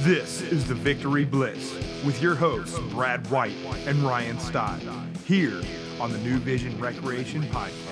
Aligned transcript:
This 0.00 0.40
is 0.40 0.66
the 0.66 0.74
Victory 0.74 1.26
Blitz 1.26 1.74
with 2.06 2.22
your 2.22 2.34
hosts, 2.34 2.78
Brad 2.94 3.26
White 3.30 3.52
and 3.86 3.98
Ryan 3.98 4.40
Stott, 4.40 4.80
here 5.26 5.60
on 6.00 6.10
the 6.10 6.16
New 6.20 6.38
Vision 6.38 6.80
Recreation 6.80 7.42
Podcast. 7.42 7.89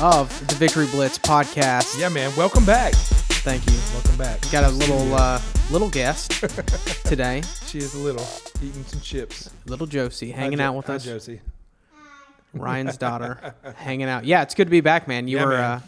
Of 0.00 0.28
the 0.48 0.54
Victory 0.56 0.86
Blitz 0.86 1.18
podcast. 1.18 1.98
Yeah, 1.98 2.08
man, 2.08 2.34
welcome 2.36 2.64
back. 2.64 2.92
Thank 3.44 3.66
you. 3.66 3.76
Welcome 3.92 4.16
back. 4.16 4.40
Got 4.50 4.64
a 4.64 4.70
little 4.74 5.14
uh, 5.14 5.40
little 5.70 5.88
guest 5.90 6.30
today, 7.04 7.42
She 7.66 7.78
is 7.78 7.94
a 7.94 7.98
little 7.98 8.26
eating 8.62 8.84
some 8.84 9.00
chips. 9.00 9.50
little 9.66 9.86
Josie, 9.86 10.30
hanging 10.30 10.58
Hi, 10.58 10.66
out 10.66 10.76
with 10.76 10.86
hi, 10.86 10.94
us. 10.94 11.04
Josie. 11.04 11.40
Ryan's 12.54 12.96
daughter, 12.96 13.54
hanging 13.76 14.08
out. 14.08 14.24
Yeah, 14.24 14.42
it's 14.42 14.54
good 14.54 14.66
to 14.66 14.70
be 14.70 14.80
back, 14.80 15.08
man. 15.08 15.26
You 15.28 15.38
Yeah, 15.38 15.44
were. 15.44 15.50
man. 15.50 15.60
Uh, 15.60 15.80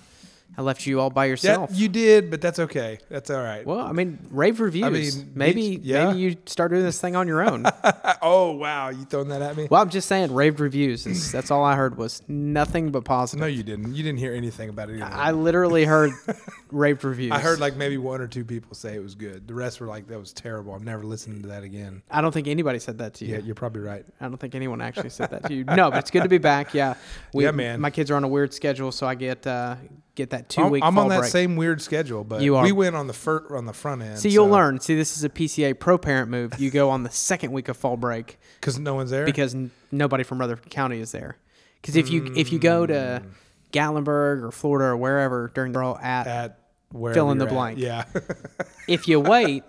I 0.59 0.63
left 0.63 0.87
you 0.87 1.01
all 1.01 1.11
by 1.11 1.27
yourself. 1.27 1.71
you 1.75 1.89
did, 1.89 2.31
but 2.31 2.41
that's 2.41 2.59
okay. 2.59 2.99
That's 3.11 3.29
all 3.29 3.43
right. 3.43 3.67
well, 3.67 3.81
I 3.81 3.93
mean, 3.93 4.19
rave 4.31 4.59
reviews. 4.61 5.19
mean, 5.19 5.33
maybe 5.35 5.79
yeah. 5.83 6.07
maybe 6.07 6.19
you 6.19 6.37
start 6.47 6.71
doing 6.71 6.83
this 6.83 6.99
thing 6.99 7.15
on 7.15 7.29
your 7.29 7.43
own. 7.43 7.67
oh 8.23 8.53
wow, 8.53 8.89
you 8.89 9.05
throwing 9.05 9.29
that 9.29 9.43
at 9.43 9.57
me? 9.57 9.69
well, 9.71 9.83
I'm 9.83 9.91
just 9.91 10.09
saying, 10.09 10.33
rave 10.33 10.61
reviews. 10.61 11.07
Is, 11.07 11.31
that's 11.33 11.51
all 11.51 11.63
I 11.63 11.77
heard 11.77 11.99
was 11.99 12.23
nothing 12.27 12.91
but 12.91 13.05
positive. 13.05 13.41
No, 13.41 13.47
you 13.47 13.63
didn't. 13.63 13.95
You 13.95 14.03
didn't 14.03 14.19
hear 14.19 14.33
anything 14.33 14.71
about 14.71 14.89
it. 14.89 15.03
Either. 15.03 15.15
I 15.15 15.33
literally 15.33 15.85
heard 15.85 16.13
rave 16.71 17.05
reviews. 17.05 17.33
I 17.33 17.39
heard 17.39 17.61
like 17.61 17.77
maybe 17.77 17.99
one 17.99 18.23
or 18.23 18.29
two 18.29 18.45
people 18.45 18.75
say 18.75 18.95
it 18.95 19.03
was 19.03 19.15
good. 19.15 19.47
The 19.47 19.55
rest 19.55 19.79
were 19.81 19.87
like, 19.87 20.07
"That 20.07 20.19
was 20.19 20.33
terrible. 20.33 20.75
I'm 20.75 20.85
never 20.85 21.05
listening 21.05 21.43
to 21.43 21.49
that 21.49 21.65
again." 21.65 22.03
I 22.11 22.23
don't 22.23 22.33
think 22.33 22.49
anybody 22.49 22.79
said 22.79 22.97
that 22.99 23.13
to 23.15 23.27
you. 23.27 23.35
Yeah, 23.35 23.41
you're 23.41 23.55
probably 23.55 23.83
right. 23.83 24.07
I 24.23 24.29
don't 24.29 24.39
think 24.39 24.55
anyone 24.55 24.81
actually 24.81 25.11
said 25.11 25.31
that 25.33 25.45
to 25.45 25.55
you. 25.55 25.65
No, 25.65 25.91
but 25.91 25.99
it's 25.99 26.11
good 26.11 26.23
to 26.23 26.31
be 26.31 26.39
back. 26.39 26.73
Yeah, 26.73 26.95
we, 27.35 27.45
Yeah, 27.45 27.51
man. 27.51 27.79
My 27.79 27.91
kids 27.91 28.11
are 28.11 28.15
on 28.15 28.25
a 28.25 28.29
weird 28.29 28.55
schedule, 28.55 28.91
so 28.91 29.07
I 29.07 29.15
get 29.15 29.47
uh, 29.47 29.77
get 30.17 30.31
that 30.31 30.49
2 30.49 30.61
I'm, 30.63 30.71
week. 30.71 30.83
I'm 30.83 30.99
on 30.99 31.09
that 31.11 31.21
break. 31.21 31.31
same 31.31 31.55
weird 31.55 31.81
schedule, 31.81 32.25
but 32.25 32.41
You 32.43 32.57
are. 32.57 32.65
we 32.65 32.73
went 32.73 32.97
on 32.97 33.07
the 33.07 33.13
fir- 33.13 33.47
on 33.57 33.67
the 33.67 33.73
front 33.73 34.03
end. 34.03 34.19
See, 34.19 34.31
you'll 34.31 34.49
learn. 34.49 34.81
See, 34.81 34.97
this 34.97 35.17
is 35.17 35.23
a 35.23 35.29
PCA 35.29 35.79
pro 35.79 35.97
parent 35.99 36.29
move. 36.31 36.59
You 36.59 36.71
go 36.71 36.91
on 36.91 37.05
the 37.05 37.11
second 37.31 37.53
week 37.53 37.69
of 37.69 37.77
fall 37.77 37.97
break 37.97 38.39
because 38.61 38.79
no 38.81 38.95
one's 38.97 39.11
there. 39.11 39.25
because 39.25 39.55
n- 39.55 39.71
nobody 39.93 40.25
from 40.25 40.41
Rutherford 40.41 40.71
County 40.71 40.99
is 40.99 41.13
there. 41.13 41.37
Because 41.81 41.95
if 41.95 42.11
you 42.11 42.33
if 42.35 42.51
you 42.51 42.59
go 42.59 42.85
to 42.87 43.23
Mm. 43.23 43.31
Gatlinburg 43.73 44.43
or 44.43 44.51
Florida 44.51 44.87
or 44.91 44.97
wherever 44.97 45.51
during 45.55 45.73
the 45.73 45.81
all 45.81 45.99
at, 45.99 46.27
at 46.27 46.59
where 46.91 47.13
Fill 47.15 47.31
in 47.31 47.39
the 47.39 47.47
blank. 47.47 47.79
Yeah, 47.79 48.05
if 48.89 49.07
you 49.09 49.21
wait, 49.21 49.65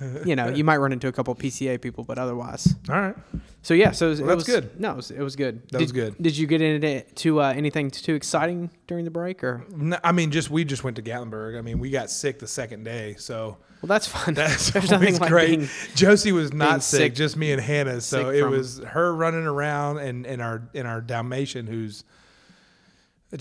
you 0.24 0.36
know 0.36 0.48
you 0.48 0.64
might 0.64 0.78
run 0.78 0.92
into 0.92 1.08
a 1.08 1.12
couple 1.12 1.34
PCA 1.34 1.80
people, 1.80 2.04
but 2.04 2.18
otherwise. 2.18 2.74
all 2.88 2.94
right. 3.00 3.16
So 3.62 3.72
yeah, 3.72 3.92
so 3.92 4.06
it 4.06 4.10
was, 4.10 4.20
Well, 4.20 4.30
it 4.30 4.34
was 4.34 4.44
good. 4.44 4.78
No, 4.78 4.92
it 4.92 4.96
was, 4.96 5.10
it 5.10 5.20
was 5.20 5.36
good. 5.36 5.62
That 5.70 5.78
did, 5.78 5.80
was 5.80 5.92
good. 5.92 6.16
Did 6.20 6.36
you 6.36 6.46
get 6.46 6.60
into 6.60 7.00
to 7.02 7.40
uh, 7.40 7.52
anything 7.56 7.90
too 7.90 8.14
exciting 8.14 8.70
during 8.86 9.04
the 9.06 9.10
break, 9.10 9.42
or 9.42 9.64
No, 9.74 9.98
I 10.04 10.12
mean, 10.12 10.30
just 10.30 10.50
we 10.50 10.64
just 10.64 10.84
went 10.84 10.96
to 10.96 11.02
Gatlinburg. 11.02 11.58
I 11.58 11.62
mean, 11.62 11.78
we 11.78 11.90
got 11.90 12.10
sick 12.10 12.38
the 12.38 12.46
second 12.46 12.84
day, 12.84 13.14
so 13.18 13.56
well, 13.80 13.88
that's 13.88 14.06
fun. 14.06 14.34
that's 14.34 14.70
There's 14.72 14.90
nothing 14.90 15.18
like 15.18 15.30
great. 15.30 15.48
being 15.48 15.68
Josie 15.94 16.32
was 16.32 16.52
not 16.52 16.82
sick, 16.82 16.98
sick- 16.98 17.14
just 17.14 17.36
me 17.36 17.52
and 17.52 17.60
Hannah. 17.60 18.00
So 18.00 18.30
it 18.30 18.46
was 18.48 18.78
her 18.78 19.14
running 19.14 19.46
around 19.46 19.98
and 19.98 20.26
and 20.26 20.40
our 20.42 20.62
and 20.74 20.86
our 20.86 21.00
Dalmatian, 21.00 21.66
who's 21.66 22.04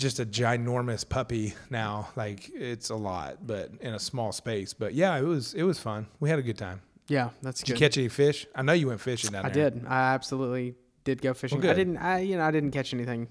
just 0.02 0.20
a 0.20 0.26
ginormous 0.26 1.08
puppy 1.08 1.54
now. 1.70 2.10
Like 2.16 2.50
it's 2.54 2.90
a 2.90 2.96
lot, 2.96 3.46
but 3.46 3.72
in 3.82 3.94
a 3.94 4.00
small 4.00 4.32
space. 4.32 4.74
But 4.74 4.94
yeah, 4.94 5.18
it 5.18 5.24
was 5.24 5.54
it 5.54 5.64
was 5.64 5.80
fun. 5.80 6.08
We 6.20 6.30
had 6.30 6.40
a 6.40 6.44
good 6.44 6.58
time. 6.58 6.82
yeah, 7.08 7.30
that's 7.42 7.60
Did 7.62 7.74
good. 7.74 7.80
you 7.80 7.86
catch 7.86 7.98
any 7.98 8.08
fish? 8.10 8.48
I 8.56 8.62
know 8.62 8.74
you 8.74 8.88
went 8.88 9.02
fishing 9.02 9.32
down 9.32 9.46
I 9.46 9.50
there. 9.50 9.70
did. 9.72 9.86
I 9.88 10.14
absolutely 10.14 10.76
did 11.04 11.22
go 11.22 11.34
fishing. 11.34 11.62
Well, 11.62 11.72
I 11.72 11.74
didn't. 11.74 11.98
I 11.98 12.20
you 12.20 12.38
know 12.38 12.44
I 12.44 12.52
didn't 12.52 12.72
catch 12.72 12.94
anything 12.94 13.28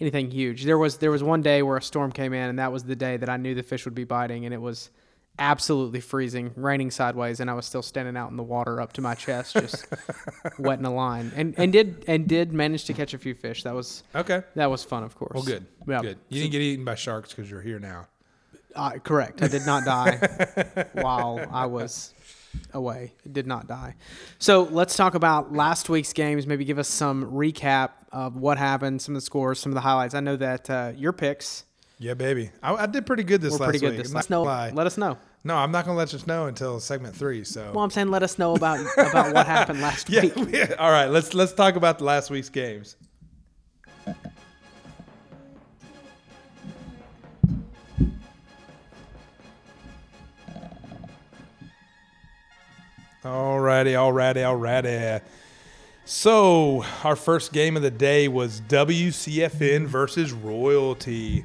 anything 0.00 0.30
huge. 0.30 0.64
There 0.64 0.78
was 0.78 0.98
there 0.98 1.10
was 1.10 1.22
one 1.22 1.42
day 1.42 1.62
where 1.62 1.76
a 1.76 1.82
storm 1.82 2.12
came 2.12 2.32
in, 2.32 2.48
and 2.48 2.58
that 2.58 2.72
was 2.72 2.84
the 2.84 2.96
day 2.96 3.16
that 3.16 3.28
I 3.28 3.36
knew 3.36 3.54
the 3.54 3.62
fish 3.62 3.84
would 3.84 3.94
be 3.94 4.04
biting, 4.04 4.44
and 4.44 4.54
it 4.54 4.60
was 4.60 4.90
absolutely 5.38 6.00
freezing, 6.00 6.52
raining 6.56 6.90
sideways, 6.90 7.40
and 7.40 7.50
I 7.50 7.54
was 7.54 7.66
still 7.66 7.82
standing 7.82 8.16
out 8.16 8.30
in 8.30 8.36
the 8.36 8.42
water 8.42 8.80
up 8.80 8.92
to 8.94 9.00
my 9.00 9.14
chest, 9.14 9.52
just 9.54 9.86
wetting 10.58 10.84
a 10.86 10.92
line, 10.94 11.32
and 11.36 11.54
and 11.58 11.72
did 11.72 12.04
and 12.08 12.26
did 12.26 12.52
manage 12.52 12.84
to 12.86 12.92
catch 12.94 13.14
a 13.14 13.18
few 13.18 13.34
fish. 13.34 13.62
That 13.64 13.74
was 13.74 14.02
Okay. 14.14 14.42
that 14.54 14.70
was 14.70 14.82
fun, 14.84 15.02
of 15.02 15.14
course. 15.14 15.32
Well, 15.34 15.44
good. 15.44 15.66
Yeah. 15.86 16.00
Good. 16.02 16.18
You 16.28 16.40
didn't 16.42 16.52
get 16.52 16.60
eaten 16.62 16.84
by 16.84 16.94
sharks 16.94 17.30
because 17.32 17.50
you're 17.50 17.62
here 17.62 17.78
now. 17.78 18.06
Uh, 18.74 18.92
correct. 19.02 19.42
I 19.42 19.48
did 19.48 19.64
not 19.64 19.84
die 19.84 20.16
while 20.92 21.44
I 21.50 21.64
was 21.66 22.12
away. 22.74 23.12
I 23.24 23.28
did 23.30 23.46
not 23.46 23.66
die. 23.66 23.94
So 24.38 24.64
let's 24.64 24.96
talk 24.96 25.14
about 25.14 25.52
last 25.52 25.88
week's 25.88 26.12
games. 26.12 26.46
Maybe 26.46 26.64
give 26.64 26.78
us 26.78 26.88
some 26.88 27.24
recap 27.32 27.90
of 28.12 28.36
what 28.36 28.58
happened, 28.58 29.00
some 29.00 29.14
of 29.14 29.22
the 29.22 29.24
scores, 29.24 29.58
some 29.60 29.72
of 29.72 29.74
the 29.74 29.80
highlights. 29.80 30.14
I 30.14 30.20
know 30.20 30.36
that 30.36 30.68
uh, 30.68 30.92
your 30.94 31.12
picks 31.14 31.64
Yeah, 31.98 32.14
baby. 32.14 32.50
I, 32.62 32.74
I 32.74 32.86
did 32.86 33.06
pretty 33.06 33.22
good 33.22 33.40
this 33.40 33.52
were 33.52 33.58
last 33.60 33.66
pretty 33.70 33.78
good. 33.78 33.92
week. 33.92 34.02
This 34.02 34.12
let 34.12 34.24
us 34.24 34.30
know. 34.30 34.42
lie. 34.42 34.70
Let 34.70 34.86
us 34.86 34.98
know. 34.98 35.16
No, 35.44 35.56
I'm 35.56 35.70
not 35.70 35.86
gonna 35.86 35.96
let 35.96 36.12
you 36.12 36.18
know 36.26 36.46
until 36.46 36.78
segment 36.80 37.14
three. 37.16 37.44
So 37.44 37.72
Well, 37.74 37.84
I'm 37.84 37.90
saying 37.90 38.08
let 38.10 38.22
us 38.22 38.38
know 38.38 38.54
about 38.54 38.80
about 38.98 39.32
what 39.32 39.46
happened 39.46 39.80
last 39.80 40.10
yeah, 40.10 40.22
week. 40.22 40.72
all 40.78 40.90
right. 40.90 41.06
Let's 41.06 41.32
let's 41.34 41.52
talk 41.52 41.76
about 41.76 41.98
the 41.98 42.04
last 42.04 42.30
week's 42.30 42.48
games. 42.50 42.96
Alrighty, 53.24 53.92
alrighty, 53.94 54.36
alrighty. 54.36 55.20
So 56.04 56.84
our 57.02 57.16
first 57.16 57.52
game 57.52 57.76
of 57.76 57.82
the 57.82 57.90
day 57.90 58.28
was 58.28 58.60
WCFN 58.62 59.86
versus 59.86 60.32
Royalty, 60.32 61.44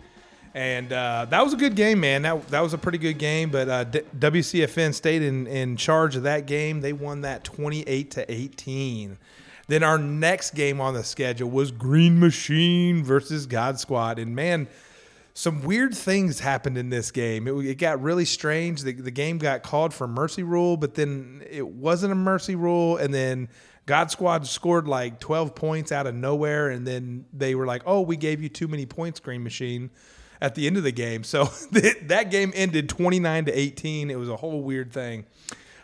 and 0.54 0.92
uh, 0.92 1.26
that 1.30 1.44
was 1.44 1.54
a 1.54 1.58
good 1.58 1.76
game, 1.76 2.00
man. 2.00 2.24
That 2.24 2.48
that 2.50 2.62
was 2.62 2.74
a 2.74 2.78
pretty 2.78 2.98
good 2.98 3.18
game. 3.18 3.50
But 3.50 3.70
uh, 3.70 3.84
D- 3.86 4.02
WCFN 4.18 4.94
stayed 4.94 5.22
in 5.22 5.48
in 5.48 5.78
charge 5.78 6.16
of 6.16 6.24
that 6.24 6.46
game. 6.46 6.82
They 6.82 6.94
won 6.94 7.22
that 7.22 7.44
twenty 7.44 7.82
eight 7.84 8.12
to 8.12 8.32
eighteen. 8.32 9.18
Then 9.68 9.84
our 9.84 9.98
next 9.98 10.52
game 10.54 10.82
on 10.82 10.94
the 10.94 11.04
schedule 11.04 11.50
was 11.50 11.72
Green 11.72 12.20
Machine 12.20 13.04
versus 13.04 13.46
God 13.46 13.80
Squad, 13.80 14.20
and 14.20 14.36
man, 14.36 14.68
some 15.34 15.62
weird 15.64 15.96
things 15.96 16.40
happened 16.40 16.78
in 16.78 16.90
this 16.90 17.12
game. 17.12 17.48
It, 17.48 17.54
it 17.66 17.78
got 17.78 18.02
really 18.02 18.26
strange. 18.26 18.82
The, 18.82 18.94
the 18.94 19.12
game 19.12 19.38
got 19.38 19.64
called 19.64 19.94
for 19.94 20.08
mercy 20.08 20.44
rule, 20.44 20.78
but 20.78 20.96
then 20.96 21.44
it 21.50 21.68
wasn't 21.68 22.12
a 22.12 22.16
mercy 22.16 22.56
rule. 22.56 22.98
And 22.98 23.14
then 23.14 23.50
God 23.86 24.12
Squad 24.12 24.46
scored 24.46 24.88
like 24.88 25.20
12 25.20 25.56
points 25.56 25.92
out 25.92 26.08
of 26.08 26.16
nowhere. 26.16 26.70
And 26.70 26.86
then 26.86 27.26
they 27.34 27.56
were 27.56 27.66
like, 27.66 27.84
oh, 27.86 28.02
we 28.02 28.18
gave 28.18 28.42
you 28.42 28.50
too 28.50 28.68
many 28.68 28.86
points, 28.86 29.20
Green 29.20 29.44
Machine, 29.44 29.90
at 30.42 30.56
the 30.56 30.68
end 30.68 30.78
of 30.78 30.84
the 30.84 30.92
game. 30.92 31.24
So 31.24 31.46
that 31.72 32.32
game 32.32 32.52
ended 32.56 32.90
29 32.90 33.46
to 33.46 33.58
18. 33.58 34.10
It 34.10 34.16
was 34.18 34.30
a 34.30 34.36
whole 34.36 34.62
weird 34.62 34.92
thing. 34.92 35.26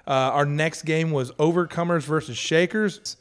Uh, 0.08 0.32
our 0.34 0.46
next 0.46 0.84
game 0.84 1.12
was 1.12 1.32
Overcomers 1.34 2.04
versus 2.04 2.38
Shakers 2.38 3.18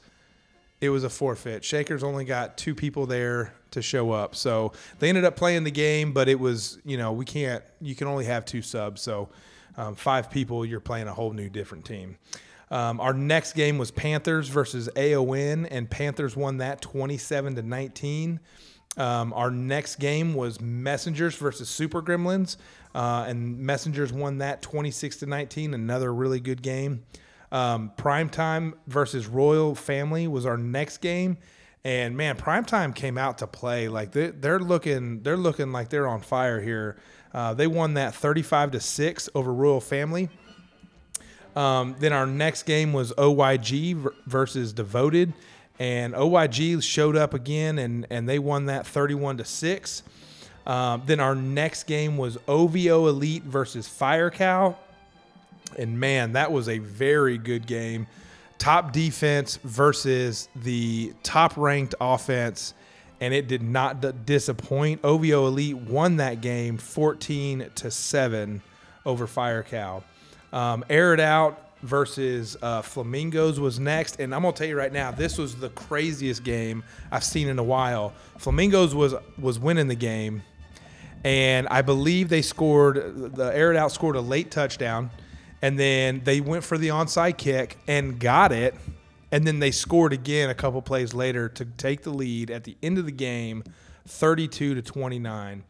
it 0.81 0.91
was 0.91 1.05
a 1.05 1.11
forfeit. 1.11 1.65
Shakers 1.65 2.03
only 2.03 2.25
got 2.25 2.57
two 2.57 2.75
people 2.75 3.07
there 3.07 3.55
to 3.71 3.81
show 3.81 4.13
up. 4.13 4.35
So 4.35 4.73
they 4.99 5.09
ended 5.09 5.25
up 5.25 5.37
playing 5.37 5.65
the 5.65 5.71
game, 5.71 6.13
but 6.13 6.29
it 6.29 6.39
was, 6.39 6.79
you 6.85 6.99
know, 6.99 7.13
we 7.13 7.25
can't, 7.25 7.65
you 7.81 7.95
can 7.95 8.07
only 8.07 8.27
have 8.27 8.45
two 8.45 8.63
subs. 8.63 9.01
So 9.01 9.29
um, 9.77 9.95
five 9.95 10.31
people, 10.31 10.65
you're 10.65 10.81
playing 10.81 11.09
a 11.09 11.15
whole 11.15 11.33
new 11.33 11.49
different 11.49 11.85
team. 11.85 12.19
Um, 12.71 13.01
our 13.01 13.15
next 13.15 13.55
game 13.55 13.79
was 13.79 13.91
Panthers 13.91 14.49
versus 14.49 14.89
AON, 14.97 15.67
and 15.67 15.89
Panthers 15.89 16.37
won 16.37 16.59
that 16.59 16.83
27 16.83 17.55
to 17.55 17.63
19. 17.63 18.41
Um, 18.97 19.33
our 19.35 19.51
next 19.51 19.97
game 19.97 20.35
was 20.35 20.61
Messengers 20.61 21.37
versus 21.37 21.69
Super 21.69 22.01
Gremlins, 22.01 22.57
uh, 22.95 23.27
and 23.29 23.59
Messengers 23.59 24.13
won 24.13 24.39
that 24.39 24.63
26 24.63 25.17
to 25.19 25.27
19. 25.27 25.75
Another 25.75 26.13
really 26.13 26.41
good 26.41 26.63
game. 26.63 27.05
Um, 27.53 27.93
Primetime 27.97 28.75
versus 28.87 29.27
Royal 29.27 29.75
Family 29.75 30.27
was 30.27 30.47
our 30.47 30.57
next 30.57 30.99
game, 30.99 31.37
and 31.85 32.17
man, 32.17 32.37
Primetime 32.37 32.95
came 32.95 33.19
out 33.19 33.39
to 33.39 33.47
play. 33.47 33.89
Like 33.89 34.13
they're, 34.13 34.33
they're 34.33 34.59
looking, 34.59 35.23
they're 35.23 35.37
looking 35.37 35.73
like 35.73 35.91
they're 35.91 36.09
on 36.09 36.21
fire 36.21 36.61
here. 36.61 36.97
Uh, 37.35 37.53
they 37.53 37.67
won 37.67 37.95
that 37.95 38.15
35 38.15 38.73
to 38.73 38.81
six 38.81 39.29
over 39.35 39.53
Royal 39.53 39.81
Family. 39.81 40.31
Um, 41.55 41.97
then 41.99 42.13
our 42.13 42.27
next 42.27 42.65
game 42.65 42.93
was 42.93 43.13
OYG 43.15 44.13
versus 44.27 44.73
Devoted, 44.75 45.33
and 45.79 46.15
OYG 46.15 46.83
showed 46.83 47.17
up 47.17 47.35
again, 47.35 47.79
and 47.79 48.07
and 48.11 48.29
they 48.29 48.39
won 48.39 48.67
that 48.67 48.87
31 48.87 49.39
to 49.39 49.45
six. 49.45 50.03
Um, 50.67 51.03
then 51.07 51.21
our 51.21 51.35
next 51.35 51.85
game 51.85 52.17
was 52.17 52.39
OVO 52.49 53.07
Elite 53.07 53.45
versus 53.45 53.87
Fire 53.87 54.31
Cow, 54.31 54.77
and 55.79 56.01
man, 56.01 56.33
that 56.33 56.51
was 56.51 56.69
a 56.69 56.79
very 56.79 57.39
good 57.39 57.67
game. 57.67 58.07
top 58.59 58.91
defense 58.93 59.59
versus 59.63 60.49
the 60.57 61.13
top 61.23 61.57
ranked 61.57 61.95
offense, 62.01 62.75
and 63.21 63.33
it 63.35 63.47
did 63.49 63.63
not 63.63 64.01
d- 64.01 64.13
disappoint. 64.25 65.01
OVO 65.05 65.47
Elite 65.47 65.77
won 65.77 66.17
that 66.17 66.41
game 66.41 66.79
14 66.79 67.71
to 67.77 67.91
7 67.91 68.63
over 69.05 69.27
Fire 69.27 69.63
Cow. 69.63 70.03
Um, 70.53 70.85
Air 70.89 71.13
It 71.15 71.21
Out 71.21 71.63
versus 71.83 72.57
uh, 72.63 72.83
Flamingos 72.83 73.61
was 73.61 73.79
next, 73.79 74.21
and 74.21 74.35
I'm 74.35 74.43
gonna 74.43 74.55
tell 74.55 74.67
you 74.67 74.77
right 74.77 74.93
now, 74.93 75.11
this 75.11 75.39
was 75.39 75.57
the 75.57 75.71
craziest 75.71 76.43
game 76.43 76.83
I've 77.11 77.25
seen 77.25 77.49
in 77.49 77.59
a 77.59 77.65
while. 77.65 78.13
Flamingos 78.39 78.95
was 78.95 79.15
was 79.39 79.59
winning 79.59 79.89
the 79.89 79.95
game, 79.95 80.43
and 81.25 81.69
I 81.69 81.83
believe 81.83 82.29
they 82.29 82.43
scored 82.43 83.35
the 83.35 83.55
Air 83.55 83.75
Out 83.75 83.93
scored 83.93 84.17
a 84.17 84.21
late 84.21 84.51
touchdown, 84.51 85.11
and 85.63 85.79
then 85.79 86.23
they 86.25 86.41
went 86.41 86.65
for 86.65 86.79
the 86.79 86.89
onside 86.89 87.37
kick 87.37 87.79
and 87.87 88.19
got 88.19 88.53
it, 88.53 88.75
and 89.31 89.47
then 89.47 89.59
they 89.59 89.71
scored 89.71 90.13
again 90.13 90.51
a 90.51 90.55
couple 90.55 90.81
plays 90.83 91.15
later 91.15 91.49
to 91.51 91.65
take 91.65 92.03
the 92.03 92.11
lead 92.11 92.51
at 92.51 92.65
the 92.65 92.77
end 92.83 92.99
of 92.99 93.07
the 93.07 93.13
game, 93.13 93.63
32 94.07 94.75
to 94.75 94.83
29. 94.83 95.65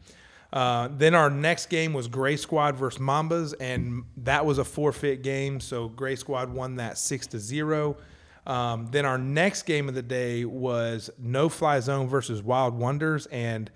Uh, 0.53 0.87
then 0.97 1.13
our 1.13 1.29
next 1.29 1.65
game 1.65 1.93
was 1.93 2.07
Gray 2.07 2.37
Squad 2.37 2.75
versus 2.77 3.01
Mambas, 3.01 3.53
and 3.59 4.03
that 4.17 4.45
was 4.45 4.57
a 4.57 4.63
forfeit 4.63 5.21
game. 5.21 5.59
So 5.59 5.89
Gray 5.89 6.15
Squad 6.15 6.53
won 6.53 6.75
that 6.77 6.97
six 6.97 7.27
to 7.27 7.39
zero. 7.39 7.97
Um, 8.45 8.87
then 8.91 9.05
our 9.05 9.17
next 9.17 9.63
game 9.63 9.89
of 9.89 9.95
the 9.95 10.01
day 10.01 10.45
was 10.45 11.09
No 11.19 11.49
Fly 11.49 11.81
Zone 11.81 12.07
versus 12.07 12.41
Wild 12.41 12.75
Wonders, 12.75 13.25
and 13.25 13.69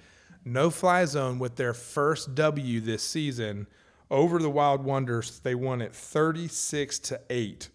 No 0.46 0.70
Fly 0.70 1.04
Zone 1.04 1.40
with 1.40 1.58
their 1.58 1.74
first 1.74 2.36
W 2.36 2.80
this 2.80 3.04
season 3.04 3.68
over 4.10 4.40
the 4.40 4.50
Wild 4.50 4.86
Wonders. 4.86 5.40
They 5.40 5.56
won 5.56 5.82
it 5.82 5.94
thirty 5.94 6.48
six 6.48 7.00
to 7.00 7.20
eight. 7.30 7.70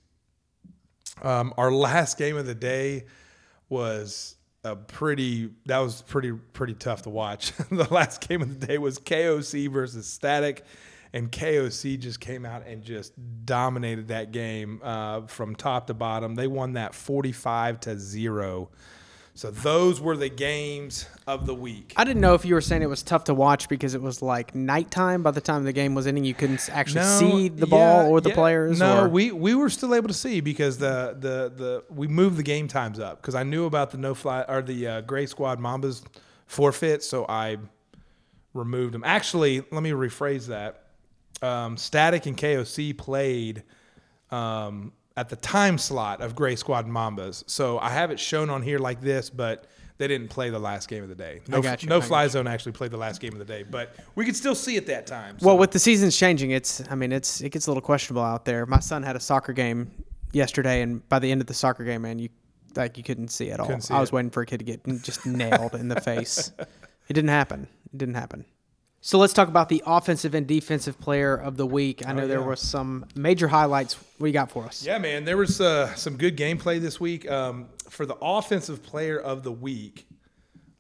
Um, 1.21 1.53
our 1.59 1.71
last 1.71 2.17
game 2.17 2.39
of 2.39 2.47
the 2.47 2.55
day 2.55 3.05
was 3.69 4.36
a 4.67 4.77
pretty 4.77 5.51
that 5.67 5.79
was 5.79 6.03
pretty 6.03 6.33
pretty 6.33 6.75
tough 6.75 7.03
to 7.03 7.11
watch. 7.11 7.53
the 7.71 7.89
last 7.91 8.27
game 8.27 8.43
of 8.43 8.61
the 8.61 8.67
day 8.67 8.79
was 8.79 8.99
KOC 8.99 9.71
versus 9.71 10.07
Static, 10.07 10.65
and 11.13 11.31
KOC 11.31 11.99
just 11.99 12.21
came 12.21 12.45
out 12.45 12.67
and 12.67 12.83
just 12.83 13.13
dominated 13.47 14.09
that 14.09 14.33
game 14.33 14.81
uh, 14.83 15.23
from 15.23 15.55
top 15.55 15.87
to 15.87 15.95
bottom. 15.95 16.35
They 16.35 16.49
won 16.49 16.75
that 16.75 16.95
forty 16.95 17.33
five 17.33 17.81
to 17.81 17.99
zero. 17.99 18.71
So 19.37 19.51
those 19.51 20.01
were 20.01 20.17
the 20.17 20.31
games 20.31 21.05
of 21.27 21.45
the 21.45 21.55
week. 21.55 21.93
I 21.95 22.05
didn't 22.05 22.23
know 22.23 22.33
if 22.33 22.47
you 22.47 22.55
were 22.55 22.63
saying 22.63 22.81
it 22.81 22.89
was 22.89 23.03
tough 23.03 23.25
to 23.25 23.35
watch 23.35 23.69
because 23.69 23.95
it 23.95 24.01
was 24.01 24.23
like 24.23 24.55
nighttime. 24.55 25.23
By 25.23 25.31
the 25.33 25.43
time 25.43 25.65
the 25.65 25.75
game 25.75 25.95
was 25.95 26.07
ending, 26.07 26.25
you 26.25 26.33
couldn't 26.33 26.71
actually 26.73 27.05
see 27.05 27.49
the 27.51 27.67
ball 27.67 28.05
yeah, 28.05 28.09
or 28.09 28.23
the 28.23 28.31
yeah. 28.31 28.35
players. 28.35 28.79
No, 28.79 29.05
or, 29.05 29.09
we 29.11 29.33
we 29.33 29.55
were 29.55 29.69
still 29.69 29.95
able 29.95 30.09
to 30.09 30.15
see 30.15 30.41
because 30.41 30.79
the 30.79 31.15
the 31.21 31.53
the 31.55 31.85
we 31.95 32.09
moved 32.09 32.39
the 32.39 32.43
game 32.43 32.67
times 32.67 32.99
up 32.99 33.21
because 33.21 33.35
I 33.35 33.43
knew 33.43 33.67
about 33.67 33.91
the 33.91 33.99
no 33.99 34.15
fly 34.15 34.43
or 34.49 34.63
the 34.63 34.87
uh, 34.87 35.01
Gray 35.03 35.27
Squad 35.27 35.61
Mambas 35.61 36.03
forfeit, 36.47 37.03
so 37.03 37.27
I 37.29 37.59
removed 38.55 38.95
them. 38.95 39.05
Actually, 39.05 39.63
let 39.71 39.83
me 39.83 39.91
rephrase 39.91 40.47
that. 40.47 40.85
Um, 41.43 41.77
Static 41.77 42.25
and 42.25 42.39
KOC 42.39 42.97
played 42.97 43.65
um, 44.31 44.93
at 45.17 45.29
the 45.29 45.37
time 45.37 45.79
slot 45.79 46.21
of 46.21 46.35
Gray 46.35 46.57
Squad 46.57 46.87
Mambas, 46.87 47.45
so 47.49 47.79
I 47.79 47.91
have 47.91 48.11
it 48.11 48.21
shown 48.21 48.51
on 48.51 48.63
here 48.63 48.79
like 48.79 49.01
this, 49.01 49.31
but. 49.31 49.67
They 49.99 50.09
didn't 50.09 50.29
play 50.29 50.51
the 50.51 50.59
last 50.59 50.91
game 50.91 51.03
of 51.03 51.09
the 51.09 51.15
day. 51.15 51.41
No, 51.49 51.63
got 51.63 51.83
you, 51.83 51.89
no 51.89 51.97
I 51.97 52.01
fly 52.03 52.29
zone 52.29 52.47
actually 52.47 52.73
played 52.73 52.91
the 52.91 52.99
last 52.99 53.19
game 53.19 53.33
of 53.33 53.39
the 53.39 53.47
day, 53.47 53.63
but 53.63 53.95
we 54.15 54.27
could 54.27 54.37
still 54.37 54.55
see 54.55 54.77
it 54.77 54.85
that 54.89 55.07
time. 55.07 55.39
so- 55.39 55.47
well, 55.47 55.57
with 55.57 55.71
the 55.71 55.79
seasons 55.79 56.15
changing, 56.15 56.51
it's 56.51 56.83
I 56.91 56.95
mean 56.95 57.13
it's 57.13 57.41
it 57.41 57.49
gets 57.49 57.67
a 57.67 57.71
little 57.71 57.81
questionable 57.81 58.21
out 58.21 58.45
there. 58.45 58.67
My 58.67 58.81
son 58.81 59.03
had 59.03 59.17
a 59.17 59.21
soccer 59.21 59.55
game 59.55 59.91
yesterday, 60.33 60.83
and 60.83 61.09
by 61.09 61.19
the 61.19 61.33
end 61.33 61.41
of 61.41 61.47
the 61.47 61.55
soccer 61.55 61.83
game, 61.83 62.03
man, 62.03 62.19
you 62.19 62.29
like 62.75 62.99
you 62.99 63.05
couldn't 63.05 63.29
see 63.29 63.51
at 63.51 63.59
all. 63.59 63.81
See 63.81 63.95
I 63.95 63.99
was 63.99 64.11
it. 64.11 64.13
waiting 64.13 64.31
for 64.31 64.43
a 64.43 64.47
kid 64.47 64.59
to 64.59 64.67
get 64.67 64.85
just 65.03 65.25
nailed 65.25 65.75
in 65.75 65.89
the 65.89 65.99
face. 66.03 66.53
It 67.09 67.15
didn't 67.15 67.31
happen. 67.31 67.69
It 67.93 67.99
didn't 67.99 68.17
happen. 68.17 68.45
So 69.07 69.19
let's 69.19 69.33
talk 69.33 69.47
about 69.47 69.69
the 69.69 69.85
offensive 69.87 70.35
and 70.35 70.49
defensive 70.49 70.99
player 70.99 71.37
of 71.37 71.57
the 71.57 71.65
week. 71.65 72.05
I 72.05 72.13
know 72.13 72.27
there 72.27 72.39
Oh, 72.39 72.43
yeah. 72.43 72.49
was 72.49 72.61
some 72.61 73.05
major 73.15 73.47
highlights. 73.47 73.95
What 74.19 74.27
you 74.27 74.33
got 74.33 74.51
for 74.51 74.65
us? 74.65 74.85
Yeah, 74.85 74.99
man, 74.99 75.25
there 75.25 75.37
was 75.37 75.61
uh, 75.61 75.95
some 75.95 76.17
good 76.17 76.37
gameplay 76.37 76.81
this 76.81 76.99
week. 76.99 77.31
Um, 77.31 77.69
for 77.89 78.05
the 78.05 78.17
offensive 78.21 78.83
player 78.83 79.17
of 79.17 79.45
the 79.45 79.53
week, 79.53 80.09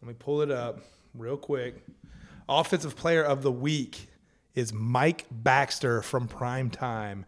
let 0.02 0.08
me 0.08 0.14
pull 0.18 0.42
it 0.42 0.50
up 0.50 0.80
real 1.14 1.36
quick. 1.36 1.84
Offensive 2.48 2.96
player 2.96 3.22
of 3.22 3.42
the 3.42 3.52
week 3.52 4.08
is 4.56 4.72
Mike 4.72 5.26
Baxter 5.30 6.02
from 6.02 6.26
Prime 6.26 6.68
Time. 6.68 7.26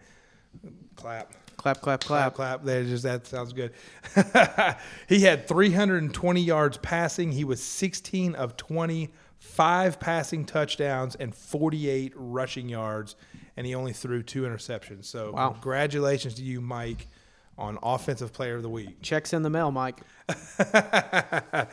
Clap. 0.97 1.33
Clap, 1.59 1.81
clap, 1.81 2.01
Clap, 2.01 2.01
clap. 2.01 2.35
clap. 2.35 2.65
There, 2.65 2.83
just 2.83 3.05
that 3.05 3.25
sounds 3.25 3.53
good. 3.53 3.71
he 5.09 5.21
had 5.21 5.47
320 5.47 6.41
yards 6.41 6.77
passing. 6.79 7.31
He 7.31 7.45
was 7.45 7.63
16 7.63 8.35
of 8.35 8.57
20, 8.57 9.11
five 9.39 9.99
passing 10.01 10.45
touchdowns, 10.45 11.15
and 11.15 11.35
48 11.35 12.13
rushing 12.17 12.69
yards. 12.69 13.17
And 13.57 13.67
he 13.67 13.75
only 13.75 13.93
threw 13.93 14.23
two 14.23 14.43
interceptions. 14.43 15.05
So, 15.07 15.33
Wow. 15.33 15.51
congratulations 15.51 16.35
to 16.35 16.43
you, 16.43 16.61
Mike, 16.61 17.09
on 17.57 17.79
Offensive 17.83 18.33
Player 18.33 18.57
of 18.57 18.63
the 18.63 18.69
Week. 18.69 19.01
Checks 19.03 19.33
in 19.33 19.43
the 19.43 19.51
mail, 19.51 19.71
Mike. 19.73 20.01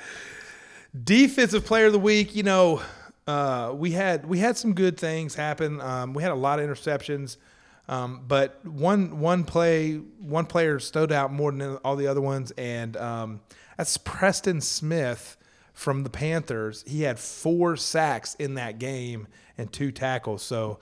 Defensive 1.04 1.66
Player 1.66 1.88
of 1.88 1.94
the 1.94 2.00
Week. 2.00 2.36
You 2.36 2.44
know, 2.44 2.82
uh, 3.28 3.74
we 3.76 3.92
had 3.92 4.26
we 4.26 4.40
had 4.40 4.58
some 4.58 4.74
good 4.74 4.98
things 4.98 5.36
happen. 5.36 5.82
Um, 5.82 6.14
we 6.14 6.24
had 6.24 6.32
a 6.32 6.36
lot 6.36 6.60
of 6.60 6.68
interceptions, 6.70 7.38
um, 7.90 8.24
but 8.28 8.64
one 8.66 9.20
one 9.20 9.44
play 9.44 9.96
one 9.96 10.46
player 10.46 10.80
stood 10.80 11.12
out 11.12 11.34
more 11.34 11.52
than 11.52 11.76
all 11.78 11.96
the 11.96 12.08
other 12.08 12.22
ones, 12.22 12.52
and 12.58 12.96
um, 12.98 13.42
that's 13.78 13.98
Preston 13.98 14.62
Smith 14.62 15.38
from 15.76 16.04
the 16.04 16.10
Panthers. 16.10 16.84
He 16.88 17.04
had 17.04 17.20
four 17.20 17.78
sacks 17.78 18.34
in 18.36 18.56
that 18.56 18.80
game 18.80 19.28
and 19.58 19.72
two 19.72 19.92
tackles. 19.92 20.42
So. 20.42 20.80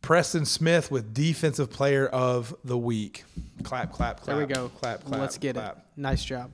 Preston 0.00 0.44
Smith 0.44 0.92
with 0.92 1.12
Defensive 1.12 1.70
Player 1.70 2.06
of 2.06 2.54
the 2.62 2.78
Week. 2.78 3.24
Clap, 3.64 3.92
clap, 3.92 4.20
clap. 4.20 4.36
There 4.36 4.46
we 4.46 4.54
go. 4.54 4.68
Clap, 4.68 5.04
clap. 5.04 5.20
Let's 5.20 5.38
get 5.38 5.56
clap. 5.56 5.78
it. 5.78 5.82
Nice 5.96 6.24
job. 6.24 6.52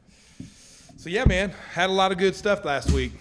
So 0.97 1.11
yeah, 1.11 1.27
man, 1.27 1.53
had 1.75 1.91
a 1.91 1.93
lot 1.93 2.11
of 2.11 2.17
good 2.17 2.35
stuff 2.35 2.65
last 2.65 2.91
week. 2.91 3.13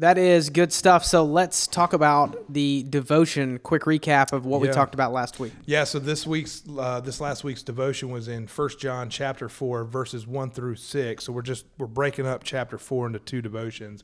That 0.00 0.16
is 0.16 0.48
good 0.48 0.72
stuff. 0.72 1.04
So 1.04 1.26
let's 1.26 1.66
talk 1.66 1.92
about 1.92 2.50
the 2.50 2.86
devotion. 2.88 3.58
Quick 3.58 3.82
recap 3.82 4.32
of 4.32 4.46
what 4.46 4.62
we 4.62 4.68
talked 4.68 4.94
about 4.94 5.12
last 5.12 5.38
week. 5.38 5.52
Yeah, 5.66 5.84
so 5.84 5.98
this 5.98 6.26
week's 6.26 6.62
uh, 6.78 7.00
this 7.00 7.20
last 7.20 7.44
week's 7.44 7.62
devotion 7.62 8.08
was 8.08 8.26
in 8.26 8.46
First 8.46 8.80
John 8.80 9.10
chapter 9.10 9.50
four, 9.50 9.84
verses 9.84 10.26
one 10.26 10.52
through 10.52 10.76
six. 10.76 11.24
So 11.24 11.34
we're 11.34 11.42
just 11.42 11.66
we're 11.76 11.86
breaking 11.86 12.26
up 12.26 12.44
chapter 12.44 12.78
four 12.78 13.06
into 13.08 13.18
two 13.18 13.42
devotions. 13.42 14.02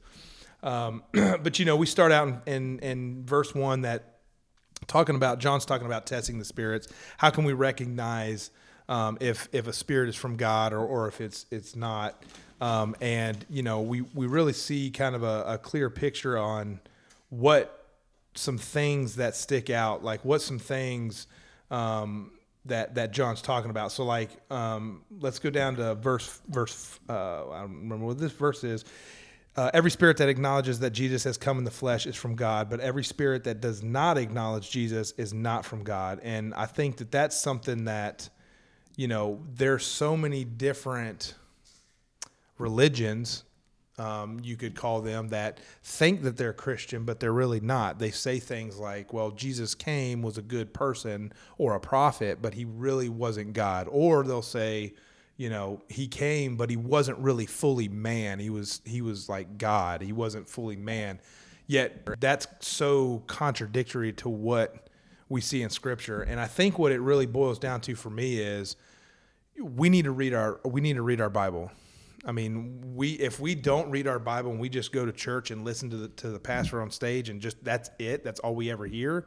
Um, 0.62 1.02
but 1.12 1.58
you 1.58 1.64
know, 1.64 1.76
we 1.76 1.86
start 1.86 2.12
out 2.12 2.28
in, 2.28 2.42
in 2.46 2.78
in 2.80 3.24
verse 3.24 3.54
one 3.54 3.80
that 3.80 4.18
talking 4.88 5.16
about 5.16 5.38
John's 5.38 5.64
talking 5.64 5.86
about 5.86 6.04
testing 6.04 6.38
the 6.38 6.44
spirits. 6.44 6.88
How 7.16 7.30
can 7.30 7.44
we 7.44 7.54
recognize 7.54 8.50
um, 8.88 9.18
if 9.20 9.48
if 9.52 9.66
a 9.66 9.72
spirit 9.72 10.08
is 10.08 10.16
from 10.16 10.36
God 10.36 10.72
or, 10.72 10.84
or 10.84 11.08
if 11.08 11.20
it's 11.20 11.46
it's 11.50 11.76
not? 11.76 12.22
Um, 12.60 12.96
and 13.00 13.44
you 13.50 13.62
know, 13.62 13.80
we 13.80 14.02
we 14.14 14.26
really 14.26 14.52
see 14.52 14.90
kind 14.90 15.14
of 15.14 15.22
a, 15.22 15.44
a 15.46 15.58
clear 15.58 15.90
picture 15.90 16.38
on 16.38 16.80
what 17.28 17.86
some 18.34 18.58
things 18.58 19.16
that 19.16 19.34
stick 19.34 19.70
out, 19.70 20.04
like 20.04 20.24
what 20.24 20.42
some 20.42 20.58
things 20.58 21.26
um, 21.70 22.30
that 22.66 22.94
that 22.94 23.12
John's 23.12 23.42
talking 23.42 23.70
about. 23.70 23.92
So, 23.92 24.04
like, 24.04 24.30
um, 24.50 25.02
let's 25.20 25.38
go 25.38 25.50
down 25.50 25.76
to 25.76 25.94
verse 25.94 26.40
verse. 26.48 26.98
Uh, 27.08 27.50
I 27.50 27.60
don't 27.62 27.76
remember 27.76 28.06
what 28.06 28.18
this 28.18 28.32
verse 28.32 28.64
is. 28.64 28.84
Uh, 29.56 29.70
every 29.72 29.90
spirit 29.90 30.18
that 30.18 30.28
acknowledges 30.28 30.80
that 30.80 30.90
Jesus 30.90 31.24
has 31.24 31.38
come 31.38 31.56
in 31.56 31.64
the 31.64 31.70
flesh 31.70 32.06
is 32.06 32.14
from 32.14 32.34
God, 32.34 32.68
but 32.68 32.78
every 32.80 33.02
spirit 33.02 33.44
that 33.44 33.62
does 33.62 33.82
not 33.82 34.18
acknowledge 34.18 34.70
Jesus 34.70 35.12
is 35.12 35.32
not 35.32 35.64
from 35.64 35.82
God. 35.82 36.20
And 36.22 36.52
I 36.52 36.66
think 36.66 36.98
that 36.98 37.10
that's 37.10 37.40
something 37.40 37.86
that, 37.86 38.28
you 38.96 39.08
know, 39.08 39.40
there's 39.54 39.84
so 39.84 40.16
many 40.16 40.44
different 40.44 41.34
religions 42.58 43.44
um, 43.98 44.40
you 44.42 44.56
could 44.56 44.74
call 44.74 45.00
them 45.00 45.28
that 45.28 45.58
think 45.82 46.22
that 46.22 46.36
they're 46.36 46.52
Christian, 46.52 47.04
but 47.04 47.18
they're 47.18 47.32
really 47.32 47.60
not. 47.60 47.98
They 47.98 48.10
say 48.10 48.38
things 48.38 48.78
like, 48.78 49.12
well, 49.12 49.30
Jesus 49.30 49.74
came, 49.74 50.22
was 50.22 50.36
a 50.36 50.42
good 50.42 50.74
person 50.74 51.32
or 51.56 51.74
a 51.74 51.80
prophet, 51.80 52.42
but 52.42 52.54
he 52.54 52.66
really 52.66 53.08
wasn't 53.08 53.54
God. 53.54 53.88
Or 53.90 54.22
they'll 54.22 54.42
say, 54.42 54.94
you 55.38 55.48
know, 55.48 55.82
he 55.88 56.08
came, 56.08 56.56
but 56.56 56.68
he 56.68 56.76
wasn't 56.76 57.18
really 57.18 57.46
fully 57.46 57.88
man. 57.88 58.38
He 58.38 58.50
was 58.50 58.80
he 58.84 59.00
was 59.00 59.28
like 59.28 59.58
God. 59.58 60.02
He 60.02 60.12
wasn't 60.12 60.48
fully 60.48 60.76
man. 60.76 61.20
Yet 61.66 62.20
that's 62.20 62.46
so 62.60 63.22
contradictory 63.26 64.12
to 64.14 64.28
what 64.28 64.88
we 65.28 65.40
see 65.40 65.62
in 65.62 65.70
scripture. 65.70 66.22
And 66.22 66.38
I 66.38 66.46
think 66.46 66.78
what 66.78 66.92
it 66.92 67.00
really 67.00 67.26
boils 67.26 67.58
down 67.58 67.80
to 67.82 67.94
for 67.94 68.10
me 68.10 68.38
is 68.38 68.76
we 69.60 69.88
need 69.88 70.04
to 70.04 70.10
read 70.10 70.34
our 70.34 70.60
we 70.64 70.80
need 70.80 70.94
to 70.96 71.02
read 71.02 71.20
our 71.20 71.30
Bible. 71.30 71.70
I 72.24 72.32
mean, 72.32 72.82
we 72.94 73.12
if 73.12 73.38
we 73.38 73.54
don't 73.54 73.90
read 73.90 74.06
our 74.06 74.18
Bible 74.18 74.50
and 74.50 74.60
we 74.60 74.68
just 74.68 74.92
go 74.92 75.06
to 75.06 75.12
church 75.12 75.50
and 75.50 75.64
listen 75.64 75.90
to 75.90 75.96
the 75.96 76.08
to 76.08 76.30
the 76.30 76.40
pastor 76.40 76.82
on 76.82 76.90
stage 76.90 77.28
and 77.28 77.40
just 77.40 77.62
that's 77.64 77.90
it, 77.98 78.24
that's 78.24 78.40
all 78.40 78.54
we 78.54 78.70
ever 78.70 78.86
hear. 78.86 79.26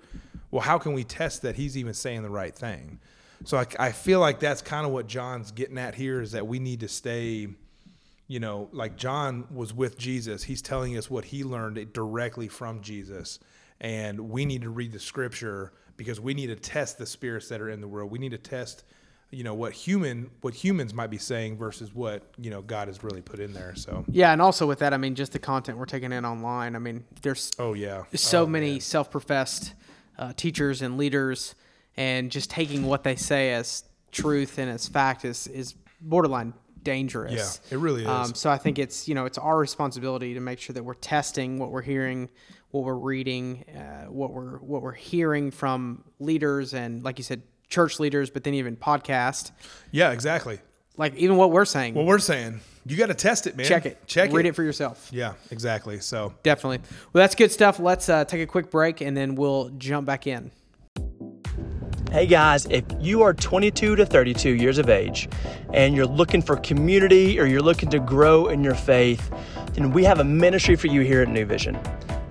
Well, 0.51 0.61
how 0.61 0.77
can 0.77 0.93
we 0.93 1.03
test 1.03 1.43
that 1.43 1.55
he's 1.55 1.77
even 1.77 1.93
saying 1.93 2.23
the 2.23 2.29
right 2.29 2.55
thing? 2.55 2.99
So 3.45 3.57
I, 3.57 3.65
I 3.79 3.91
feel 3.91 4.19
like 4.19 4.39
that's 4.39 4.61
kind 4.61 4.85
of 4.85 4.91
what 4.91 5.07
John's 5.07 5.51
getting 5.51 5.77
at 5.77 5.95
here 5.95 6.21
is 6.21 6.33
that 6.33 6.45
we 6.45 6.59
need 6.59 6.81
to 6.81 6.89
stay, 6.89 7.47
you 8.27 8.39
know, 8.39 8.67
like 8.73 8.97
John 8.97 9.47
was 9.49 9.73
with 9.73 9.97
Jesus. 9.97 10.43
He's 10.43 10.61
telling 10.61 10.97
us 10.97 11.09
what 11.09 11.25
he 11.25 11.43
learned 11.43 11.93
directly 11.93 12.47
from 12.47 12.81
Jesus. 12.81 13.39
And 13.79 14.29
we 14.29 14.45
need 14.45 14.63
to 14.63 14.69
read 14.69 14.91
the 14.91 14.99
scripture 14.99 15.71
because 15.95 16.19
we 16.19 16.33
need 16.33 16.47
to 16.47 16.55
test 16.55 16.97
the 16.97 17.05
spirits 17.05 17.47
that 17.47 17.61
are 17.61 17.69
in 17.69 17.79
the 17.79 17.87
world. 17.87 18.11
We 18.11 18.19
need 18.19 18.31
to 18.31 18.37
test, 18.37 18.83
you 19.31 19.43
know, 19.43 19.53
what 19.53 19.73
human 19.73 20.31
what 20.41 20.53
humans 20.53 20.93
might 20.93 21.09
be 21.11 21.17
saying 21.19 21.57
versus 21.57 21.93
what, 21.93 22.23
you 22.37 22.49
know, 22.49 22.61
God 22.61 22.87
has 22.87 23.03
really 23.03 23.21
put 23.21 23.39
in 23.39 23.53
there. 23.53 23.75
So 23.75 24.03
Yeah, 24.09 24.33
and 24.33 24.41
also 24.41 24.65
with 24.67 24.79
that, 24.79 24.93
I 24.93 24.97
mean, 24.97 25.15
just 25.15 25.33
the 25.33 25.39
content 25.39 25.77
we're 25.77 25.85
taking 25.85 26.11
in 26.11 26.25
online. 26.25 26.75
I 26.75 26.79
mean, 26.79 27.05
there's 27.21 27.51
Oh 27.59 27.73
yeah. 27.73 28.03
so 28.15 28.43
Oh, 28.43 28.47
many 28.47 28.71
man. 28.73 28.79
self-professed 28.81 29.73
uh, 30.17 30.33
teachers 30.35 30.81
and 30.81 30.97
leaders, 30.97 31.55
and 31.95 32.31
just 32.31 32.49
taking 32.49 32.85
what 32.85 33.03
they 33.03 33.15
say 33.15 33.53
as 33.53 33.83
truth 34.11 34.57
and 34.57 34.69
as 34.69 34.87
fact 34.87 35.23
is 35.25 35.47
is 35.47 35.75
borderline 36.01 36.53
dangerous. 36.81 37.61
Yeah, 37.69 37.75
it 37.75 37.79
really 37.79 38.01
is. 38.03 38.07
Um, 38.07 38.33
so 38.33 38.49
I 38.49 38.57
think 38.57 38.79
it's 38.79 39.07
you 39.07 39.13
know 39.15 39.25
it's 39.25 39.37
our 39.37 39.57
responsibility 39.57 40.33
to 40.33 40.39
make 40.39 40.59
sure 40.59 40.73
that 40.73 40.83
we're 40.83 40.93
testing 40.95 41.59
what 41.59 41.71
we're 41.71 41.81
hearing, 41.83 42.29
what 42.71 42.83
we're 42.83 42.95
reading, 42.95 43.63
uh, 43.77 44.05
what 44.11 44.31
we're 44.33 44.57
what 44.59 44.81
we're 44.81 44.91
hearing 44.93 45.51
from 45.51 46.03
leaders 46.19 46.73
and 46.73 47.03
like 47.03 47.17
you 47.19 47.23
said, 47.23 47.43
church 47.69 47.99
leaders, 47.99 48.29
but 48.29 48.43
then 48.43 48.53
even 48.55 48.75
podcast, 48.75 49.51
Yeah, 49.91 50.11
exactly. 50.11 50.59
like 50.97 51.15
even 51.15 51.37
what 51.37 51.51
we're 51.51 51.65
saying. 51.65 51.93
What 51.93 52.05
we're 52.05 52.19
saying. 52.19 52.59
You 52.85 52.97
got 52.97 53.07
to 53.07 53.13
test 53.13 53.45
it, 53.45 53.55
man. 53.55 53.65
check 53.67 53.85
it, 53.85 53.99
Check 54.07 54.31
it. 54.31 54.33
read 54.35 54.45
it. 54.45 54.49
it 54.49 54.55
for 54.55 54.63
yourself. 54.63 55.09
Yeah, 55.11 55.33
exactly. 55.51 55.99
So 55.99 56.33
Definitely. 56.43 56.79
Well, 57.13 57.21
that's 57.21 57.35
good 57.35 57.51
stuff. 57.51 57.79
Let's 57.79 58.09
uh, 58.09 58.25
take 58.25 58.41
a 58.41 58.47
quick 58.47 58.71
break 58.71 59.01
and 59.01 59.15
then 59.15 59.35
we'll 59.35 59.69
jump 59.77 60.07
back 60.07 60.25
in. 60.25 60.51
Hey 62.11 62.25
guys, 62.25 62.65
if 62.71 62.83
you 62.99 63.21
are 63.21 63.35
22 63.35 63.95
to 63.95 64.03
32 64.03 64.49
years 64.55 64.79
of 64.79 64.89
age 64.89 65.29
and 65.71 65.95
you're 65.95 66.07
looking 66.07 66.41
for 66.41 66.57
community 66.57 67.39
or 67.39 67.45
you're 67.45 67.61
looking 67.61 67.89
to 67.91 67.99
grow 67.99 68.47
in 68.47 68.63
your 68.63 68.73
faith, 68.73 69.31
then 69.73 69.91
we 69.91 70.03
have 70.05 70.19
a 70.19 70.23
ministry 70.23 70.75
for 70.75 70.87
you 70.87 71.01
here 71.01 71.21
at 71.21 71.27
New 71.29 71.45
Vision. 71.45 71.77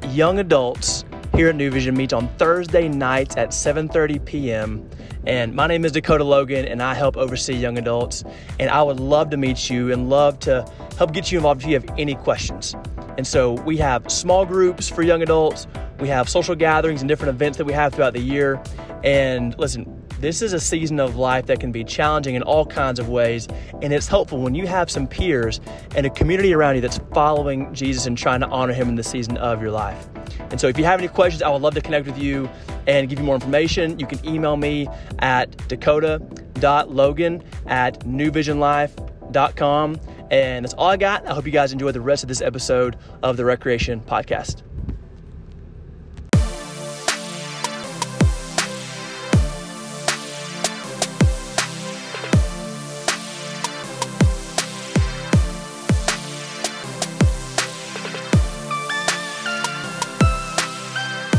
Young 0.09 0.41
adults 0.41 1.05
here 1.39 1.51
at 1.51 1.55
New 1.55 1.71
Vision 1.71 1.97
meets 1.97 2.13
on 2.13 2.27
Thursday 2.31 2.89
nights 2.89 3.37
at 3.37 3.51
7:30 3.51 4.25
p.m. 4.25 4.91
And 5.25 5.55
my 5.55 5.69
name 5.69 5.85
is 5.85 5.93
Dakota 5.93 6.25
Logan 6.25 6.65
and 6.65 6.83
I 6.83 6.95
help 6.95 7.17
oversee 7.17 7.55
young 7.55 7.79
adults 7.79 8.25
and 8.59 8.69
I 8.69 8.83
would 8.83 8.99
love 8.99 9.31
to 9.31 9.37
meet 9.37 9.71
you 9.71 9.93
and 9.93 10.11
love 10.11 10.41
to 10.41 10.69
help 10.97 11.13
get 11.13 11.31
you 11.31 11.39
involved 11.39 11.63
if 11.63 11.69
you 11.69 11.75
have 11.75 11.89
any 11.97 12.17
questions. 12.17 12.75
And 13.17 13.25
so 13.25 13.53
we 13.53 13.77
have 13.77 14.11
small 14.11 14.45
groups 14.47 14.89
for 14.89 15.03
young 15.03 15.23
adults, 15.23 15.69
we 16.01 16.09
have 16.09 16.29
social 16.29 16.57
gatherings 16.57 17.03
and 17.03 17.09
different 17.09 17.33
events 17.33 17.57
that 17.59 17.67
we 17.67 17.73
have 17.73 17.95
throughout 17.95 18.15
the 18.15 18.21
year. 18.21 18.61
And 19.05 19.57
listen, 19.61 20.03
this 20.19 20.43
is 20.43 20.53
a 20.53 20.59
season 20.59 20.99
of 20.99 21.15
life 21.15 21.47
that 21.47 21.61
can 21.61 21.71
be 21.71 21.85
challenging 21.85 22.35
in 22.35 22.43
all 22.43 22.67
kinds 22.67 22.99
of 22.99 23.09
ways. 23.09 23.47
And 23.81 23.93
it's 23.93 24.09
helpful 24.09 24.41
when 24.41 24.57
you 24.57 24.67
have 24.67 24.91
some 24.91 25.07
peers 25.07 25.61
and 25.95 26.05
a 26.05 26.11
community 26.11 26.53
around 26.53 26.75
you 26.75 26.81
that's 26.81 26.99
following 27.15 27.73
Jesus 27.73 28.07
and 28.07 28.19
trying 28.19 28.41
to 28.41 28.49
honor 28.49 28.73
him 28.73 28.89
in 28.89 28.97
the 28.97 29.05
season 29.05 29.37
of 29.37 29.63
your 29.63 29.71
life. 29.71 30.09
And 30.51 30.61
so 30.61 30.69
if 30.69 30.79
you 30.79 30.85
have 30.85 31.01
any 31.01 31.09
questions, 31.09 31.43
I 31.43 31.51
would 31.51 31.63
love 31.63 31.75
to 31.75 31.81
connect 31.81 32.07
with 32.07 32.19
you 32.19 32.49
and 32.87 33.09
give 33.09 33.19
you 33.19 33.25
more 33.25 33.35
information. 33.35 33.99
You 33.99 34.07
can 34.07 34.25
email 34.27 34.57
me 34.57 34.89
at 35.19 35.69
dakota.logan 35.69 37.43
at 37.67 38.01
newvisionlife.com. 38.01 40.01
And 40.31 40.65
that's 40.65 40.75
all 40.75 40.89
I 40.89 40.97
got. 40.97 41.27
I 41.27 41.35
hope 41.35 41.47
you 41.47 41.53
guys 41.53 41.73
enjoy 41.73 41.93
the 41.93 42.01
rest 42.01 42.23
of 42.23 42.29
this 42.29 42.43
episode 42.43 42.97
of 43.23 43.37
the 43.37 43.45
Recreation 43.45 44.01
Podcast. 44.01 44.63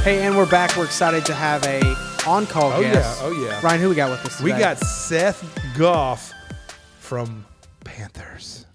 Hey, 0.03 0.25
and 0.25 0.35
we're 0.35 0.49
back. 0.49 0.75
We're 0.77 0.85
excited 0.85 1.25
to 1.25 1.33
have 1.33 1.63
a 1.65 1.81
on-call 2.25 2.71
Oh, 2.71 2.79
yeah. 2.79 2.93
guest. 2.93 3.19
Oh, 3.21 3.31
yeah. 3.31 3.59
Ryan, 3.61 3.81
who 3.81 3.89
we 3.89 3.95
got 3.95 4.09
with 4.09 4.25
us? 4.25 4.41
we 4.41 4.51
got 4.51 4.77
Seth 4.79 5.43
Goff 5.77 6.33
from 6.99 7.45
Panthers. 7.83 8.65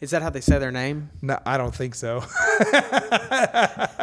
Is 0.00 0.10
that 0.10 0.22
how 0.22 0.30
they 0.30 0.40
say 0.40 0.58
their 0.58 0.72
name? 0.72 1.10
No, 1.20 1.38
I 1.46 1.58
don't 1.58 1.74
think 1.74 1.94
so. 1.94 2.24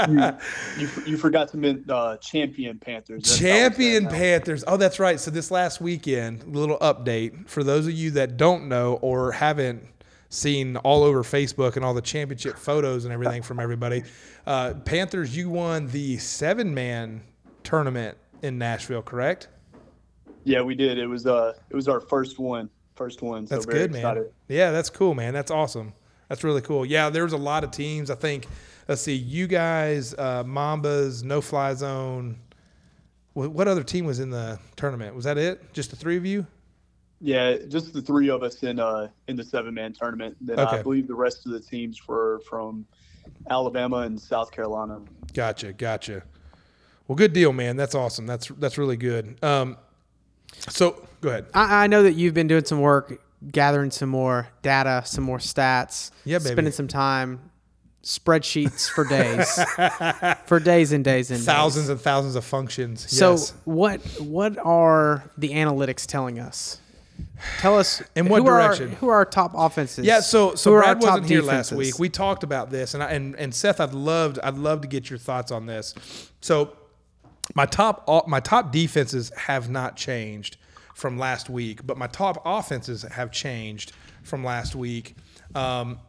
you, 0.08 0.34
you, 0.78 0.90
you 1.06 1.18
forgot 1.18 1.50
to 1.50 1.58
mention 1.58 1.90
uh, 1.90 2.16
champion 2.18 2.78
Panthers. 2.78 3.24
That's 3.24 3.38
Champion. 3.40 4.08
Panthers. 4.08 4.64
Oh, 4.66 4.78
that's 4.78 5.00
right. 5.00 5.20
So 5.20 5.32
this 5.32 5.52
last 5.52 5.82
weekend, 5.82 6.44
a 6.44 6.48
little 6.50 6.78
update 6.78 7.50
for 7.50 7.64
those 7.64 7.88
of 7.88 7.94
you 7.94 8.12
that 8.12 8.38
don't 8.38 8.70
know 8.70 8.94
or 9.02 9.32
haven't 9.34 9.84
seen 10.30 10.78
all 10.78 11.04
over 11.04 11.24
Facebook 11.24 11.76
and 11.76 11.84
all 11.84 11.94
the 11.94 12.02
championship 12.02 12.58
photos 12.58 13.06
and 13.06 13.14
everything 13.14 13.42
from 13.42 13.60
everybody. 13.60 14.04
Uh, 14.46 14.74
Panthers, 14.86 15.36
you 15.36 15.50
won 15.50 15.88
the 15.88 16.18
seven-man 16.18 17.22
tournament 17.64 18.18
in 18.42 18.58
Nashville, 18.58 19.02
correct? 19.02 19.48
Yeah, 20.44 20.62
we 20.62 20.76
did. 20.76 20.98
It 20.98 21.08
was 21.08 21.26
uh, 21.28 21.54
it 21.70 21.76
was 21.76 21.88
our 21.88 22.00
first 22.00 22.40
one, 22.40 22.70
first 22.96 23.22
one. 23.22 23.46
So 23.46 23.56
That's 23.56 23.66
very 23.66 23.80
good, 23.88 23.96
excited. 23.96 24.24
man. 24.24 24.32
Yeah, 24.48 24.72
that's 24.72 24.90
cool, 24.90 25.14
man. 25.14 25.34
That's 25.34 25.52
awesome. 25.52 25.94
That's 26.30 26.44
really 26.44 26.62
cool. 26.62 26.86
Yeah, 26.86 27.10
there 27.10 27.24
was 27.24 27.34
a 27.34 27.38
lot 27.38 27.64
of 27.64 27.72
teams. 27.72 28.10
I 28.10 28.16
think. 28.16 28.48
Let's 28.88 29.02
see, 29.02 29.14
you 29.14 29.46
guys, 29.46 30.16
uh, 30.16 30.44
Mambas, 30.44 31.24
No 31.24 31.42
Fly 31.42 31.76
Zone. 31.76 32.40
What, 33.34 33.52
what 33.52 33.68
other 33.68 33.84
team 33.84 34.06
was 34.06 34.20
in 34.20 34.32
the 34.32 34.58
tournament? 34.78 35.16
Was 35.16 35.26
that 35.26 35.38
it? 35.38 35.74
Just 35.74 35.92
the 35.92 35.96
three 35.96 36.18
of 36.18 36.26
you? 36.26 36.48
Yeah, 37.22 37.58
just 37.68 37.94
the 37.94 38.02
three 38.02 38.30
of 38.30 38.44
us 38.44 38.64
in 38.64 38.80
uh 38.80 39.10
in 39.28 39.36
the 39.36 39.44
seven 39.44 39.74
man 39.74 39.94
tournament. 39.94 40.38
Then 40.42 40.60
Okay. 40.60 40.78
I 40.78 40.82
believe 40.82 41.08
the 41.08 41.16
rest 41.16 41.46
of 41.46 41.52
the 41.52 41.60
teams 41.60 42.08
were 42.08 42.40
from 42.50 42.86
Alabama 43.50 43.98
and 43.98 44.20
South 44.20 44.52
Carolina. 44.52 45.02
Gotcha, 45.34 45.74
gotcha. 45.74 46.24
Well, 47.08 47.16
good 47.16 47.34
deal, 47.34 47.52
man. 47.54 47.76
That's 47.76 47.96
awesome. 47.96 48.26
That's 48.26 48.48
that's 48.48 48.78
really 48.78 48.98
good. 48.98 49.38
Um, 49.44 49.78
so 50.70 51.08
go 51.22 51.30
ahead. 51.30 51.48
I, 51.54 51.84
I 51.84 51.88
know 51.88 52.04
that 52.04 52.14
you've 52.14 52.34
been 52.34 52.48
doing 52.48 52.66
some 52.66 52.82
work, 52.82 53.22
gathering 53.52 53.92
some 53.92 54.10
more 54.10 54.48
data, 54.62 55.04
some 55.06 55.24
more 55.24 55.40
stats. 55.40 56.12
Yeah, 56.24 56.38
baby. 56.38 56.52
Spending 56.52 56.74
some 56.74 56.88
time, 56.88 57.52
spreadsheets 58.04 58.90
for 58.90 59.06
days, 59.06 59.60
for 60.46 60.60
days 60.60 60.92
and 60.92 61.04
days 61.04 61.32
and 61.32 61.40
days. 61.40 61.46
Thousands 61.46 61.90
and 61.90 62.00
thousands 62.00 62.36
of 62.36 62.46
functions. 62.46 63.10
So 63.10 63.32
yes. 63.32 63.54
what 63.66 64.02
what 64.22 64.58
are 64.58 65.30
the 65.38 65.50
analytics 65.50 66.06
telling 66.06 66.40
us? 66.40 66.80
Tell 67.60 67.78
us 67.78 68.02
In 68.16 68.28
what 68.30 68.42
who 68.42 68.48
are 68.50 68.60
our- 68.62 68.68
direction? 68.76 68.92
who 68.98 69.10
are 69.10 69.16
our 69.16 69.26
top 69.26 69.52
offenses? 69.56 70.06
Yeah, 70.06 70.20
so 70.20 70.56
so 70.56 70.74
are 70.74 70.82
Brad 70.82 71.02
wasn't 71.02 71.28
here 71.28 71.42
last 71.42 71.72
week. 71.72 71.98
We 72.00 72.10
talked 72.10 72.44
about 72.44 72.70
this, 72.70 72.94
and 72.94 73.02
I, 73.04 73.12
and 73.12 73.36
and 73.36 73.54
Seth, 73.54 73.80
I'd 73.80 73.94
loved 73.94 74.40
I'd 74.44 74.58
love 74.58 74.82
to 74.82 74.88
get 74.88 75.10
your 75.10 75.20
thoughts 75.20 75.52
on 75.52 75.66
this. 75.66 75.94
So 76.42 76.76
my 77.56 77.66
top 77.66 78.08
my 78.28 78.40
top 78.40 78.72
defenses 78.72 79.32
have 79.38 79.70
not 79.70 79.96
changed 79.96 80.58
from 80.94 81.18
last 81.18 81.50
week, 81.50 81.86
but 81.88 81.98
my 81.98 82.08
top 82.08 82.42
offenses 82.46 83.04
have 83.04 83.32
changed 83.32 83.94
from 84.24 84.44
last 84.44 84.76
week. 84.76 85.16
Um, 85.56 86.00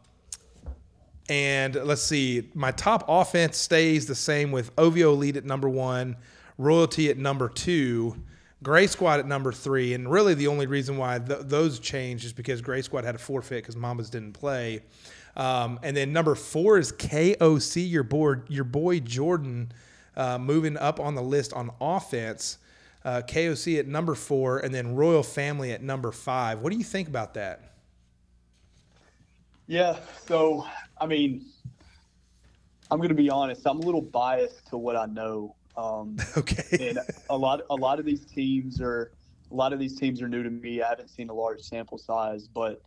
and 1.29 1.75
let's 1.75 2.01
see, 2.03 2.49
my 2.53 2.71
top 2.71 3.05
offense 3.07 3.57
stays 3.57 4.05
the 4.05 4.15
same 4.15 4.51
with 4.51 4.71
OVO 4.77 5.13
Elite 5.13 5.37
at 5.37 5.45
number 5.45 5.69
one, 5.69 6.17
Royalty 6.57 7.09
at 7.09 7.17
number 7.17 7.47
two, 7.47 8.17
Gray 8.63 8.87
Squad 8.87 9.19
at 9.19 9.27
number 9.27 9.51
three. 9.51 9.93
And 9.93 10.09
really, 10.11 10.33
the 10.33 10.47
only 10.47 10.67
reason 10.67 10.97
why 10.97 11.19
th- 11.19 11.41
those 11.43 11.79
changed 11.79 12.25
is 12.25 12.33
because 12.33 12.61
Gray 12.61 12.81
Squad 12.81 13.03
had 13.03 13.15
a 13.15 13.19
forfeit 13.19 13.63
because 13.63 13.75
Mambas 13.75 14.09
didn't 14.09 14.33
play. 14.33 14.81
Um, 15.35 15.79
and 15.81 15.95
then 15.95 16.13
number 16.13 16.35
four 16.35 16.77
is 16.77 16.91
KOC, 16.91 17.89
your 17.89 18.03
board, 18.03 18.43
your 18.49 18.65
boy 18.65 18.99
Jordan, 18.99 19.71
uh, 20.15 20.37
moving 20.37 20.77
up 20.77 20.99
on 20.99 21.15
the 21.15 21.21
list 21.21 21.53
on 21.53 21.71
offense. 21.79 22.57
Uh, 23.03 23.21
KOC 23.25 23.79
at 23.79 23.87
number 23.87 24.13
four, 24.13 24.59
and 24.59 24.71
then 24.73 24.95
Royal 24.95 25.23
Family 25.23 25.71
at 25.71 25.81
number 25.81 26.11
five. 26.11 26.59
What 26.59 26.71
do 26.71 26.77
you 26.77 26.83
think 26.83 27.07
about 27.07 27.33
that? 27.33 27.71
Yeah, 29.65 29.97
so 30.27 30.67
I 30.99 31.07
mean, 31.07 31.45
I'm 32.91 33.01
gonna 33.01 33.15
be 33.15 33.29
honest. 33.29 33.65
I'm 33.65 33.79
a 33.79 33.81
little 33.81 34.01
biased 34.01 34.67
to 34.67 34.77
what 34.77 34.95
I 34.95 35.07
know. 35.07 35.55
Um, 35.77 36.17
Okay. 36.37 36.89
and 36.89 36.99
a 37.29 37.37
lot 37.37 37.61
a 37.69 37.75
lot 37.75 37.99
of 37.99 38.05
these 38.05 38.25
teams 38.25 38.81
are 38.81 39.11
a 39.51 39.55
lot 39.55 39.73
of 39.73 39.79
these 39.79 39.97
teams 39.97 40.21
are 40.21 40.27
new 40.29 40.43
to 40.43 40.49
me. 40.49 40.81
I 40.81 40.89
haven't 40.89 41.09
seen 41.09 41.29
a 41.29 41.33
large 41.33 41.61
sample 41.61 41.97
size, 41.97 42.47
but 42.47 42.81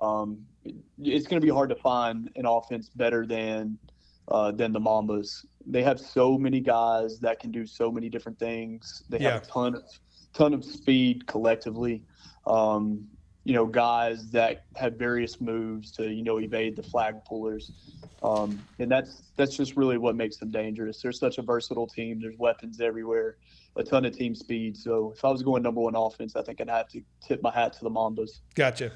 um, 0.00 0.44
it- 0.64 0.74
it's 0.98 1.26
going 1.26 1.40
to 1.40 1.44
be 1.46 1.52
hard 1.52 1.68
to 1.70 1.76
find 1.76 2.30
an 2.36 2.46
offense 2.46 2.88
better 2.94 3.26
than 3.26 3.78
uh, 4.28 4.52
than 4.52 4.72
the 4.72 4.80
Mambas. 4.80 5.44
They 5.66 5.82
have 5.82 5.98
so 6.00 6.38
many 6.38 6.60
guys 6.60 7.18
that 7.20 7.40
can 7.40 7.50
do 7.50 7.66
so 7.66 7.90
many 7.90 8.08
different 8.08 8.38
things. 8.38 9.02
They 9.08 9.18
Yeah. 9.20 9.32
have 9.32 9.42
a 9.42 9.46
ton 9.46 9.74
of 9.76 9.82
ton 10.32 10.54
of 10.54 10.64
speed 10.64 11.26
collectively. 11.26 12.02
Um, 12.46 13.06
you 13.50 13.56
know, 13.56 13.66
guys 13.66 14.30
that 14.30 14.62
have 14.76 14.94
various 14.94 15.40
moves 15.40 15.90
to, 15.90 16.08
you 16.08 16.22
know, 16.22 16.38
evade 16.38 16.76
the 16.76 16.84
flag 16.84 17.16
pullers. 17.24 17.72
Um, 18.22 18.64
and 18.78 18.88
that's 18.88 19.22
that's 19.34 19.56
just 19.56 19.76
really 19.76 19.98
what 19.98 20.14
makes 20.14 20.36
them 20.36 20.52
dangerous. 20.52 21.02
They're 21.02 21.10
such 21.10 21.38
a 21.38 21.42
versatile 21.42 21.88
team. 21.88 22.20
There's 22.20 22.38
weapons 22.38 22.80
everywhere, 22.80 23.38
a 23.74 23.82
ton 23.82 24.04
of 24.04 24.16
team 24.16 24.36
speed. 24.36 24.76
So 24.76 25.12
if 25.16 25.24
I 25.24 25.30
was 25.30 25.42
going 25.42 25.64
number 25.64 25.80
one 25.80 25.96
offense, 25.96 26.36
I 26.36 26.42
think 26.42 26.60
I'd 26.60 26.68
have 26.68 26.86
to 26.90 27.02
tip 27.20 27.42
my 27.42 27.50
hat 27.50 27.72
to 27.72 27.80
the 27.82 27.90
Mambas. 27.90 28.38
Gotcha. 28.54 28.92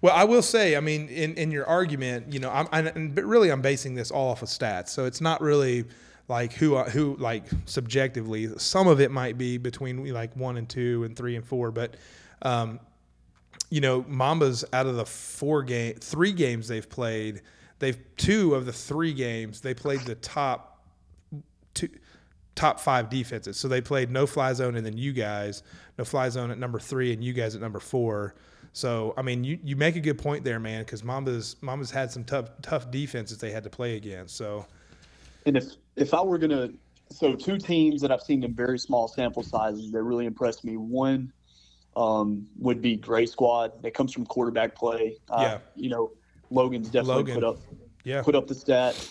Well, 0.00 0.14
I 0.16 0.24
will 0.24 0.40
say, 0.40 0.74
I 0.74 0.80
mean, 0.80 1.10
in, 1.10 1.34
in 1.34 1.50
your 1.50 1.66
argument, 1.66 2.32
you 2.32 2.40
know, 2.40 2.48
I'm, 2.48 2.66
I'm 2.72 3.10
but 3.10 3.26
really 3.26 3.52
I'm 3.52 3.60
basing 3.60 3.94
this 3.94 4.10
all 4.10 4.30
off 4.30 4.40
of 4.40 4.48
stats, 4.48 4.88
so 4.88 5.04
it's 5.04 5.20
not 5.20 5.42
really 5.42 5.84
like 6.28 6.54
who 6.54 6.78
who 6.78 7.14
like 7.16 7.44
subjectively. 7.66 8.48
Some 8.56 8.88
of 8.88 9.02
it 9.02 9.10
might 9.10 9.36
be 9.36 9.58
between 9.58 10.02
like 10.14 10.34
one 10.34 10.56
and 10.56 10.66
two 10.66 11.04
and 11.04 11.14
three 11.14 11.36
and 11.36 11.44
four, 11.44 11.70
but 11.70 11.96
um, 12.40 12.80
you 13.70 13.80
know, 13.80 14.02
Mambas 14.02 14.64
out 14.72 14.86
of 14.86 14.96
the 14.96 15.04
four 15.04 15.62
game, 15.62 15.94
three 15.96 16.32
games 16.32 16.68
they've 16.68 16.88
played, 16.88 17.42
they've 17.78 17.98
two 18.16 18.54
of 18.54 18.66
the 18.66 18.72
three 18.72 19.12
games 19.12 19.60
they 19.60 19.74
played 19.74 20.00
the 20.00 20.14
top 20.16 20.84
two, 21.74 21.88
top 22.54 22.80
five 22.80 23.08
defenses. 23.10 23.56
So 23.56 23.68
they 23.68 23.80
played 23.80 24.10
no 24.10 24.26
fly 24.26 24.52
zone 24.52 24.76
and 24.76 24.84
then 24.84 24.96
you 24.96 25.12
guys, 25.12 25.62
no 25.98 26.04
fly 26.04 26.28
zone 26.28 26.50
at 26.50 26.58
number 26.58 26.78
three 26.78 27.12
and 27.12 27.22
you 27.22 27.32
guys 27.32 27.54
at 27.54 27.60
number 27.60 27.80
four. 27.80 28.34
So 28.72 29.14
I 29.16 29.22
mean, 29.22 29.44
you, 29.44 29.58
you 29.62 29.76
make 29.76 29.96
a 29.96 30.00
good 30.00 30.18
point 30.18 30.44
there, 30.44 30.60
man, 30.60 30.82
because 30.82 31.02
Mambas 31.02 31.56
Mambas 31.56 31.90
had 31.90 32.10
some 32.10 32.24
tough 32.24 32.50
tough 32.62 32.90
defenses 32.90 33.38
they 33.38 33.50
had 33.50 33.64
to 33.64 33.70
play 33.70 33.96
against. 33.96 34.36
So, 34.36 34.66
and 35.46 35.56
if 35.56 35.72
if 35.96 36.14
I 36.14 36.22
were 36.22 36.38
gonna, 36.38 36.70
so 37.10 37.34
two 37.34 37.58
teams 37.58 38.00
that 38.02 38.10
I've 38.12 38.22
seen 38.22 38.44
in 38.44 38.54
very 38.54 38.78
small 38.78 39.08
sample 39.08 39.42
sizes 39.42 39.90
that 39.92 40.02
really 40.02 40.26
impressed 40.26 40.64
me. 40.64 40.76
One 40.76 41.32
um, 41.96 42.46
would 42.58 42.80
be 42.80 42.96
Gray 42.96 43.26
Squad. 43.26 43.82
That 43.82 43.94
comes 43.94 44.12
from 44.12 44.26
quarterback 44.26 44.74
play. 44.74 45.16
Uh, 45.30 45.38
yeah. 45.40 45.58
You 45.74 45.90
know, 45.90 46.12
Logan's 46.50 46.88
definitely 46.88 47.14
Logan. 47.16 47.34
put 47.34 47.44
up 47.44 47.58
yeah, 48.04 48.22
put 48.22 48.34
up 48.34 48.46
the 48.46 48.54
stats. 48.54 49.10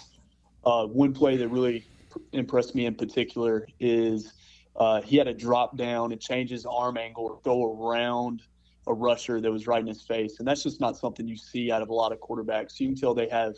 Uh, 0.65 0.85
one 0.85 1.13
play 1.13 1.37
that 1.37 1.47
really 1.49 1.85
impressed 2.33 2.75
me 2.75 2.85
in 2.85 2.95
particular 2.95 3.67
is 3.79 4.33
uh, 4.75 5.01
he 5.01 5.17
had 5.17 5.27
a 5.27 5.33
drop 5.33 5.77
down 5.77 6.11
and 6.11 6.19
change 6.19 6.49
his 6.49 6.65
arm 6.65 6.97
angle 6.97 7.29
to 7.29 7.39
go 7.43 7.89
around 7.89 8.41
a 8.87 8.93
rusher 8.93 9.41
that 9.41 9.51
was 9.51 9.67
right 9.67 9.81
in 9.81 9.87
his 9.87 10.01
face, 10.01 10.39
and 10.39 10.47
that's 10.47 10.63
just 10.63 10.79
not 10.79 10.97
something 10.97 11.27
you 11.27 11.35
see 11.35 11.71
out 11.71 11.81
of 11.81 11.89
a 11.89 11.93
lot 11.93 12.11
of 12.11 12.19
quarterbacks. 12.19 12.79
You 12.79 12.87
can 12.87 12.95
tell 12.95 13.13
they 13.13 13.29
have 13.29 13.55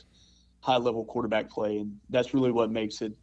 high 0.62 0.78
level 0.78 1.06
quarterback 1.06 1.50
play, 1.50 1.78
and 1.78 1.98
that's 2.10 2.34
really 2.34 2.52
what 2.52 2.72
makes 2.72 3.02
it, 3.02 3.14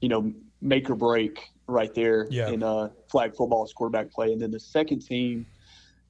you 0.00 0.08
know, 0.08 0.32
make 0.60 0.90
or 0.90 0.94
break 0.94 1.48
right 1.68 1.92
there 1.94 2.26
Yeah. 2.30 2.48
in 2.50 2.62
uh, 2.62 2.90
flag 3.10 3.34
football's 3.34 3.72
quarterback 3.72 4.10
play. 4.10 4.32
And 4.32 4.40
then 4.40 4.50
the 4.50 4.60
second 4.60 5.00
team, 5.00 5.46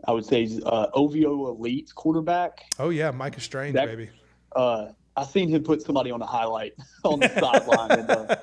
I 0.07 0.13
would 0.13 0.25
say, 0.25 0.43
is 0.43 0.61
uh, 0.65 0.89
OVO 0.95 1.49
Elite's 1.49 1.93
quarterback. 1.93 2.65
oh 2.79 2.91
yeah, 2.91 3.11
Micah 3.11 3.41
Strange, 3.41 3.75
That- 3.75 3.87
baby. 3.87 4.11
Uh, 4.55 4.89
I 5.19 5.25
seen 5.25 5.49
him 5.49 5.63
put 5.63 5.81
somebody 5.83 6.11
on 6.11 6.21
a 6.21 6.27
highlight 6.27 6.75
on 7.05 7.21
the 7.21 7.29
sideline. 7.29 7.91
And, 7.93 8.11
uh, 8.11 8.37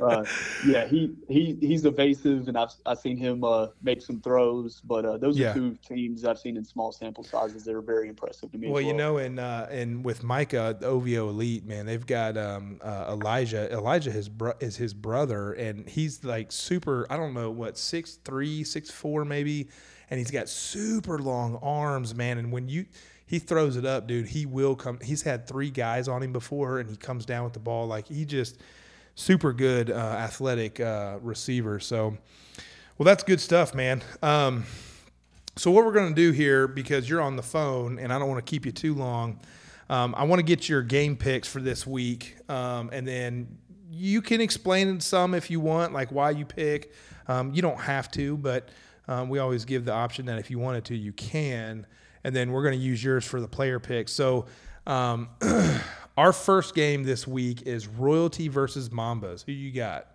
uh, 0.04 0.24
yeah, 0.66 0.86
he, 0.86 1.12
he 1.28 1.56
he's 1.60 1.84
evasive, 1.84 2.46
and 2.48 2.56
I've 2.56 2.70
I've 2.86 2.98
seen 2.98 3.16
him 3.16 3.42
uh, 3.42 3.68
make 3.82 4.00
some 4.00 4.20
throws. 4.20 4.80
But 4.84 5.04
uh, 5.04 5.16
those 5.18 5.36
Yeah. 5.36 5.50
are 5.50 5.54
two 5.54 5.76
teams 5.86 6.24
I've 6.24 6.38
seen 6.38 6.56
in 6.56 6.64
small 6.64 6.92
sample 6.92 7.24
sizes 7.24 7.64
that 7.64 7.74
are 7.74 7.80
very 7.82 8.08
impressive 8.08 8.52
to 8.52 8.58
me. 8.58 8.68
as 8.68 8.72
Well, 8.72 8.82
you 8.82 8.94
know, 8.94 9.16
and 9.18 9.40
uh, 9.40 9.66
and 9.70 10.04
with 10.04 10.22
Micah, 10.22 10.76
the 10.78 10.86
OVO 10.86 11.28
Elite, 11.30 11.64
man, 11.66 11.86
they've 11.86 12.06
got 12.06 12.36
um, 12.36 12.78
uh, 12.82 13.06
Elijah. 13.08 13.72
Elijah 13.72 14.10
his 14.12 14.28
bro- 14.28 14.54
is 14.60 14.76
his 14.76 14.94
brother, 14.94 15.52
and 15.54 15.88
he's 15.88 16.22
like 16.24 16.52
super. 16.52 17.06
I 17.10 17.16
don't 17.16 17.34
know 17.34 17.50
what 17.50 17.76
six 17.76 18.18
three, 18.24 18.62
six 18.62 18.90
four, 18.90 19.24
maybe, 19.24 19.68
and 20.10 20.18
he's 20.18 20.30
got 20.30 20.48
super 20.48 21.18
long 21.18 21.56
arms, 21.56 22.14
man. 22.14 22.38
And 22.38 22.52
when 22.52 22.68
you 22.68 22.86
he 23.34 23.40
throws 23.40 23.76
it 23.76 23.84
up, 23.84 24.06
dude, 24.06 24.28
he 24.28 24.46
will 24.46 24.76
come. 24.76 25.00
He's 25.02 25.22
had 25.22 25.48
three 25.48 25.68
guys 25.68 26.06
on 26.06 26.22
him 26.22 26.32
before, 26.32 26.78
and 26.78 26.88
he 26.88 26.96
comes 26.96 27.26
down 27.26 27.42
with 27.42 27.52
the 27.52 27.58
ball 27.58 27.88
like 27.88 28.06
he 28.06 28.24
just 28.24 28.60
super 29.16 29.52
good 29.52 29.90
uh, 29.90 29.94
athletic 29.94 30.78
uh, 30.78 31.18
receiver. 31.20 31.80
So, 31.80 32.16
well, 32.96 33.04
that's 33.04 33.24
good 33.24 33.40
stuff, 33.40 33.74
man. 33.74 34.02
Um, 34.22 34.64
so 35.56 35.72
what 35.72 35.84
we're 35.84 35.92
going 35.92 36.10
to 36.10 36.14
do 36.14 36.30
here, 36.30 36.68
because 36.68 37.08
you're 37.08 37.20
on 37.20 37.34
the 37.34 37.42
phone 37.42 37.98
and 37.98 38.12
I 38.12 38.20
don't 38.20 38.28
want 38.28 38.44
to 38.44 38.48
keep 38.48 38.64
you 38.64 38.72
too 38.72 38.94
long, 38.94 39.40
um, 39.90 40.14
I 40.16 40.22
want 40.24 40.38
to 40.38 40.44
get 40.44 40.68
your 40.68 40.82
game 40.82 41.16
picks 41.16 41.48
for 41.48 41.60
this 41.60 41.84
week, 41.84 42.36
um, 42.48 42.88
and 42.92 43.06
then 43.06 43.58
you 43.90 44.22
can 44.22 44.40
explain 44.40 45.00
some 45.00 45.34
if 45.34 45.50
you 45.50 45.58
want, 45.58 45.92
like 45.92 46.12
why 46.12 46.30
you 46.30 46.44
pick. 46.44 46.92
Um, 47.26 47.52
you 47.52 47.62
don't 47.62 47.80
have 47.80 48.12
to, 48.12 48.36
but 48.36 48.68
um, 49.08 49.28
we 49.28 49.40
always 49.40 49.64
give 49.64 49.84
the 49.84 49.92
option 49.92 50.26
that 50.26 50.38
if 50.38 50.52
you 50.52 50.60
wanted 50.60 50.84
to, 50.84 50.96
you 50.96 51.12
can. 51.12 51.84
And 52.24 52.34
then 52.34 52.52
we're 52.52 52.62
going 52.62 52.78
to 52.78 52.84
use 52.84 53.04
yours 53.04 53.24
for 53.24 53.40
the 53.40 53.48
player 53.48 53.78
picks. 53.78 54.12
So 54.12 54.46
um, 54.86 55.28
our 56.16 56.32
first 56.32 56.74
game 56.74 57.04
this 57.04 57.26
week 57.26 57.62
is 57.62 57.86
Royalty 57.86 58.48
versus 58.48 58.88
Mambas. 58.88 59.44
Who 59.44 59.52
you 59.52 59.72
got? 59.72 60.08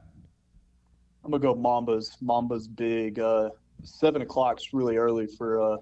I'm 1.24 1.32
gonna 1.32 1.42
go 1.42 1.56
Mambas. 1.56 2.12
Mambas 2.24 2.74
big. 2.74 3.20
Uh, 3.20 3.50
Seven 3.84 4.22
o'clock's 4.22 4.74
really 4.74 4.98
early 4.98 5.26
for 5.26 5.62
uh, 5.62 5.78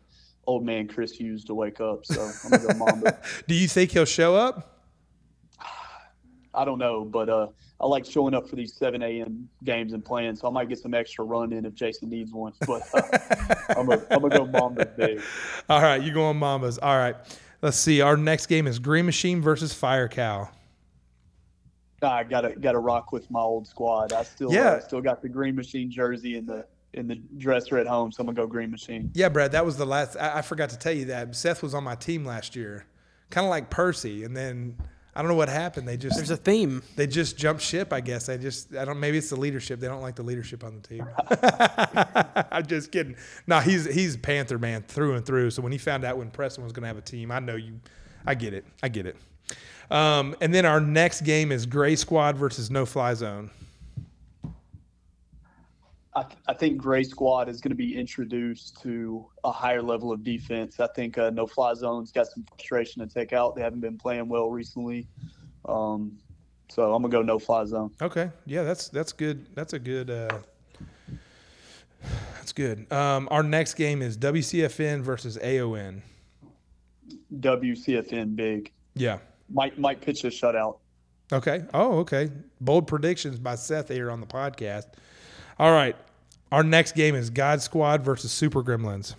old 0.46 0.64
man 0.64 0.88
Chris 0.88 1.12
Hughes 1.12 1.44
to 1.46 1.56
wake 1.56 1.82
up, 1.82 2.06
so 2.06 2.30
I'm 2.44 2.52
gonna 2.52 2.74
go 2.74 2.74
Mamba. 2.86 3.20
Do 3.48 3.56
you 3.56 3.68
think 3.68 3.92
he'll 3.92 4.06
show 4.06 4.36
up? 4.36 4.84
I 6.54 6.64
don't 6.64 6.78
know, 6.78 7.04
but 7.04 7.30
uh, 7.30 7.48
I 7.80 7.86
like 7.86 8.06
showing 8.06 8.34
up 8.34 8.50
for 8.50 8.56
these 8.56 8.74
7 8.74 9.04
a.m. 9.04 9.48
games 9.64 9.94
and 9.94 10.04
playing, 10.04 10.36
so 10.36 10.48
I 10.48 10.52
might 10.52 10.68
get 10.68 10.80
some 10.80 10.94
extra 10.96 11.24
run 11.24 11.54
in 11.54 11.64
if 11.66 11.76
Jason 11.76 12.10
needs 12.10 12.32
one. 12.34 12.54
But 12.66 12.82
uh, 12.94 13.02
I'm 13.78 13.86
gonna 13.86 14.04
I'm 14.10 14.22
gonna 14.22 14.36
go 14.36 14.46
Mambas 14.48 14.96
big. 14.96 15.22
All 15.70 15.82
right, 15.82 16.02
you 16.02 16.12
going 16.12 16.40
Mambas. 16.40 16.80
All 16.82 16.98
right. 16.98 17.16
Let's 17.62 17.78
see. 17.78 18.02
Our 18.02 18.18
next 18.18 18.48
game 18.48 18.66
is 18.68 18.80
Green 18.80 19.06
Machine 19.06 19.42
versus 19.42 19.74
Fire 19.74 20.08
Cow. 20.08 20.50
I 22.02 22.24
gotta 22.24 22.56
gotta 22.60 22.80
rock 22.80 23.12
with 23.12 23.30
my 23.32 23.40
old 23.42 23.68
squad. 23.68 24.14
I 24.14 24.24
still 24.24 24.52
Yeah. 24.54 24.62
uh, 24.74 24.80
still 24.80 25.02
got 25.02 25.22
the 25.22 25.30
Green 25.30 25.56
Machine 25.56 25.90
jersey 25.90 26.38
in 26.38 26.46
the 26.46 26.66
in 26.94 27.08
the 27.08 27.16
dresser 27.38 27.78
at 27.78 27.86
home, 27.88 28.12
so 28.12 28.22
I'm 28.22 28.28
gonna 28.28 28.36
go 28.36 28.48
Green 28.48 28.72
Machine. 28.72 29.12
Yeah, 29.14 29.30
Brad, 29.30 29.52
that 29.52 29.66
was 29.66 29.78
the 29.78 29.86
last. 29.86 30.16
I, 30.18 30.40
I 30.40 30.42
forgot 30.42 30.70
to 30.72 30.78
tell 30.80 30.94
you 30.94 31.06
that 31.06 31.36
Seth 31.36 31.62
was 31.62 31.74
on 31.74 31.84
my 31.84 31.96
team 31.96 32.26
last 32.26 32.56
year, 32.56 32.86
kind 33.30 33.46
of 33.46 33.50
like 33.50 33.70
Percy, 33.70 34.24
and 34.24 34.36
then 34.38 34.78
I 35.18 35.22
don't 35.22 35.30
know 35.30 35.36
what 35.36 35.50
happened. 35.50 35.88
They 35.88 35.98
just 35.98 36.16
There's 36.16 36.30
a 36.30 36.38
theme. 36.38 36.84
they 36.96 37.08
just 37.08 37.38
jumped 37.38 37.64
ship. 37.64 37.92
I 37.92 38.02
guess 38.02 38.28
they 38.28 38.38
just 38.38 38.76
I 38.76 38.86
don't. 38.86 39.00
Maybe 39.00 39.18
it's 39.18 39.32
the 39.32 39.36
leadership. 39.36 39.80
They 39.80 39.88
don't 39.88 40.04
like 40.04 40.16
the 40.16 40.22
leadership 40.22 40.64
on 40.64 40.80
the 40.80 40.88
team. 40.88 41.08
I'm 42.52 42.68
just 42.68 42.92
kidding. 42.92 43.16
No, 43.48 43.60
he's 43.60 43.86
he's 43.92 44.16
Panther 44.16 44.60
man 44.60 44.84
through 44.84 45.16
and 45.16 45.26
through. 45.26 45.50
So 45.50 45.64
when 45.64 45.72
he 45.72 45.80
found 45.80 46.04
out 46.04 46.20
when 46.20 46.30
Preston 46.30 46.64
was 46.64 46.72
going 46.72 46.84
to 46.84 46.88
have 46.88 47.00
a 47.00 47.02
team, 47.02 47.32
I 47.32 47.40
know 47.40 47.56
you. 47.56 47.80
I 48.28 48.36
get 48.36 48.54
it. 48.54 48.64
I 48.84 48.90
get 48.90 49.08
it. 49.08 49.16
Um, 49.90 50.36
and 50.40 50.54
then 50.54 50.66
our 50.66 50.80
next 50.80 51.22
game 51.22 51.52
is 51.52 51.66
Gray 51.66 51.96
Squad 51.96 52.38
versus 52.38 52.70
No 52.70 52.86
Fly 52.86 53.16
Zone. 53.16 53.50
I, 56.18 56.26
I 56.48 56.54
think 56.56 56.78
Gray 56.80 57.04
Squad 57.04 57.48
is 57.48 57.62
going 57.62 57.70
to 57.70 57.76
be 57.76 57.96
introduced 57.96 58.82
to 58.82 59.28
a 59.44 59.52
higher 59.52 59.84
level 59.84 60.12
of 60.12 60.24
defense. 60.24 60.80
I 60.80 60.88
think 60.96 61.16
uh, 61.20 61.30
No 61.30 61.46
Fly 61.46 61.76
Zone's 61.76 62.12
got 62.12 62.26
some 62.26 62.44
frustration 62.50 63.08
to 63.08 63.14
take 63.14 63.34
out. 63.34 63.56
They 63.56 63.62
haven't 63.62 63.82
been 63.82 64.00
playing 64.00 64.28
well 64.28 64.50
recently, 64.50 65.08
um, 65.66 66.18
so 66.70 66.96
I'm 66.96 67.04
gonna 67.04 67.12
go 67.12 67.22
No 67.22 67.38
Fly 67.38 67.66
Zone. 67.66 67.92
Okay. 68.02 68.32
Yeah, 68.48 68.64
that's 68.64 68.90
that's 68.90 69.14
good. 69.14 69.46
That's 69.54 69.74
a 69.74 69.80
good. 69.80 70.10
Uh, 70.10 70.40
that's 72.36 72.52
good. 72.52 72.92
Um, 72.92 73.28
our 73.30 73.44
next 73.44 73.76
game 73.76 74.02
is 74.02 74.18
WCFN 74.18 75.02
versus 75.02 75.38
AON. 75.38 76.02
WCFN 77.40 78.36
big 78.36 78.72
Yeah. 78.96 79.20
might 79.50 79.78
might 79.78 80.02
pitch 80.02 80.24
a 80.24 80.28
shutout. 80.28 80.80
Okay. 81.32 81.64
Oh, 81.76 82.00
okay. 82.00 82.32
Bold 82.60 82.88
predictions 82.88 83.38
by 83.38 83.54
Seth 83.54 83.90
here 83.90 84.10
on 84.10 84.20
the 84.20 84.26
podcast. 84.26 84.86
All 85.60 85.72
right. 85.74 85.96
Our 86.52 86.64
next 86.64 86.96
game 86.96 87.16
is 87.16 87.30
God 87.30 87.62
Squad 87.62 88.04
versus 88.04 88.32
Super 88.32 88.64
Gremlins. 88.64 89.16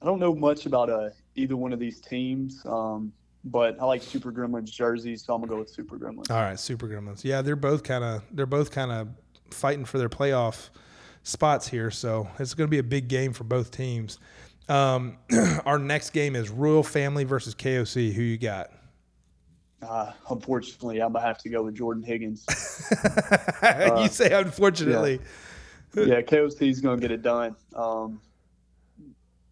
I 0.00 0.04
don't 0.04 0.18
know 0.18 0.34
much 0.34 0.66
about 0.66 0.90
uh, 0.90 1.10
either 1.34 1.56
one 1.56 1.72
of 1.72 1.78
these 1.78 2.00
teams, 2.00 2.64
um, 2.66 3.12
but 3.44 3.80
I 3.80 3.84
like 3.84 4.02
Super 4.02 4.32
Gremlins 4.32 4.70
jerseys, 4.70 5.24
so 5.24 5.34
I'm 5.34 5.40
gonna 5.40 5.52
go 5.52 5.58
with 5.58 5.70
Super 5.70 5.96
Gremlins. 5.96 6.30
All 6.30 6.40
right, 6.40 6.58
Super 6.58 6.88
Gremlins. 6.88 7.24
Yeah, 7.24 7.40
they're 7.40 7.56
both 7.56 7.82
kind 7.82 8.04
of 8.04 8.22
they're 8.32 8.46
both 8.46 8.70
kind 8.70 8.90
of 8.90 9.08
fighting 9.50 9.84
for 9.84 9.98
their 9.98 10.08
playoff 10.08 10.70
spots 11.22 11.68
here, 11.68 11.90
so 11.90 12.28
it's 12.38 12.54
going 12.54 12.66
to 12.66 12.70
be 12.70 12.78
a 12.78 12.82
big 12.82 13.08
game 13.08 13.32
for 13.32 13.44
both 13.44 13.70
teams. 13.70 14.18
Um, 14.68 15.18
our 15.64 15.78
next 15.78 16.10
game 16.10 16.36
is 16.36 16.50
Royal 16.50 16.82
Family 16.82 17.24
versus 17.24 17.54
KOC. 17.54 18.12
Who 18.12 18.22
you 18.22 18.38
got? 18.38 18.70
Uh, 19.82 20.12
unfortunately, 20.30 21.00
I'm 21.00 21.12
gonna 21.12 21.24
have 21.24 21.38
to 21.38 21.48
go 21.48 21.64
with 21.64 21.74
Jordan 21.74 22.02
Higgins. 22.02 22.46
you 23.98 24.08
say 24.08 24.32
unfortunately. 24.32 25.14
yeah, 25.14 25.28
KOC 25.94 26.70
is 26.70 26.80
gonna 26.80 27.00
get 27.00 27.10
it 27.10 27.22
done. 27.22 27.56
Um, 27.74 28.20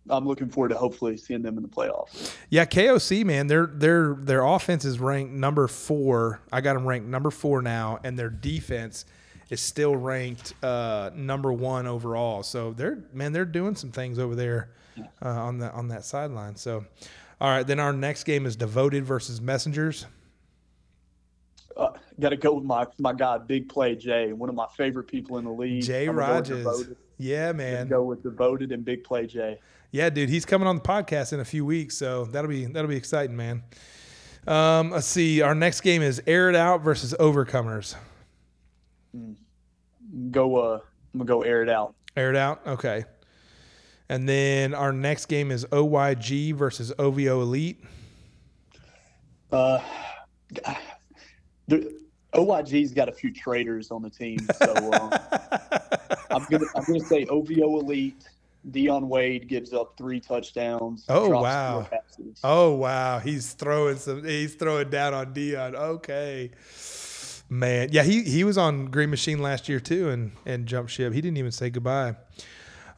I'm 0.08 0.26
looking 0.26 0.48
forward 0.48 0.70
to 0.70 0.76
hopefully 0.76 1.16
seeing 1.16 1.42
them 1.42 1.56
in 1.56 1.62
the 1.62 1.68
playoffs. 1.68 2.34
Yeah, 2.48 2.64
KOC 2.64 3.24
man, 3.24 3.46
their 3.46 3.66
their 3.66 4.14
their 4.14 4.44
offense 4.44 4.84
is 4.84 4.98
ranked 4.98 5.32
number 5.32 5.68
four. 5.68 6.40
I 6.52 6.60
got 6.60 6.74
them 6.74 6.86
ranked 6.86 7.06
number 7.06 7.30
four 7.30 7.62
now, 7.62 8.00
and 8.02 8.18
their 8.18 8.30
defense 8.30 9.04
is 9.50 9.60
still 9.60 9.96
ranked 9.96 10.54
uh, 10.62 11.10
number 11.14 11.52
one 11.52 11.86
overall. 11.86 12.42
So 12.42 12.72
they're 12.72 13.04
man, 13.12 13.32
they're 13.32 13.44
doing 13.44 13.74
some 13.74 13.90
things 13.90 14.18
over 14.18 14.34
there 14.34 14.70
uh, 15.22 15.28
on 15.28 15.58
the 15.58 15.70
on 15.72 15.88
that 15.88 16.04
sideline. 16.04 16.56
So, 16.56 16.84
all 17.40 17.50
right, 17.50 17.66
then 17.66 17.78
our 17.78 17.92
next 17.92 18.24
game 18.24 18.46
is 18.46 18.56
devoted 18.56 19.04
versus 19.04 19.40
messengers. 19.40 20.06
Uh, 21.76 21.90
Got 22.20 22.30
to 22.30 22.36
go 22.36 22.54
with 22.54 22.64
my 22.64 22.86
my 22.98 23.12
guy, 23.12 23.38
Big 23.38 23.68
Play 23.68 23.96
Jay, 23.96 24.32
one 24.32 24.48
of 24.48 24.54
my 24.54 24.66
favorite 24.76 25.08
people 25.08 25.38
in 25.38 25.44
the 25.44 25.50
league. 25.50 25.82
Jay 25.82 26.06
I'm 26.06 26.16
Rogers. 26.16 26.88
Yeah, 27.18 27.52
man. 27.52 27.88
Go 27.88 28.04
with 28.04 28.22
devoted 28.22 28.72
and 28.72 28.84
Big 28.84 29.04
Play 29.04 29.26
Jay. 29.26 29.58
Yeah, 29.90 30.08
dude, 30.10 30.28
he's 30.28 30.44
coming 30.44 30.68
on 30.68 30.76
the 30.76 30.82
podcast 30.82 31.32
in 31.32 31.40
a 31.40 31.44
few 31.44 31.64
weeks, 31.64 31.96
so 31.96 32.24
that'll 32.26 32.50
be 32.50 32.66
that'll 32.66 32.88
be 32.88 32.96
exciting, 32.96 33.36
man. 33.36 33.62
Um, 34.46 34.90
let's 34.90 35.06
see. 35.06 35.42
Our 35.42 35.54
next 35.54 35.80
game 35.80 36.02
is 36.02 36.22
Air 36.26 36.48
It 36.48 36.56
Out 36.56 36.82
versus 36.82 37.14
Overcomers. 37.18 37.96
Go. 40.30 40.56
Uh, 40.56 40.80
I'm 41.12 41.18
gonna 41.18 41.24
go 41.24 41.42
air 41.42 41.62
it 41.62 41.68
out. 41.68 41.94
Air 42.16 42.30
It 42.30 42.36
Out, 42.36 42.60
okay. 42.66 43.04
And 44.08 44.28
then 44.28 44.74
our 44.74 44.92
next 44.92 45.26
game 45.26 45.50
is 45.50 45.64
OYG 45.66 46.54
versus 46.54 46.92
OVO 46.98 47.42
Elite. 47.42 47.82
Uh, 49.52 49.80
the, 51.68 51.99
OYG's 52.32 52.92
got 52.92 53.08
a 53.08 53.12
few 53.12 53.32
traitors 53.32 53.90
on 53.90 54.02
the 54.02 54.10
team, 54.10 54.38
so 54.56 54.92
um, 54.92 55.10
I'm 56.30 56.44
gonna 56.50 56.66
I'm 56.74 56.84
gonna 56.84 57.00
say 57.00 57.24
OVO 57.26 57.80
Elite. 57.80 58.24
Dion 58.70 59.08
Wade 59.08 59.48
gives 59.48 59.72
up 59.72 59.96
three 59.96 60.20
touchdowns. 60.20 61.06
Oh, 61.08 61.28
drops 61.28 61.42
wow. 61.42 61.88
Oh 62.44 62.74
wow, 62.74 63.18
he's 63.18 63.52
throwing 63.54 63.96
some. 63.96 64.24
He's 64.24 64.54
throwing 64.54 64.90
down 64.90 65.14
on 65.14 65.32
Dion. 65.32 65.74
Okay, 65.74 66.50
man. 67.48 67.88
Yeah, 67.90 68.02
he 68.02 68.22
he 68.22 68.44
was 68.44 68.58
on 68.58 68.86
Green 68.86 69.10
Machine 69.10 69.40
last 69.40 69.68
year 69.68 69.80
too, 69.80 70.10
and 70.10 70.32
and 70.44 70.66
jump 70.66 70.88
ship. 70.88 71.12
He 71.12 71.20
didn't 71.20 71.38
even 71.38 71.52
say 71.52 71.70
goodbye. 71.70 72.16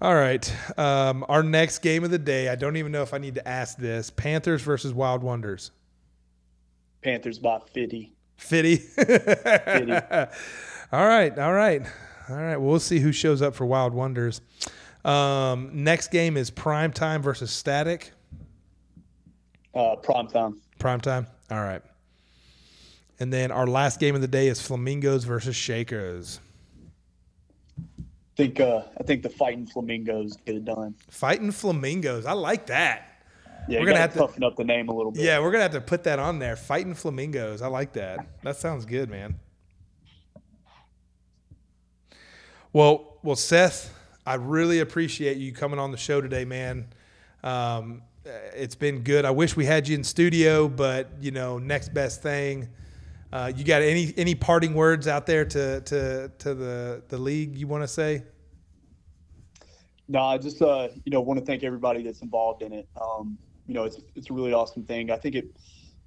All 0.00 0.16
right, 0.16 0.52
um, 0.76 1.24
our 1.28 1.44
next 1.44 1.78
game 1.78 2.02
of 2.02 2.10
the 2.10 2.18
day. 2.18 2.48
I 2.48 2.56
don't 2.56 2.76
even 2.76 2.90
know 2.90 3.02
if 3.02 3.14
I 3.14 3.18
need 3.18 3.36
to 3.36 3.48
ask 3.48 3.78
this: 3.78 4.10
Panthers 4.10 4.62
versus 4.62 4.92
Wild 4.92 5.22
Wonders. 5.22 5.70
Panthers 7.02 7.38
by 7.38 7.58
50. 7.72 8.12
Fitty. 8.42 8.76
Fitty. 8.76 9.92
all 10.92 11.06
right, 11.06 11.38
all 11.38 11.52
right, 11.52 11.82
all 12.28 12.36
right. 12.36 12.56
Well, 12.56 12.70
we'll 12.70 12.80
see 12.80 12.98
who 12.98 13.12
shows 13.12 13.40
up 13.40 13.54
for 13.54 13.64
Wild 13.64 13.94
Wonders. 13.94 14.40
Um, 15.04 15.70
next 15.72 16.10
game 16.10 16.36
is 16.36 16.50
Prime 16.50 16.92
Time 16.92 17.22
versus 17.22 17.50
Static. 17.50 18.12
Uh, 19.74 19.96
prime 19.96 20.28
time. 20.28 20.60
Prime 20.78 21.00
time. 21.00 21.26
All 21.50 21.60
right. 21.60 21.82
And 23.20 23.32
then 23.32 23.50
our 23.50 23.66
last 23.66 24.00
game 24.00 24.14
of 24.14 24.20
the 24.20 24.28
day 24.28 24.48
is 24.48 24.60
Flamingos 24.60 25.24
versus 25.24 25.56
Shakers. 25.56 26.40
I 27.78 28.36
think 28.36 28.60
uh, 28.60 28.82
I 28.98 29.02
think 29.02 29.22
the 29.22 29.30
fighting 29.30 29.66
flamingos 29.66 30.36
get 30.44 30.56
it 30.56 30.64
done. 30.64 30.94
Fighting 31.10 31.52
Flamingos. 31.52 32.26
I 32.26 32.32
like 32.32 32.66
that. 32.66 33.11
Yeah, 33.68 33.80
We're 33.80 33.86
gonna 33.86 33.98
have 33.98 34.12
to- 34.14 34.18
toughen 34.18 34.42
up 34.44 34.56
the 34.56 34.64
name 34.64 34.88
a 34.88 34.94
little 34.94 35.12
bit. 35.12 35.22
Yeah, 35.22 35.38
we're 35.40 35.50
gonna 35.52 35.62
have 35.62 35.72
to 35.72 35.80
put 35.80 36.04
that 36.04 36.18
on 36.18 36.38
there. 36.38 36.56
Fighting 36.56 36.94
Flamingos. 36.94 37.62
I 37.62 37.68
like 37.68 37.92
that. 37.94 38.26
That 38.42 38.56
sounds 38.56 38.84
good, 38.84 39.08
man. 39.08 39.38
Well, 42.72 43.18
well, 43.22 43.36
Seth, 43.36 43.94
I 44.26 44.34
really 44.34 44.80
appreciate 44.80 45.36
you 45.36 45.52
coming 45.52 45.78
on 45.78 45.90
the 45.90 45.96
show 45.96 46.20
today, 46.20 46.44
man. 46.44 46.86
Um, 47.44 48.02
it's 48.24 48.74
been 48.74 49.00
good. 49.02 49.24
I 49.24 49.30
wish 49.30 49.56
we 49.56 49.64
had 49.66 49.88
you 49.88 49.94
in 49.96 50.04
studio, 50.04 50.68
but 50.68 51.10
you 51.20 51.30
know, 51.30 51.58
next 51.58 51.92
best 51.92 52.22
thing. 52.22 52.68
Uh, 53.32 53.52
you 53.54 53.64
got 53.64 53.82
any 53.82 54.12
any 54.16 54.34
parting 54.34 54.74
words 54.74 55.08
out 55.08 55.26
there 55.26 55.44
to 55.44 55.80
to 55.82 56.30
to 56.38 56.54
the 56.54 57.02
the 57.08 57.18
league 57.18 57.56
you 57.56 57.66
want 57.66 57.82
to 57.82 57.88
say? 57.88 58.22
No, 60.08 60.20
I 60.20 60.38
just 60.38 60.60
uh, 60.62 60.88
you 61.04 61.10
know 61.12 61.20
want 61.20 61.40
to 61.40 61.46
thank 61.46 61.62
everybody 61.64 62.02
that's 62.02 62.20
involved 62.22 62.62
in 62.62 62.72
it. 62.72 62.88
Um, 63.00 63.38
you 63.66 63.74
know, 63.74 63.84
it's 63.84 64.00
it's 64.14 64.30
a 64.30 64.32
really 64.32 64.52
awesome 64.52 64.84
thing. 64.84 65.10
I 65.10 65.16
think 65.16 65.34
it, 65.34 65.46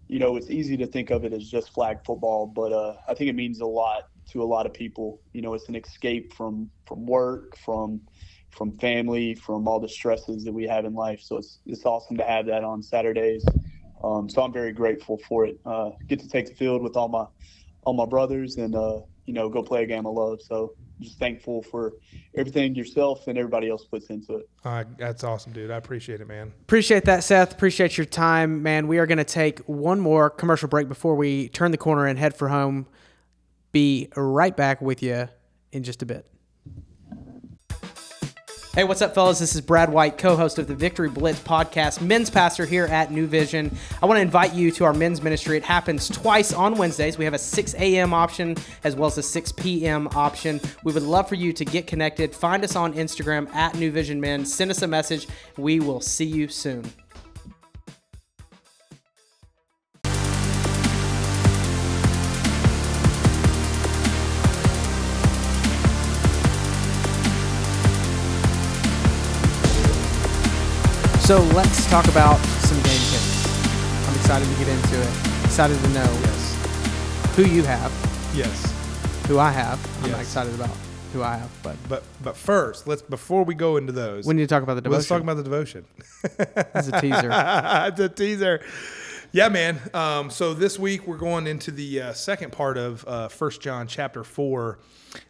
you 0.08 0.20
know, 0.20 0.36
it's 0.36 0.50
easy 0.50 0.78
to 0.78 0.88
think 0.88 1.10
of 1.10 1.26
it 1.26 1.34
as 1.34 1.50
just 1.50 1.74
flag 1.74 1.98
football, 2.06 2.48
but 2.48 2.72
uh, 2.72 2.96
I 3.08 3.14
think 3.14 3.30
it 3.30 3.36
means 3.36 3.60
a 3.60 3.66
lot 3.66 4.04
to 4.32 4.42
a 4.42 4.46
lot 4.46 4.66
of 4.66 4.74
people. 4.74 5.22
You 5.34 5.42
know, 5.42 5.54
it's 5.54 5.70
an 5.70 5.76
escape 5.76 6.34
from 6.34 6.70
from 6.86 7.06
work, 7.06 7.58
from 7.58 8.02
from 8.52 8.78
family, 8.78 9.36
from 9.36 9.68
all 9.68 9.80
the 9.80 9.90
stresses 9.90 10.44
that 10.44 10.54
we 10.54 10.68
have 10.68 10.86
in 10.86 10.94
life. 10.94 11.22
So 11.22 11.38
it's 11.38 11.60
it's 11.66 11.86
awesome 11.86 12.18
to 12.18 12.24
have 12.24 12.46
that 12.48 12.64
on 12.64 12.84
Saturdays. 12.84 13.44
Um, 14.04 14.30
so 14.30 14.44
I'm 14.44 14.54
very 14.54 14.74
grateful 14.74 15.18
for 15.28 15.46
it. 15.46 15.56
Uh, 15.66 15.92
get 16.10 16.20
to 16.20 16.28
take 16.28 16.48
the 16.48 16.56
field 16.56 16.82
with 16.82 16.96
all 16.96 17.08
my 17.08 17.26
all 17.84 17.94
my 17.94 18.06
brothers 18.06 18.58
and 18.58 18.76
uh, 18.76 19.00
you 19.26 19.34
know 19.34 19.50
go 19.50 19.64
play 19.64 19.84
a 19.84 19.86
game 19.86 20.06
I 20.06 20.10
love. 20.10 20.42
So 20.42 20.74
just 21.02 21.20
thankful 21.20 21.62
for 21.64 21.94
everything 22.36 22.76
yourself 22.76 23.28
and 23.28 23.38
everybody 23.38 23.70
else 23.70 23.86
puts 23.86 24.08
into 24.08 24.36
it. 24.36 24.50
Uh, 24.64 24.84
that's 24.98 25.24
awesome, 25.24 25.52
dude. 25.52 25.72
I 25.72 25.78
appreciate 25.78 26.22
it, 26.22 26.28
man. 26.28 26.54
Appreciate 26.62 27.06
that, 27.06 27.24
Seth. 27.24 27.52
Appreciate 27.54 27.98
your 27.98 28.06
time, 28.06 28.64
man. 28.64 28.88
We 28.88 28.98
are 29.00 29.06
going 29.06 29.18
to 29.18 29.24
take 29.24 29.60
one 29.68 30.00
more 30.00 30.30
commercial 30.30 30.70
break 30.70 30.88
before 30.88 31.16
we 31.16 31.50
turn 31.50 31.72
the 31.72 31.78
corner 31.78 32.06
and 32.06 32.18
head 32.18 32.36
for 32.36 32.48
home. 32.48 32.88
Be 33.72 34.10
right 34.16 34.56
back 34.56 34.82
with 34.82 35.04
you 35.04 35.28
in 35.74 35.84
just 35.84 36.02
a 36.02 36.06
bit. 36.06 36.26
Hey, 38.76 38.84
what's 38.84 39.02
up, 39.02 39.16
fellas? 39.16 39.40
This 39.40 39.56
is 39.56 39.62
Brad 39.62 39.90
White, 39.90 40.18
co 40.18 40.36
host 40.36 40.60
of 40.60 40.68
the 40.68 40.76
Victory 40.76 41.08
Blitz 41.08 41.40
podcast, 41.40 42.02
men's 42.02 42.30
pastor 42.30 42.66
here 42.66 42.84
at 42.88 43.10
New 43.10 43.26
Vision. 43.26 43.74
I 44.04 44.06
want 44.06 44.18
to 44.18 44.22
invite 44.22 44.54
you 44.54 44.70
to 44.72 44.84
our 44.84 44.92
men's 44.92 45.22
ministry. 45.22 45.56
It 45.56 45.64
happens 45.64 46.10
twice 46.10 46.52
on 46.52 46.76
Wednesdays. 46.76 47.18
We 47.18 47.24
have 47.24 47.34
a 47.34 47.40
6 47.40 47.74
a.m. 47.76 48.14
option 48.14 48.58
as 48.84 48.94
well 48.94 49.08
as 49.08 49.18
a 49.18 49.24
6 49.24 49.54
p.m. 49.54 50.10
option. 50.10 50.60
We 50.84 50.92
would 50.92 51.04
love 51.04 51.30
for 51.30 51.36
you 51.36 51.54
to 51.54 51.64
get 51.64 51.88
connected. 51.88 52.36
Find 52.36 52.66
us 52.66 52.76
on 52.76 52.94
Instagram 52.96 53.48
at 53.56 53.76
New 53.76 53.92
Vision 53.92 54.20
Men. 54.20 54.46
Send 54.46 54.72
us 54.72 54.82
a 54.82 54.88
message. 54.88 55.26
We 55.56 55.80
will 55.80 56.02
see 56.02 56.26
you 56.26 56.50
soon. 56.50 56.84
So 71.26 71.40
let's 71.56 71.90
talk 71.90 72.08
about 72.08 72.38
some 72.62 72.78
game 72.84 73.02
tips. 73.10 74.08
I'm 74.08 74.16
excited 74.16 74.48
to 74.48 74.56
get 74.64 74.68
into 74.68 75.02
it. 75.02 75.10
Excited 75.46 75.76
to 75.80 75.90
know 75.90 76.04
Yes. 76.22 77.36
who 77.36 77.44
you 77.46 77.64
have, 77.64 77.92
Yes. 78.36 78.72
who 79.28 79.40
I 79.40 79.50
have. 79.50 79.80
I'm 80.04 80.12
Yes. 80.12 80.22
excited 80.22 80.54
about 80.54 80.70
who 81.14 81.24
I 81.24 81.38
have, 81.38 81.50
but 81.64 81.76
But 81.90 82.04
but 82.24 82.38
first, 82.38 82.88
let's 82.88 83.02
before 83.02 83.44
we 83.44 83.56
go 83.56 83.78
into 83.78 83.92
those, 83.92 84.26
we 84.28 84.36
need 84.36 84.44
to 84.44 84.48
talk 84.48 84.62
about 84.62 84.76
the 84.76 84.82
devotion. 84.82 84.98
let's 85.00 85.08
talk 85.08 85.22
about 85.22 85.38
the 85.38 85.44
devotion. 85.44 85.86
Is 86.76 86.90
a 86.90 87.02
teaser. 87.02 87.30
it's 87.88 88.00
a 88.00 88.10
teaser. 88.10 88.62
Yeah, 89.32 89.50
man. 89.50 89.80
Um, 89.94 90.30
so 90.30 90.54
this 90.54 90.80
week 90.80 91.08
we're 91.08 91.18
going 91.18 91.48
into 91.48 91.72
the 91.72 92.02
uh, 92.02 92.14
second 92.14 92.52
part 92.52 92.78
of 92.78 93.06
uh, 93.08 93.28
First 93.28 93.62
John 93.62 93.88
chapter 93.88 94.24
four. 94.24 94.80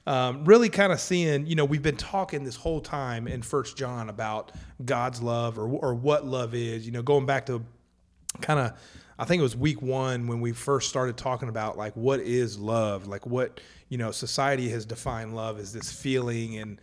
Um, 0.05 0.45
really, 0.45 0.69
kind 0.69 0.91
of 0.91 0.99
seeing, 0.99 1.45
you 1.45 1.55
know, 1.55 1.65
we've 1.65 1.81
been 1.81 1.97
talking 1.97 2.43
this 2.43 2.55
whole 2.55 2.81
time 2.81 3.27
in 3.27 3.41
First 3.41 3.77
John 3.77 4.10
about 4.10 4.51
God's 4.84 5.21
love 5.21 5.58
or 5.58 5.67
or 5.67 5.93
what 5.93 6.25
love 6.25 6.53
is. 6.53 6.86
You 6.86 6.91
know, 6.91 7.01
going 7.01 7.25
back 7.25 7.45
to 7.47 7.63
kind 8.41 8.60
of 8.60 8.73
I 9.17 9.25
think 9.25 9.39
it 9.39 9.43
was 9.43 9.55
week 9.55 9.81
one 9.81 10.27
when 10.27 10.41
we 10.41 10.51
first 10.51 10.89
started 10.89 11.17
talking 11.17 11.49
about 11.49 11.77
like 11.77 11.93
what 11.95 12.19
is 12.19 12.60
love, 12.60 13.08
like 13.08 13.25
what 13.25 13.60
you 13.89 13.97
know 13.97 14.12
society 14.12 14.69
has 14.69 14.86
defined 14.86 15.36
love 15.36 15.60
as 15.60 15.71
this 15.73 15.91
feeling 15.91 16.58
and 16.58 16.79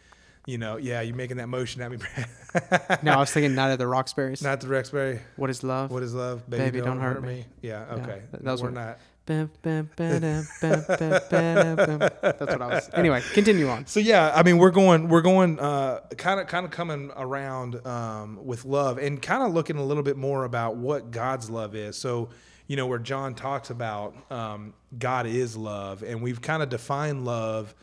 you 0.47 0.59
know 0.59 0.77
yeah 0.77 1.01
you're 1.01 1.15
making 1.17 1.37
that 1.39 1.49
motion 1.49 1.83
at 1.83 1.91
me, 1.91 1.97
Brad. 1.99 3.03
no, 3.03 3.13
I 3.13 3.17
was 3.19 3.31
thinking 3.31 3.55
Night 3.55 3.71
of 3.71 3.79
the 3.79 3.87
Roxburies. 3.87 4.43
not 4.43 4.61
the 4.61 4.67
Rexberry. 4.67 5.21
what 5.37 5.51
is 5.51 5.63
love? 5.63 5.91
What 5.91 6.03
is 6.03 6.15
love? 6.15 6.49
Baby, 6.51 6.65
Baby, 6.65 6.79
don't, 6.79 6.89
don't 6.89 7.01
hurt, 7.01 7.15
hurt 7.15 7.23
me. 7.23 7.35
me. 7.37 7.47
Yeah, 7.63 7.85
okay. 7.93 8.23
that- 8.33 8.45
that 8.45 8.51
was 8.53 8.63
We're 8.63 8.69
what- 8.71 8.75
not. 8.75 8.99
That's 12.23 12.41
what 12.41 12.63
I 12.63 12.67
was. 12.67 12.91
Anyway, 12.93 13.23
continue 13.33 13.69
on. 13.69 13.87
So 13.87 14.01
yeah, 14.01 14.33
I 14.35 14.43
mean, 14.43 14.59
we're 14.59 14.71
going, 14.73 15.09
we're 15.09 15.23
going, 15.23 15.57
kind 15.59 16.41
of, 16.41 16.47
kind 16.49 16.65
of 16.65 16.71
coming 16.71 17.11
around 17.17 17.87
um, 17.87 18.45
with 18.45 18.65
love, 18.65 18.99
and 18.99 19.21
kind 19.23 19.43
of 19.45 19.53
looking 19.55 19.77
a 19.77 19.85
little 19.85 20.03
bit 20.03 20.17
more 20.17 20.45
about 20.45 20.77
what 20.77 21.11
God's 21.13 21.49
love 21.51 21.75
is. 21.77 21.97
So, 21.97 22.31
you 22.67 22.77
know, 22.77 22.87
where 22.87 22.99
John 22.99 23.35
talks 23.35 23.71
about 23.71 24.15
um, 24.33 24.75
God 24.99 25.27
is 25.27 25.57
love, 25.57 26.03
and 26.03 26.21
we've 26.23 26.41
kind 26.41 26.63
of 26.63 26.69
defined 26.69 27.25
love 27.25 27.75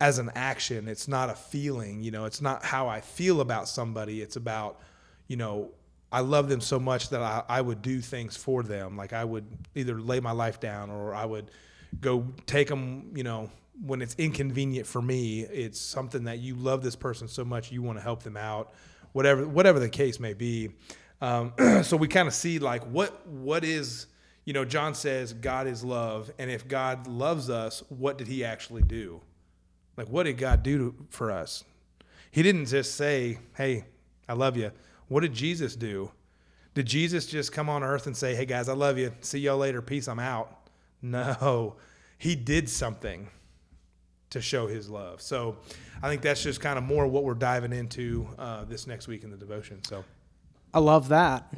as 0.00 0.18
an 0.18 0.30
action. 0.34 0.88
It's 0.88 1.08
not 1.08 1.30
a 1.30 1.34
feeling. 1.34 2.02
You 2.02 2.10
know, 2.10 2.24
it's 2.24 2.40
not 2.40 2.64
how 2.64 2.88
I 2.88 3.00
feel 3.00 3.40
about 3.40 3.68
somebody. 3.68 4.20
It's 4.20 4.36
about, 4.36 4.80
you 5.28 5.36
know, 5.36 5.70
I 6.12 6.20
love 6.20 6.48
them 6.48 6.60
so 6.60 6.78
much 6.78 7.08
that 7.10 7.20
I, 7.20 7.42
I 7.48 7.60
would 7.60 7.82
do 7.82 8.00
things 8.00 8.36
for 8.36 8.62
them. 8.62 8.96
Like 8.96 9.12
I 9.12 9.24
would 9.24 9.46
either 9.74 10.00
lay 10.00 10.20
my 10.20 10.32
life 10.32 10.60
down 10.60 10.90
or 10.90 11.14
I 11.14 11.24
would 11.24 11.50
go 12.00 12.26
take 12.46 12.68
them, 12.68 13.12
you 13.14 13.24
know, 13.24 13.50
when 13.84 14.02
it's 14.02 14.14
inconvenient 14.16 14.86
for 14.86 15.02
me. 15.02 15.40
It's 15.40 15.80
something 15.80 16.24
that 16.24 16.38
you 16.38 16.54
love 16.54 16.82
this 16.82 16.96
person 16.96 17.28
so 17.28 17.44
much 17.44 17.72
you 17.72 17.82
want 17.82 17.98
to 17.98 18.02
help 18.02 18.22
them 18.22 18.36
out, 18.36 18.74
whatever 19.12 19.46
whatever 19.46 19.80
the 19.80 19.88
case 19.88 20.20
may 20.20 20.34
be. 20.34 20.70
Um, 21.20 21.52
so 21.82 21.96
we 21.96 22.08
kind 22.08 22.28
of 22.28 22.34
see 22.34 22.58
like 22.58 22.84
what 22.84 23.26
what 23.26 23.64
is 23.64 24.06
you 24.44 24.52
know 24.52 24.64
John 24.64 24.94
says 24.94 25.32
God 25.32 25.66
is 25.66 25.82
love, 25.82 26.30
and 26.38 26.50
if 26.50 26.68
God 26.68 27.06
loves 27.06 27.50
us, 27.50 27.82
what 27.88 28.18
did 28.18 28.28
He 28.28 28.44
actually 28.44 28.82
do? 28.82 29.20
Like, 29.96 30.08
what 30.08 30.24
did 30.24 30.38
God 30.38 30.62
do 30.62 30.78
to, 30.78 31.06
for 31.10 31.30
us? 31.30 31.64
He 32.30 32.42
didn't 32.42 32.66
just 32.66 32.96
say, 32.96 33.38
Hey, 33.56 33.84
I 34.28 34.32
love 34.32 34.56
you. 34.56 34.72
What 35.08 35.20
did 35.20 35.32
Jesus 35.34 35.76
do? 35.76 36.10
Did 36.74 36.86
Jesus 36.86 37.26
just 37.26 37.52
come 37.52 37.68
on 37.68 37.84
earth 37.84 38.06
and 38.06 38.16
say, 38.16 38.34
Hey, 38.34 38.44
guys, 38.46 38.68
I 38.68 38.72
love 38.74 38.98
you. 38.98 39.12
See 39.20 39.38
y'all 39.38 39.58
later. 39.58 39.80
Peace. 39.82 40.08
I'm 40.08 40.18
out? 40.18 40.68
No, 41.02 41.76
he 42.16 42.34
did 42.34 42.68
something 42.70 43.28
to 44.30 44.40
show 44.40 44.66
his 44.66 44.88
love. 44.88 45.20
So 45.20 45.56
I 46.02 46.08
think 46.08 46.22
that's 46.22 46.42
just 46.42 46.60
kind 46.60 46.78
of 46.78 46.84
more 46.84 47.06
what 47.06 47.24
we're 47.24 47.34
diving 47.34 47.72
into 47.72 48.26
uh, 48.38 48.64
this 48.64 48.86
next 48.86 49.06
week 49.06 49.22
in 49.22 49.30
the 49.30 49.36
devotion. 49.36 49.84
So, 49.84 50.02
I 50.72 50.78
love 50.78 51.08
that. 51.10 51.52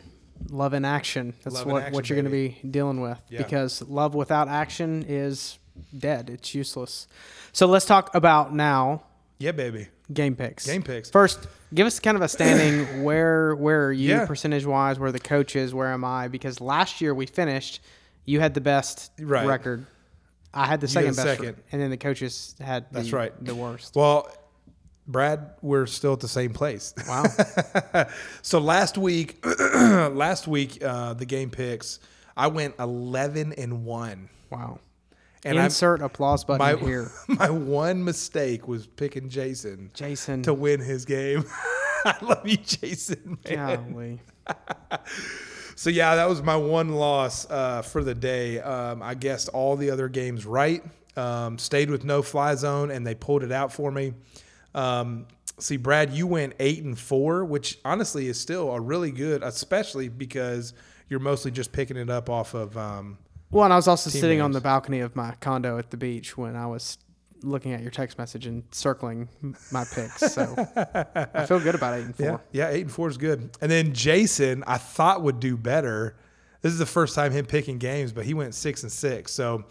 Love 0.51 0.75
in 0.75 0.85
action. 0.85 1.33
That's 1.45 1.55
Love 1.57 1.67
what, 1.69 1.83
action, 1.85 1.95
what 1.95 2.11
you're 2.11 2.17
going 2.21 2.25
to 2.27 2.31
be 2.31 2.59
dealing 2.69 3.01
with 3.01 3.19
Yeah. 3.31 3.39
because 3.43 3.81
love 3.83 4.15
without 4.15 4.49
action 4.49 5.05
is 5.09 5.59
dead. 5.97 6.31
It's 6.31 6.55
useless. 6.55 7.07
So 7.53 7.67
let's 7.67 7.85
talk 7.87 8.15
about 8.15 8.55
now 8.55 9.03
yeah, 9.39 9.53
baby. 9.53 9.89
game 10.13 10.35
picks. 10.37 10.67
Game 10.67 10.83
picks. 10.83 11.11
First, 11.11 11.47
give 11.75 11.87
us 11.87 12.01
kind 12.01 12.17
of 12.17 12.23
a 12.23 12.29
standing. 12.29 13.03
where 13.05 13.55
where 13.55 13.87
are 13.87 13.93
you 13.93 14.11
Yeah. 14.11 14.27
percentage 14.27 14.65
wise? 14.67 14.99
Where 14.99 15.09
are 15.09 15.13
the 15.13 15.19
coaches? 15.21 15.75
Where 15.75 15.93
am 15.93 16.05
I? 16.05 16.29
Because 16.29 16.61
last 16.61 17.01
year 17.01 17.15
we 17.15 17.27
finished. 17.27 17.81
You 18.25 18.41
had 18.41 18.55
the 18.55 18.61
best 18.61 19.13
Right. 19.21 19.47
record. 19.47 19.87
I 20.55 20.67
had 20.67 20.81
the 20.81 20.89
second 20.89 21.17
the 21.17 21.23
best, 21.25 21.39
second. 21.41 21.57
and 21.71 21.81
then 21.83 21.91
the 21.91 21.97
coaches 21.99 22.55
had 22.61 22.91
the, 22.91 23.01
That's 23.01 23.13
right. 23.13 23.33
the 23.45 23.55
worst. 23.55 23.95
Well, 23.95 24.31
Brad, 25.07 25.51
we're 25.63 25.87
still 25.87 26.15
at 26.15 26.21
the 26.21 26.29
same 26.29 26.53
place. 26.55 26.95
Wow. 27.07 27.25
so 28.43 28.59
last 28.59 28.97
week, 28.99 29.45
last 29.75 30.49
week, 30.49 30.83
uh, 30.83 31.13
the 31.15 31.27
game 31.27 31.51
picks, 31.51 32.01
I 32.37 32.49
went 32.49 32.75
11 32.81 33.53
and 33.53 33.85
1. 33.85 34.29
Wow. 34.51 34.81
And 35.47 35.59
I'm- 35.59 35.67
Insert 35.67 36.03
applause 36.03 36.45
button 36.45 36.59
My, 36.59 36.75
here. 36.77 37.11
my 37.29 37.51
one 37.51 38.05
mistake 38.05 38.67
was 38.69 38.87
picking 38.87 39.29
Jason 39.29 39.91
Jason. 39.95 40.43
to 40.43 40.53
win 40.55 40.81
his 40.81 41.05
game. 41.05 41.45
I 42.05 42.17
love 42.23 42.47
you, 42.47 42.57
Jason. 42.59 43.39
Man. 43.49 44.21
So 45.79 45.91
yeah, 45.91 46.17
that 46.17 46.27
was 46.27 46.43
my 46.43 46.57
one 46.57 46.89
loss 46.95 47.49
uh, 47.51 47.83
for 47.83 48.03
the 48.03 48.15
day. 48.15 48.61
Um, 48.61 49.03
I 49.03 49.13
guessed 49.13 49.51
all 49.51 49.77
the 49.77 49.91
other 49.91 50.09
games 50.09 50.47
right. 50.47 50.83
Um, 51.19 51.59
stayed 51.59 51.91
with 51.91 52.03
no 52.03 52.23
fly 52.23 52.55
zone, 52.55 52.91
and 52.91 53.07
they 53.07 53.15
pulled 53.15 53.43
it 53.43 53.53
out 53.53 53.71
for 53.75 53.91
me. 53.93 54.15
Um, 54.75 55.27
see, 55.59 55.77
Brad, 55.77 56.15
you 56.15 56.27
went 56.27 56.55
eight 56.61 56.83
and 56.83 56.99
four, 56.99 57.45
which 57.45 57.79
honestly 57.85 58.27
is 58.29 58.41
still 58.41 58.71
a 58.73 58.81
really 58.81 59.11
good, 59.11 59.43
especially 59.43 60.09
because 60.09 60.73
you're 61.11 61.21
mostly 61.21 61.51
just 61.51 61.73
picking 61.73 61.99
it 61.99 62.09
up 62.09 62.31
off 62.31 62.55
of. 62.55 62.75
Um, 62.79 63.19
Well, 63.57 63.65
and 63.65 63.73
I 63.73 63.77
was 63.77 63.89
also 63.89 64.11
sitting 64.11 64.43
on 64.43 64.53
the 64.53 64.61
balcony 64.61 65.01
of 65.01 65.17
my 65.17 65.35
condo 65.41 65.79
at 65.79 65.91
the 65.91 65.97
beach 65.97 66.37
when 66.37 66.57
I 66.57 66.67
was 66.67 66.99
looking 67.43 67.73
at 67.73 67.81
your 67.81 67.91
text 67.91 68.19
message 68.19 68.45
and 68.45 68.65
circling 68.71 69.31
my 69.73 69.85
picks. 69.95 70.31
So 70.35 70.55
I 71.35 71.47
feel 71.47 71.59
good 71.61 71.75
about 71.75 71.95
eight 71.95 72.05
and 72.05 72.15
four. 72.17 72.27
yeah, 72.53 72.69
yeah, 72.69 72.69
eight 72.69 72.83
and 72.83 72.93
four 72.93 73.09
is 73.09 73.17
good. 73.17 73.57
And 73.63 73.71
then 73.71 73.95
Jason, 73.95 74.63
I 74.67 74.77
thought 74.77 75.23
would 75.23 75.41
do 75.41 75.57
better. 75.57 76.17
This 76.61 76.71
is 76.71 76.79
the 76.79 76.85
first 76.85 77.15
time 77.15 77.33
him 77.33 77.47
picking 77.47 77.79
games, 77.79 78.13
but 78.13 78.27
he 78.27 78.35
went 78.35 78.55
six 78.55 78.83
and 78.83 78.93
six. 78.93 79.33
So 79.33 79.65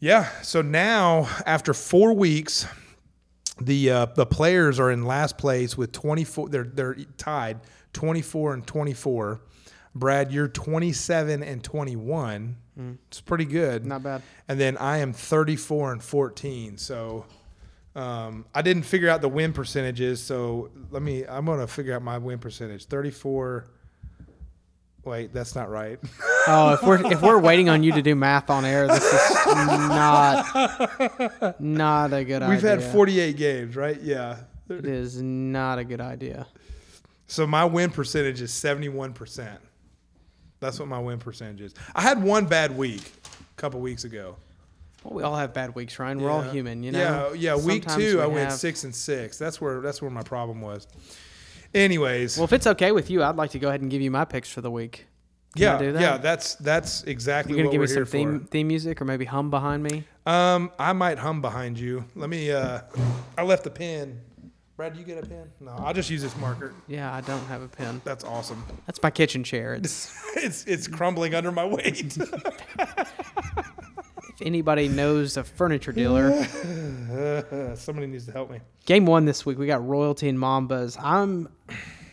yeah, 0.00 0.28
so 0.42 0.62
now 0.62 1.28
after 1.46 1.72
four 1.72 2.12
weeks, 2.12 2.66
the 3.60 3.90
uh, 3.90 4.06
the 4.16 4.26
players 4.26 4.80
are 4.80 4.90
in 4.90 5.04
last 5.04 5.38
place 5.38 5.76
with 5.78 5.92
24 5.92 6.48
they're 6.48 6.64
they're 6.64 6.96
tied 7.16 7.60
24 7.92 8.54
and 8.54 8.66
24 8.66 9.40
brad 9.98 10.30
you're 10.32 10.48
27 10.48 11.42
and 11.42 11.62
21 11.64 12.56
it's 13.08 13.20
pretty 13.22 13.46
good 13.46 13.86
Not 13.86 14.02
bad. 14.02 14.22
and 14.48 14.60
then 14.60 14.76
i 14.76 14.98
am 14.98 15.12
34 15.14 15.92
and 15.92 16.02
14 16.02 16.76
so 16.78 17.24
um, 17.94 18.44
i 18.54 18.60
didn't 18.60 18.82
figure 18.82 19.08
out 19.08 19.22
the 19.22 19.28
win 19.28 19.52
percentages 19.54 20.22
so 20.22 20.70
let 20.90 21.02
me 21.02 21.24
i'm 21.26 21.46
going 21.46 21.60
to 21.60 21.66
figure 21.66 21.94
out 21.94 22.02
my 22.02 22.18
win 22.18 22.38
percentage 22.38 22.84
34 22.86 23.66
wait 25.04 25.32
that's 25.32 25.54
not 25.54 25.70
right 25.70 25.98
Oh, 26.48 26.74
if 26.74 26.82
we're 26.84 27.04
if 27.12 27.22
we're 27.22 27.40
waiting 27.40 27.68
on 27.68 27.82
you 27.82 27.90
to 27.90 28.02
do 28.02 28.14
math 28.14 28.50
on 28.50 28.64
air, 28.64 28.86
this 28.86 29.02
is 29.02 29.46
not 29.46 31.60
not 31.60 32.12
a 32.12 32.24
good 32.24 32.40
idea. 32.40 32.48
we've 32.48 32.62
had 32.62 32.80
48 32.84 33.36
games 33.36 33.74
right 33.74 34.00
yeah 34.00 34.36
It 34.68 34.86
is 34.86 35.20
not 35.20 35.80
a 35.80 35.84
good 35.84 36.00
idea. 36.00 36.46
So 37.26 37.48
my 37.48 37.64
win 37.64 37.90
percentage 37.90 38.40
is 38.40 38.52
seventy 38.52 38.88
one 38.88 39.12
percent. 39.12 39.58
That's 40.66 40.80
what 40.80 40.88
my 40.88 40.98
win 40.98 41.18
percentage 41.20 41.60
is. 41.60 41.74
I 41.94 42.02
had 42.02 42.20
one 42.20 42.44
bad 42.46 42.76
week 42.76 43.12
a 43.56 43.60
couple 43.60 43.78
weeks 43.80 44.02
ago. 44.02 44.34
Well, 45.04 45.14
we 45.14 45.22
all 45.22 45.36
have 45.36 45.54
bad 45.54 45.76
weeks, 45.76 45.96
Ryan. 46.00 46.20
We're 46.20 46.30
all 46.30 46.42
human, 46.42 46.82
you 46.82 46.90
know. 46.90 47.30
Yeah, 47.34 47.54
yeah. 47.54 47.64
Week 47.64 47.84
Sometimes 47.84 48.02
two, 48.02 48.16
we 48.16 48.22
I 48.22 48.26
went 48.26 48.50
six 48.52 48.82
and 48.82 48.92
six. 48.92 49.38
That's 49.38 49.60
where 49.60 49.80
that's 49.80 50.02
where 50.02 50.10
my 50.10 50.22
problem 50.24 50.60
was. 50.60 50.88
Anyways, 51.72 52.36
Well, 52.36 52.44
if 52.44 52.52
it's 52.52 52.66
okay 52.66 52.90
with 52.90 53.10
you, 53.10 53.22
I'd 53.22 53.36
like 53.36 53.50
to 53.50 53.58
go 53.60 53.68
ahead 53.68 53.80
and 53.82 53.90
give 53.90 54.00
you 54.02 54.10
my 54.10 54.24
picks 54.24 54.50
for 54.50 54.60
the 54.60 54.70
week. 54.70 55.06
Can 55.54 55.62
yeah, 55.62 55.78
do 55.78 55.92
that? 55.92 56.02
yeah. 56.02 56.16
That's 56.16 56.56
that's 56.56 57.04
exactly 57.04 57.52
You're 57.54 57.58
gonna 57.64 57.68
what 57.68 57.72
give 57.88 57.96
we're 57.96 58.04
me 58.04 58.06
some 58.10 58.12
theme 58.12 58.40
for. 58.40 58.46
theme 58.48 58.68
music 58.68 59.00
or 59.00 59.04
maybe 59.04 59.24
hum 59.24 59.50
behind 59.50 59.82
me. 59.84 60.04
Um, 60.26 60.72
I 60.78 60.92
might 60.92 61.18
hum 61.18 61.40
behind 61.40 61.78
you. 61.78 62.04
Let 62.16 62.28
me. 62.28 62.50
Uh, 62.50 62.80
I 63.38 63.42
left 63.44 63.62
the 63.64 63.70
pen. 63.70 64.20
Brad, 64.76 64.92
do 64.92 65.00
you 65.00 65.06
get 65.06 65.24
a 65.24 65.26
pen? 65.26 65.50
No, 65.58 65.72
I'll 65.78 65.94
just 65.94 66.10
use 66.10 66.20
this 66.20 66.36
marker. 66.36 66.74
Yeah, 66.86 67.14
I 67.14 67.22
don't 67.22 67.44
have 67.46 67.62
a 67.62 67.68
pen. 67.68 68.02
That's 68.04 68.24
awesome. 68.24 68.62
That's 68.86 69.02
my 69.02 69.10
kitchen 69.10 69.42
chair. 69.42 69.74
It's 69.82 70.12
it's 70.36 70.64
it's 70.64 70.86
crumbling 70.86 71.34
under 71.34 71.50
my 71.50 71.64
weight. 71.64 72.16
if 72.78 74.42
anybody 74.42 74.88
knows 74.88 75.38
a 75.38 75.44
furniture 75.44 75.92
dealer. 75.92 76.44
Somebody 77.76 78.06
needs 78.06 78.26
to 78.26 78.32
help 78.32 78.50
me. 78.50 78.60
Game 78.84 79.06
one 79.06 79.24
this 79.24 79.46
week, 79.46 79.56
we 79.58 79.66
got 79.66 79.86
Royalty 79.86 80.28
and 80.28 80.38
Mambas. 80.38 80.98
I'm 81.02 81.48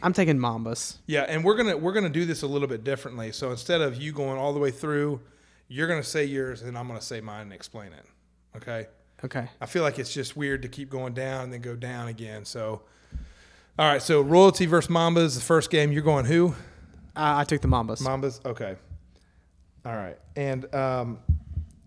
I'm 0.02 0.13
taking 0.13 0.38
Mambas. 0.38 0.99
Yeah, 1.06 1.23
and 1.23 1.43
we're 1.43 1.58
gonna 1.58 1.76
we're 1.76 1.91
gonna 1.93 2.08
do 2.08 2.23
this 2.23 2.43
a 2.43 2.47
little 2.47 2.69
bit 2.69 2.86
differently. 2.86 3.34
So 3.34 3.52
instead 3.52 3.82
of 3.82 4.02
you 4.02 4.13
going 4.13 4.38
all 4.38 4.54
the 4.54 4.60
way 4.60 4.71
through, 4.71 5.19
you're 5.67 5.88
gonna 5.88 6.02
say 6.02 6.23
yours, 6.23 6.62
and 6.62 6.78
I'm 6.78 6.88
gonna 6.88 7.02
say 7.02 7.19
mine 7.19 7.41
and 7.41 7.54
explain 7.54 7.91
it. 7.91 8.06
Okay. 8.56 8.88
Okay. 9.23 9.47
I 9.62 9.65
feel 9.65 9.83
like 9.83 9.99
it's 9.99 10.13
just 10.13 10.36
weird 10.36 10.62
to 10.63 10.67
keep 10.67 10.89
going 10.89 11.13
down 11.13 11.45
and 11.45 11.53
then 11.53 11.62
go 11.62 11.75
down 11.75 12.07
again. 12.07 12.45
So, 12.45 12.81
all 13.79 13.88
right. 13.88 14.01
So 14.01 14.21
royalty 14.21 14.65
versus 14.65 14.91
Mambas, 14.91 15.36
the 15.36 15.41
first 15.41 15.69
game. 15.69 15.91
You're 15.91 16.03
going 16.03 16.25
who? 16.25 16.55
I, 17.15 17.41
I 17.41 17.43
took 17.43 17.62
the 17.62 17.67
Mambas. 17.67 18.01
Mambas. 18.01 18.45
Okay. 18.45 18.75
All 19.86 19.95
right. 19.95 20.17
And 20.36 20.73
um, 20.73 21.19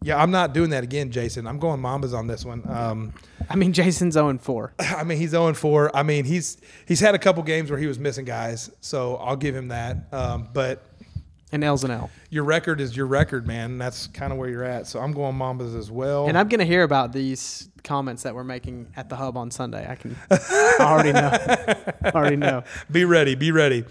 yeah, 0.02 0.22
I'm 0.22 0.30
not 0.30 0.52
doing 0.54 0.70
that 0.70 0.84
again, 0.84 1.10
Jason. 1.10 1.46
I'm 1.46 1.58
going 1.58 1.80
Mambas 1.80 2.16
on 2.16 2.26
this 2.26 2.44
one. 2.44 2.62
Um, 2.68 3.12
I 3.50 3.56
mean, 3.56 3.72
Jason's 3.72 4.14
0 4.14 4.38
4. 4.38 4.74
I 4.78 5.04
mean, 5.04 5.18
he's 5.18 5.30
0 5.30 5.52
4. 5.52 5.96
I 5.96 6.02
mean, 6.02 6.24
he's 6.24 6.58
he's 6.86 7.00
had 7.00 7.14
a 7.14 7.18
couple 7.18 7.42
games 7.42 7.70
where 7.70 7.78
he 7.78 7.86
was 7.86 7.98
missing 7.98 8.24
guys, 8.24 8.70
so 8.80 9.16
I'll 9.16 9.36
give 9.36 9.54
him 9.54 9.68
that. 9.68 9.96
Um, 10.12 10.48
but 10.52 10.86
And 11.52 11.62
L's 11.62 11.84
and 11.84 11.92
L. 11.92 12.10
your 12.28 12.42
record 12.44 12.80
is 12.80 12.96
your 12.96 13.06
record, 13.06 13.46
man. 13.46 13.78
That's 13.78 14.08
kind 14.08 14.32
of 14.32 14.38
where 14.38 14.48
you're 14.48 14.64
at. 14.64 14.88
So 14.88 14.98
I'm 14.98 15.12
going 15.12 15.36
Mambas 15.36 15.78
as 15.78 15.90
well. 15.90 16.26
And 16.26 16.36
I'm 16.36 16.48
going 16.48 16.58
to 16.58 16.66
hear 16.66 16.82
about 16.82 17.12
these 17.12 17.68
comments 17.84 18.24
that 18.24 18.34
we're 18.34 18.44
making 18.44 18.88
at 18.96 19.08
the 19.08 19.14
hub 19.16 19.36
on 19.36 19.52
Sunday. 19.52 19.88
I 19.88 19.94
can 19.94 20.16
I 20.28 20.76
already 20.80 21.12
know. 21.12 21.30
I 21.32 22.10
already 22.14 22.36
know. 22.36 22.64
be 22.90 23.04
ready. 23.04 23.36
Be 23.36 23.52
ready. 23.52 23.84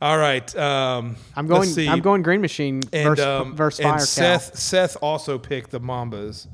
All 0.00 0.18
right. 0.18 0.54
Um, 0.54 1.16
I'm 1.34 1.46
going. 1.46 1.68
I'm 1.88 2.00
going 2.00 2.22
Green 2.22 2.40
Machine 2.40 2.82
and, 2.92 3.08
versus, 3.08 3.24
um, 3.24 3.56
versus 3.56 3.80
and 3.80 3.88
Fire 3.88 3.98
Cow. 3.98 4.04
Seth 4.04 4.58
Seth 4.58 4.96
also 5.00 5.38
picked 5.38 5.70
the 5.70 5.80
Mambas 5.80 6.46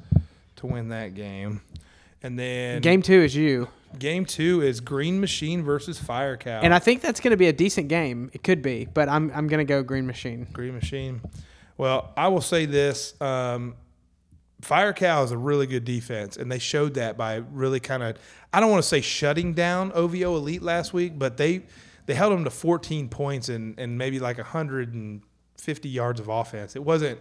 to 0.57 0.67
win 0.67 0.89
that 0.91 1.15
game. 1.15 1.61
And 2.23 2.39
then 2.39 2.81
Game 2.81 3.03
2 3.03 3.13
is 3.23 3.37
you. 3.37 3.69
Game 3.99 4.25
two 4.25 4.63
is 4.63 4.81
Green 4.81 5.21
Machine 5.21 5.63
versus 5.63 5.99
Fire 5.99 6.37
Cow. 6.37 6.61
And 6.63 6.75
I 6.75 6.79
think 6.79 7.01
that's 7.01 7.21
going 7.21 7.31
to 7.33 7.37
be 7.37 7.49
a 7.49 7.53
decent 7.53 7.89
game. 7.89 8.31
It 8.33 8.43
could 8.43 8.63
be, 8.63 8.87
but 8.93 9.09
I'm 9.09 9.31
I'm 9.35 9.47
going 9.49 9.59
to 9.59 9.65
go 9.65 9.83
Green 9.83 10.07
Machine. 10.07 10.47
Green 10.53 10.75
Machine. 10.75 11.21
Well, 11.77 12.13
I 12.17 12.29
will 12.29 12.41
say 12.41 12.67
this: 12.67 13.21
um, 13.21 13.75
Fire 14.61 14.93
Cow 14.93 15.23
is 15.23 15.31
a 15.31 15.39
really 15.39 15.67
good 15.67 15.85
defense, 15.85 16.37
and 16.37 16.51
they 16.51 16.59
showed 16.59 16.95
that 16.95 17.17
by 17.17 17.37
really 17.37 17.81
kind 17.81 18.03
of 18.03 18.17
I 18.53 18.61
don't 18.61 18.71
want 18.71 18.83
to 18.83 18.89
say 18.89 19.01
shutting 19.01 19.55
down 19.55 19.93
OVO 19.93 20.37
Elite 20.37 20.63
last 20.63 20.93
week, 20.93 21.19
but 21.19 21.37
they 21.37 21.63
they 22.07 22.15
held 22.15 22.33
them 22.33 22.45
to 22.45 22.51
14 22.51 23.09
points 23.09 23.49
and 23.49 23.79
and 23.79 23.99
maybe 23.99 24.21
like 24.21 24.39
150 24.39 25.89
yards 25.89 26.21
of 26.21 26.29
offense. 26.29 26.77
It 26.77 26.85
wasn't 26.85 27.19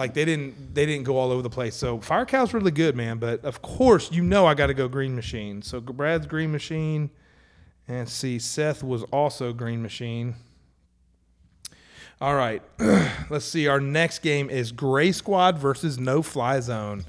like 0.00 0.14
they 0.14 0.24
didn't 0.24 0.74
they 0.74 0.86
didn't 0.86 1.04
go 1.04 1.18
all 1.18 1.30
over 1.30 1.42
the 1.42 1.50
place. 1.50 1.76
So 1.76 2.00
Fire 2.00 2.24
Cow's 2.24 2.54
really 2.54 2.70
good, 2.70 2.96
man. 2.96 3.18
But 3.18 3.44
of 3.44 3.60
course, 3.60 4.10
you 4.10 4.22
know 4.22 4.46
I 4.46 4.54
got 4.54 4.68
to 4.68 4.74
go 4.74 4.88
Green 4.88 5.14
Machine. 5.14 5.60
So 5.60 5.78
Brad's 5.80 6.26
Green 6.26 6.50
Machine, 6.50 7.10
and 7.86 8.08
see 8.08 8.38
Seth 8.38 8.82
was 8.82 9.02
also 9.04 9.52
Green 9.52 9.82
Machine. 9.82 10.34
All 12.18 12.34
right. 12.34 12.62
Let's 13.30 13.44
see. 13.44 13.68
Our 13.68 13.80
next 13.80 14.20
game 14.20 14.50
is 14.50 14.72
Gray 14.72 15.12
Squad 15.12 15.58
versus 15.58 15.98
No 15.98 16.22
Fly 16.22 16.60
Zone. 16.60 17.04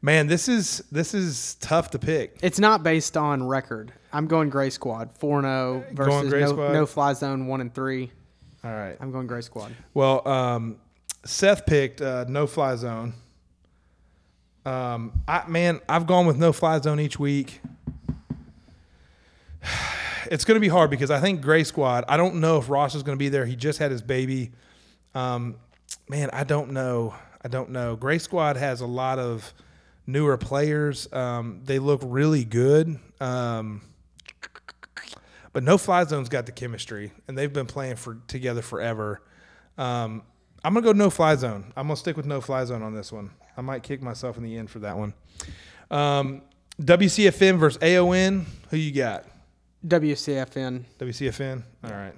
Man, 0.00 0.26
this 0.26 0.48
is 0.48 0.82
this 0.90 1.12
is 1.12 1.56
tough 1.60 1.90
to 1.90 1.98
pick. 1.98 2.38
It's 2.42 2.58
not 2.58 2.82
based 2.82 3.16
on 3.18 3.46
record. 3.46 3.92
I'm 4.12 4.26
going 4.26 4.48
Gray 4.48 4.70
Squad 4.70 5.12
4 5.12 5.42
0 5.42 5.84
versus 5.92 6.32
no, 6.32 6.72
no 6.72 6.86
Fly 6.86 7.12
Zone 7.12 7.46
1 7.46 7.60
and 7.60 7.74
3. 7.74 8.10
All 8.64 8.72
right. 8.72 8.96
I'm 8.98 9.12
going 9.12 9.26
Gray 9.26 9.42
Squad. 9.42 9.74
Well, 9.92 10.26
um, 10.26 10.76
Seth 11.24 11.66
picked 11.66 12.00
uh, 12.00 12.24
No 12.28 12.46
Fly 12.46 12.76
Zone. 12.76 13.14
Um, 14.66 15.20
I 15.28 15.46
man, 15.46 15.80
I've 15.88 16.06
gone 16.06 16.26
with 16.26 16.38
no 16.38 16.52
fly 16.52 16.78
zone 16.80 17.00
each 17.00 17.18
week. 17.18 17.60
It's 20.30 20.46
going 20.46 20.56
to 20.56 20.60
be 20.60 20.68
hard 20.68 20.88
because 20.88 21.10
I 21.10 21.20
think 21.20 21.42
Gray 21.42 21.64
Squad. 21.64 22.06
I 22.08 22.16
don't 22.16 22.36
know 22.36 22.56
if 22.56 22.70
Ross 22.70 22.94
is 22.94 23.02
going 23.02 23.14
to 23.14 23.18
be 23.18 23.28
there. 23.28 23.44
He 23.44 23.56
just 23.56 23.78
had 23.78 23.90
his 23.90 24.00
baby. 24.00 24.52
Um, 25.14 25.56
man, 26.08 26.30
I 26.32 26.44
don't 26.44 26.70
know. 26.70 27.14
I 27.42 27.48
don't 27.48 27.68
know. 27.68 27.94
Gray 27.94 28.16
Squad 28.16 28.56
has 28.56 28.80
a 28.80 28.86
lot 28.86 29.18
of 29.18 29.52
newer 30.06 30.38
players. 30.38 31.12
Um, 31.12 31.60
they 31.64 31.78
look 31.78 32.00
really 32.02 32.42
good. 32.42 32.98
Um, 33.20 33.82
but 35.52 35.62
No 35.62 35.76
Fly 35.76 36.04
Zone's 36.04 36.30
got 36.30 36.46
the 36.46 36.52
chemistry, 36.52 37.12
and 37.28 37.36
they've 37.36 37.52
been 37.52 37.66
playing 37.66 37.96
for 37.96 38.16
together 38.26 38.62
forever. 38.62 39.20
Um, 39.76 40.22
I'm 40.64 40.72
gonna 40.72 40.84
go 40.84 40.92
No 40.92 41.10
Fly 41.10 41.36
Zone. 41.36 41.72
I'm 41.76 41.86
gonna 41.86 41.96
stick 41.96 42.16
with 42.16 42.26
No 42.26 42.40
Fly 42.40 42.64
Zone 42.64 42.82
on 42.82 42.94
this 42.94 43.12
one. 43.12 43.30
I 43.56 43.60
might 43.60 43.82
kick 43.82 44.02
myself 44.02 44.38
in 44.38 44.42
the 44.42 44.56
end 44.56 44.70
for 44.70 44.78
that 44.80 44.96
one. 44.96 45.12
Um, 45.90 46.42
WCFN 46.80 47.58
versus 47.58 47.80
AON. 47.82 48.46
Who 48.70 48.76
you 48.78 48.92
got? 48.92 49.26
WCFN. 49.86 50.84
WCFN. 50.98 51.62
All 51.84 51.90
right. 51.90 52.14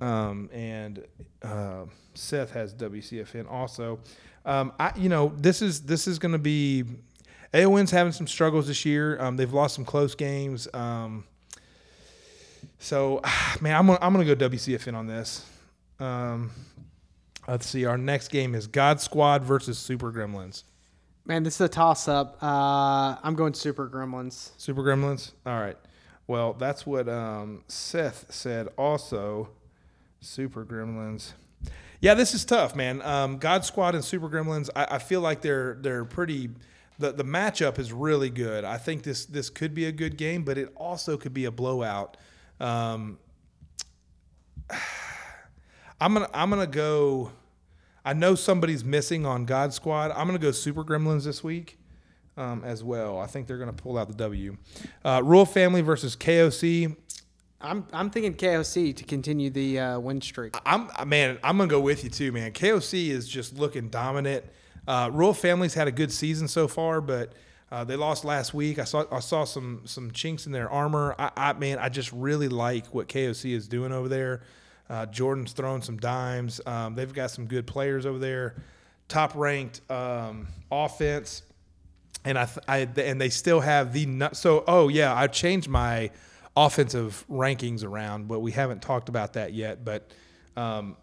Um, 0.00 0.50
and 0.52 1.04
uh, 1.42 1.86
Seth 2.14 2.52
has 2.52 2.74
WCFN 2.74 3.50
also. 3.50 3.98
Um, 4.44 4.72
I, 4.78 4.92
you 4.96 5.08
know, 5.08 5.32
this 5.36 5.62
is 5.62 5.82
this 5.82 6.06
is 6.06 6.18
going 6.18 6.32
to 6.32 6.38
be 6.38 6.84
AON's 7.54 7.90
having 7.90 8.12
some 8.12 8.26
struggles 8.26 8.66
this 8.66 8.84
year. 8.84 9.20
Um, 9.20 9.36
they've 9.36 9.52
lost 9.52 9.74
some 9.74 9.84
close 9.84 10.14
games. 10.14 10.68
Um, 10.74 11.24
so, 12.78 13.22
man, 13.60 13.74
I'm 13.74 13.86
gonna, 13.86 13.98
I'm 14.02 14.12
gonna 14.12 14.26
go 14.26 14.36
WCFN 14.48 14.94
on 14.94 15.06
this. 15.06 15.44
Um, 15.98 16.50
let's 17.48 17.66
see. 17.66 17.84
Our 17.84 17.98
next 17.98 18.28
game 18.28 18.54
is 18.54 18.66
God 18.66 19.00
Squad 19.00 19.44
versus 19.44 19.78
Super 19.78 20.12
Gremlins. 20.12 20.64
Man, 21.24 21.42
this 21.42 21.56
is 21.56 21.62
a 21.62 21.68
toss 21.68 22.06
up. 22.06 22.42
Uh, 22.42 23.16
I'm 23.22 23.34
going 23.34 23.54
Super 23.54 23.88
Gremlins. 23.88 24.50
Super 24.56 24.82
Gremlins. 24.82 25.32
All 25.44 25.58
right. 25.58 25.76
Well, 26.28 26.52
that's 26.52 26.86
what 26.86 27.08
um, 27.08 27.64
Seth 27.68 28.26
said. 28.32 28.68
Also, 28.76 29.48
Super 30.20 30.64
Gremlins. 30.64 31.32
Yeah, 32.00 32.14
this 32.14 32.34
is 32.34 32.44
tough, 32.44 32.76
man. 32.76 33.00
Um, 33.02 33.38
God 33.38 33.64
Squad 33.64 33.94
and 33.94 34.04
Super 34.04 34.28
Gremlins. 34.28 34.68
I, 34.76 34.86
I 34.92 34.98
feel 34.98 35.20
like 35.20 35.40
they're 35.40 35.78
they're 35.80 36.04
pretty. 36.04 36.50
The 36.98 37.12
the 37.12 37.24
matchup 37.24 37.78
is 37.78 37.92
really 37.92 38.30
good. 38.30 38.64
I 38.64 38.78
think 38.78 39.02
this 39.02 39.26
this 39.26 39.50
could 39.50 39.74
be 39.74 39.86
a 39.86 39.92
good 39.92 40.16
game, 40.16 40.44
but 40.44 40.58
it 40.58 40.72
also 40.76 41.16
could 41.16 41.34
be 41.34 41.44
a 41.44 41.50
blowout. 41.50 42.16
Um, 42.60 43.18
I'm 46.00 46.14
gonna 46.14 46.28
I'm 46.34 46.50
gonna 46.50 46.66
go. 46.66 47.32
I 48.04 48.12
know 48.12 48.34
somebody's 48.34 48.84
missing 48.84 49.26
on 49.26 49.46
God 49.46 49.72
Squad. 49.72 50.12
I'm 50.12 50.26
gonna 50.26 50.38
go 50.38 50.52
Super 50.52 50.84
Gremlins 50.84 51.24
this 51.24 51.42
week 51.42 51.78
um, 52.36 52.62
as 52.64 52.84
well. 52.84 53.18
I 53.18 53.26
think 53.26 53.46
they're 53.46 53.58
gonna 53.58 53.72
pull 53.72 53.98
out 53.98 54.08
the 54.08 54.14
W. 54.14 54.56
Uh, 55.04 55.22
Royal 55.24 55.46
Family 55.46 55.80
versus 55.80 56.14
KOC. 56.16 56.94
I'm 57.60 57.86
I'm 57.92 58.10
thinking 58.10 58.34
KOC 58.34 58.94
to 58.96 59.04
continue 59.04 59.50
the 59.50 59.78
uh, 59.78 59.98
win 59.98 60.20
streak. 60.20 60.56
I'm 60.66 60.90
man. 61.08 61.38
I'm 61.42 61.56
gonna 61.56 61.70
go 61.70 61.80
with 61.80 62.04
you 62.04 62.10
too, 62.10 62.32
man. 62.32 62.52
KOC 62.52 63.08
is 63.08 63.28
just 63.28 63.58
looking 63.58 63.88
dominant. 63.88 64.44
Uh, 64.86 65.10
Royal 65.12 65.34
Family's 65.34 65.74
had 65.74 65.88
a 65.88 65.92
good 65.92 66.12
season 66.12 66.46
so 66.46 66.68
far, 66.68 67.00
but 67.00 67.32
uh, 67.72 67.82
they 67.84 67.96
lost 67.96 68.24
last 68.24 68.54
week. 68.54 68.78
I 68.78 68.84
saw 68.84 69.04
I 69.10 69.20
saw 69.20 69.44
some 69.44 69.82
some 69.86 70.10
chinks 70.10 70.46
in 70.46 70.52
their 70.52 70.70
armor. 70.70 71.14
I, 71.18 71.30
I 71.36 71.52
man, 71.54 71.78
I 71.78 71.88
just 71.88 72.12
really 72.12 72.48
like 72.48 72.86
what 72.94 73.08
KOC 73.08 73.52
is 73.52 73.66
doing 73.66 73.92
over 73.92 74.08
there. 74.08 74.42
Uh, 74.88 75.06
Jordan's 75.06 75.52
throwing 75.52 75.82
some 75.82 75.96
dimes. 75.96 76.60
Um, 76.64 76.94
they've 76.94 77.12
got 77.12 77.30
some 77.30 77.46
good 77.46 77.66
players 77.66 78.06
over 78.06 78.18
there. 78.18 78.54
Top 79.08 79.34
ranked 79.34 79.88
um, 79.90 80.48
offense, 80.70 81.42
and 82.24 82.38
I, 82.38 82.48
I 82.66 82.78
and 82.96 83.20
they 83.20 83.28
still 83.28 83.60
have 83.60 83.92
the. 83.92 84.30
So 84.32 84.64
oh 84.66 84.88
yeah, 84.88 85.14
I 85.14 85.26
changed 85.28 85.68
my 85.68 86.10
offensive 86.56 87.24
rankings 87.30 87.84
around, 87.84 88.28
but 88.28 88.40
we 88.40 88.52
haven't 88.52 88.82
talked 88.82 89.08
about 89.08 89.34
that 89.34 89.52
yet. 89.52 89.84
But 89.84 90.10
um, 90.56 90.96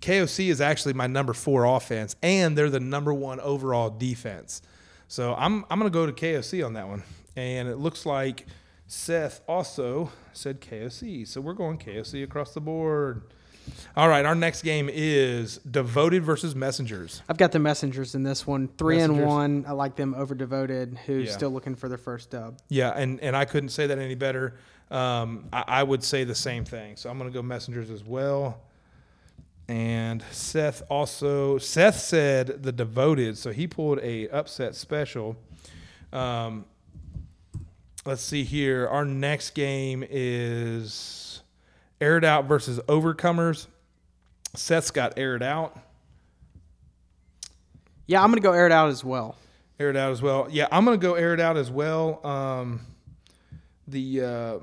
KOC 0.00 0.48
is 0.48 0.60
actually 0.60 0.94
my 0.94 1.06
number 1.06 1.32
four 1.32 1.64
offense, 1.64 2.16
and 2.22 2.56
they're 2.56 2.70
the 2.70 2.80
number 2.80 3.14
one 3.14 3.38
overall 3.40 3.90
defense. 3.90 4.62
So 5.08 5.34
I'm 5.34 5.64
I'm 5.70 5.78
gonna 5.78 5.90
go 5.90 6.06
to 6.06 6.12
KOC 6.12 6.64
on 6.64 6.72
that 6.74 6.88
one, 6.88 7.02
and 7.36 7.68
it 7.68 7.76
looks 7.76 8.06
like 8.06 8.46
Seth 8.86 9.40
also 9.48 10.10
said 10.32 10.60
KOC, 10.60 11.26
so 11.26 11.40
we're 11.40 11.54
going 11.54 11.78
KOC 11.78 12.22
across 12.22 12.54
the 12.54 12.60
board. 12.60 13.22
All 13.96 14.08
right, 14.08 14.24
our 14.24 14.36
next 14.36 14.62
game 14.62 14.88
is 14.92 15.56
Devoted 15.68 16.22
versus 16.22 16.54
Messengers. 16.54 17.20
I've 17.28 17.36
got 17.36 17.50
the 17.50 17.58
messengers 17.58 18.14
in 18.14 18.22
this 18.22 18.46
one. 18.46 18.68
Three 18.78 18.98
Messengers. 18.98 19.18
and 19.22 19.26
one. 19.26 19.64
I 19.66 19.72
like 19.72 19.96
them 19.96 20.14
over 20.14 20.36
devoted, 20.36 20.96
who's 21.06 21.28
Yeah. 21.30 21.32
still 21.36 21.50
looking 21.50 21.74
for 21.74 21.88
their 21.88 21.98
first 21.98 22.30
dub. 22.30 22.58
Yeah, 22.68 22.90
and 22.90 23.18
and 23.20 23.36
I 23.36 23.44
couldn't 23.44 23.70
say 23.70 23.88
that 23.88 23.98
any 23.98 24.14
better. 24.14 24.54
Um, 24.88 25.46
I, 25.52 25.64
I 25.66 25.82
would 25.82 26.04
say 26.04 26.22
the 26.22 26.34
same 26.36 26.64
thing. 26.64 26.94
So 26.94 27.10
I'm 27.10 27.18
gonna 27.18 27.30
go 27.30 27.42
Messengers 27.42 27.90
as 27.90 28.04
well. 28.04 28.60
And 29.66 30.22
Seth 30.30 30.82
also 30.88 31.58
Seth 31.58 31.98
said 31.98 32.62
the 32.62 32.70
devoted, 32.70 33.36
so 33.36 33.50
he 33.50 33.66
pulled 33.66 33.98
a 33.98 34.28
upset 34.28 34.76
special. 34.76 35.36
Um, 36.12 36.66
let's 38.06 38.22
see 38.22 38.44
here. 38.44 38.86
Our 38.88 39.04
next 39.04 39.50
game 39.50 40.04
is 40.08 41.42
aired 42.00 42.24
out 42.24 42.46
versus 42.46 42.78
overcomers. 42.88 43.66
Seth's 44.54 44.90
got 44.90 45.18
aired 45.18 45.42
out. 45.42 45.78
Yeah, 48.06 48.22
I'm 48.22 48.30
gonna 48.30 48.40
go 48.40 48.52
air 48.52 48.66
it 48.66 48.72
out 48.72 48.88
as 48.88 49.04
well. 49.04 49.36
air 49.78 49.90
it 49.90 49.96
out 49.96 50.12
as 50.12 50.22
well. 50.22 50.46
Yeah, 50.50 50.68
I'm 50.70 50.84
gonna 50.84 50.96
go 50.96 51.14
air 51.14 51.34
it 51.34 51.40
out 51.40 51.56
as 51.56 51.70
well. 51.70 52.24
Um, 52.24 52.80
the 53.88 54.22
uh, 54.22 54.58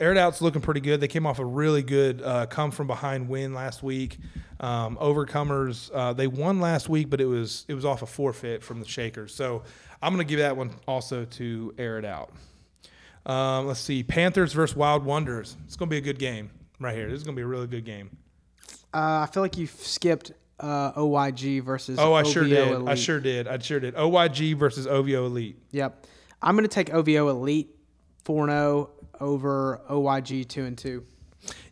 air 0.00 0.12
it 0.12 0.18
out's 0.18 0.42
looking 0.42 0.60
pretty 0.60 0.80
good. 0.80 1.00
They 1.00 1.08
came 1.08 1.26
off 1.26 1.38
a 1.38 1.44
really 1.44 1.82
good 1.82 2.20
uh, 2.22 2.46
come 2.46 2.70
from 2.70 2.86
behind 2.86 3.28
win 3.28 3.54
last 3.54 3.82
week. 3.82 4.18
Um, 4.58 4.96
overcomers 4.96 5.90
uh, 5.94 6.12
they 6.12 6.26
won 6.26 6.60
last 6.60 6.88
week, 6.88 7.08
but 7.08 7.20
it 7.20 7.26
was 7.26 7.64
it 7.68 7.74
was 7.74 7.84
off 7.84 8.02
a 8.02 8.06
forfeit 8.06 8.62
from 8.62 8.80
the 8.80 8.86
Shakers. 8.86 9.34
So 9.34 9.62
I'm 10.02 10.12
gonna 10.12 10.24
give 10.24 10.40
that 10.40 10.56
one 10.56 10.72
also 10.88 11.24
to 11.24 11.74
air 11.78 11.98
it 11.98 12.04
out. 12.04 12.32
Um, 13.26 13.66
let's 13.66 13.80
see, 13.80 14.02
Panthers 14.02 14.52
versus 14.52 14.76
Wild 14.76 15.04
Wonders. 15.04 15.56
It's 15.66 15.76
gonna 15.76 15.90
be 15.90 15.98
a 15.98 16.02
good 16.02 16.18
game 16.18 16.50
right 16.78 16.94
here. 16.94 17.08
This 17.08 17.18
is 17.18 17.24
gonna 17.24 17.36
be 17.36 17.42
a 17.42 17.46
really 17.46 17.66
good 17.66 17.84
game. 17.84 18.16
Uh, 18.92 19.26
I 19.26 19.28
feel 19.32 19.42
like 19.42 19.56
you 19.56 19.66
skipped 19.66 20.32
uh, 20.58 20.92
OYG 20.92 21.62
versus. 21.62 21.98
Oh, 21.98 22.14
I 22.14 22.22
sure 22.22 22.44
OVO 22.44 22.78
did. 22.80 22.88
I 22.88 22.94
sure 22.94 23.20
did. 23.20 23.48
I 23.48 23.58
sure 23.58 23.80
did. 23.80 23.94
OYG 23.94 24.56
versus 24.56 24.86
OVO 24.86 25.26
Elite. 25.26 25.58
Yep. 25.72 26.06
I'm 26.42 26.56
gonna 26.56 26.68
take 26.68 26.92
OVO 26.92 27.28
Elite 27.28 27.76
4 28.24 28.46
0 28.46 28.90
over 29.20 29.80
OYG 29.90 30.48
2 30.48 30.64
and 30.64 30.78
2. 30.78 31.04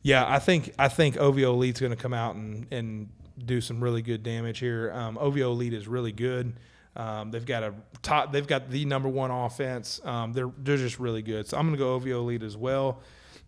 Yeah, 0.03 0.25
I 0.27 0.39
think 0.39 0.75
I 0.79 0.89
think 0.89 1.17
OVO 1.17 1.53
Elite's 1.53 1.81
going 1.81 1.95
to 1.95 1.97
come 1.97 2.15
out 2.15 2.37
and, 2.37 2.67
and 2.73 3.09
do 3.45 3.61
some 3.61 3.83
really 3.83 4.03
good 4.03 4.23
damage 4.23 4.59
here. 4.59 4.93
Um, 4.93 5.19
OVO 5.19 5.51
Elite 5.51 5.75
is 5.75 5.87
really 5.87 6.13
good. 6.13 6.55
Um, 6.99 7.31
they've 7.31 7.47
got 7.47 7.63
a 7.63 7.73
top. 8.03 8.33
They've 8.33 8.47
got 8.47 8.71
the 8.71 8.85
number 8.85 9.09
one 9.09 9.31
offense. 9.31 10.01
Um, 10.05 10.33
they're 10.33 10.51
they're 10.59 10.77
just 10.77 10.99
really 10.99 11.23
good. 11.23 11.47
So 11.47 11.57
I'm 11.57 11.67
going 11.67 11.77
to 11.77 11.79
go 11.79 11.95
OVO 11.95 12.21
Elite 12.21 12.43
as 12.43 12.57
well. 12.57 13.01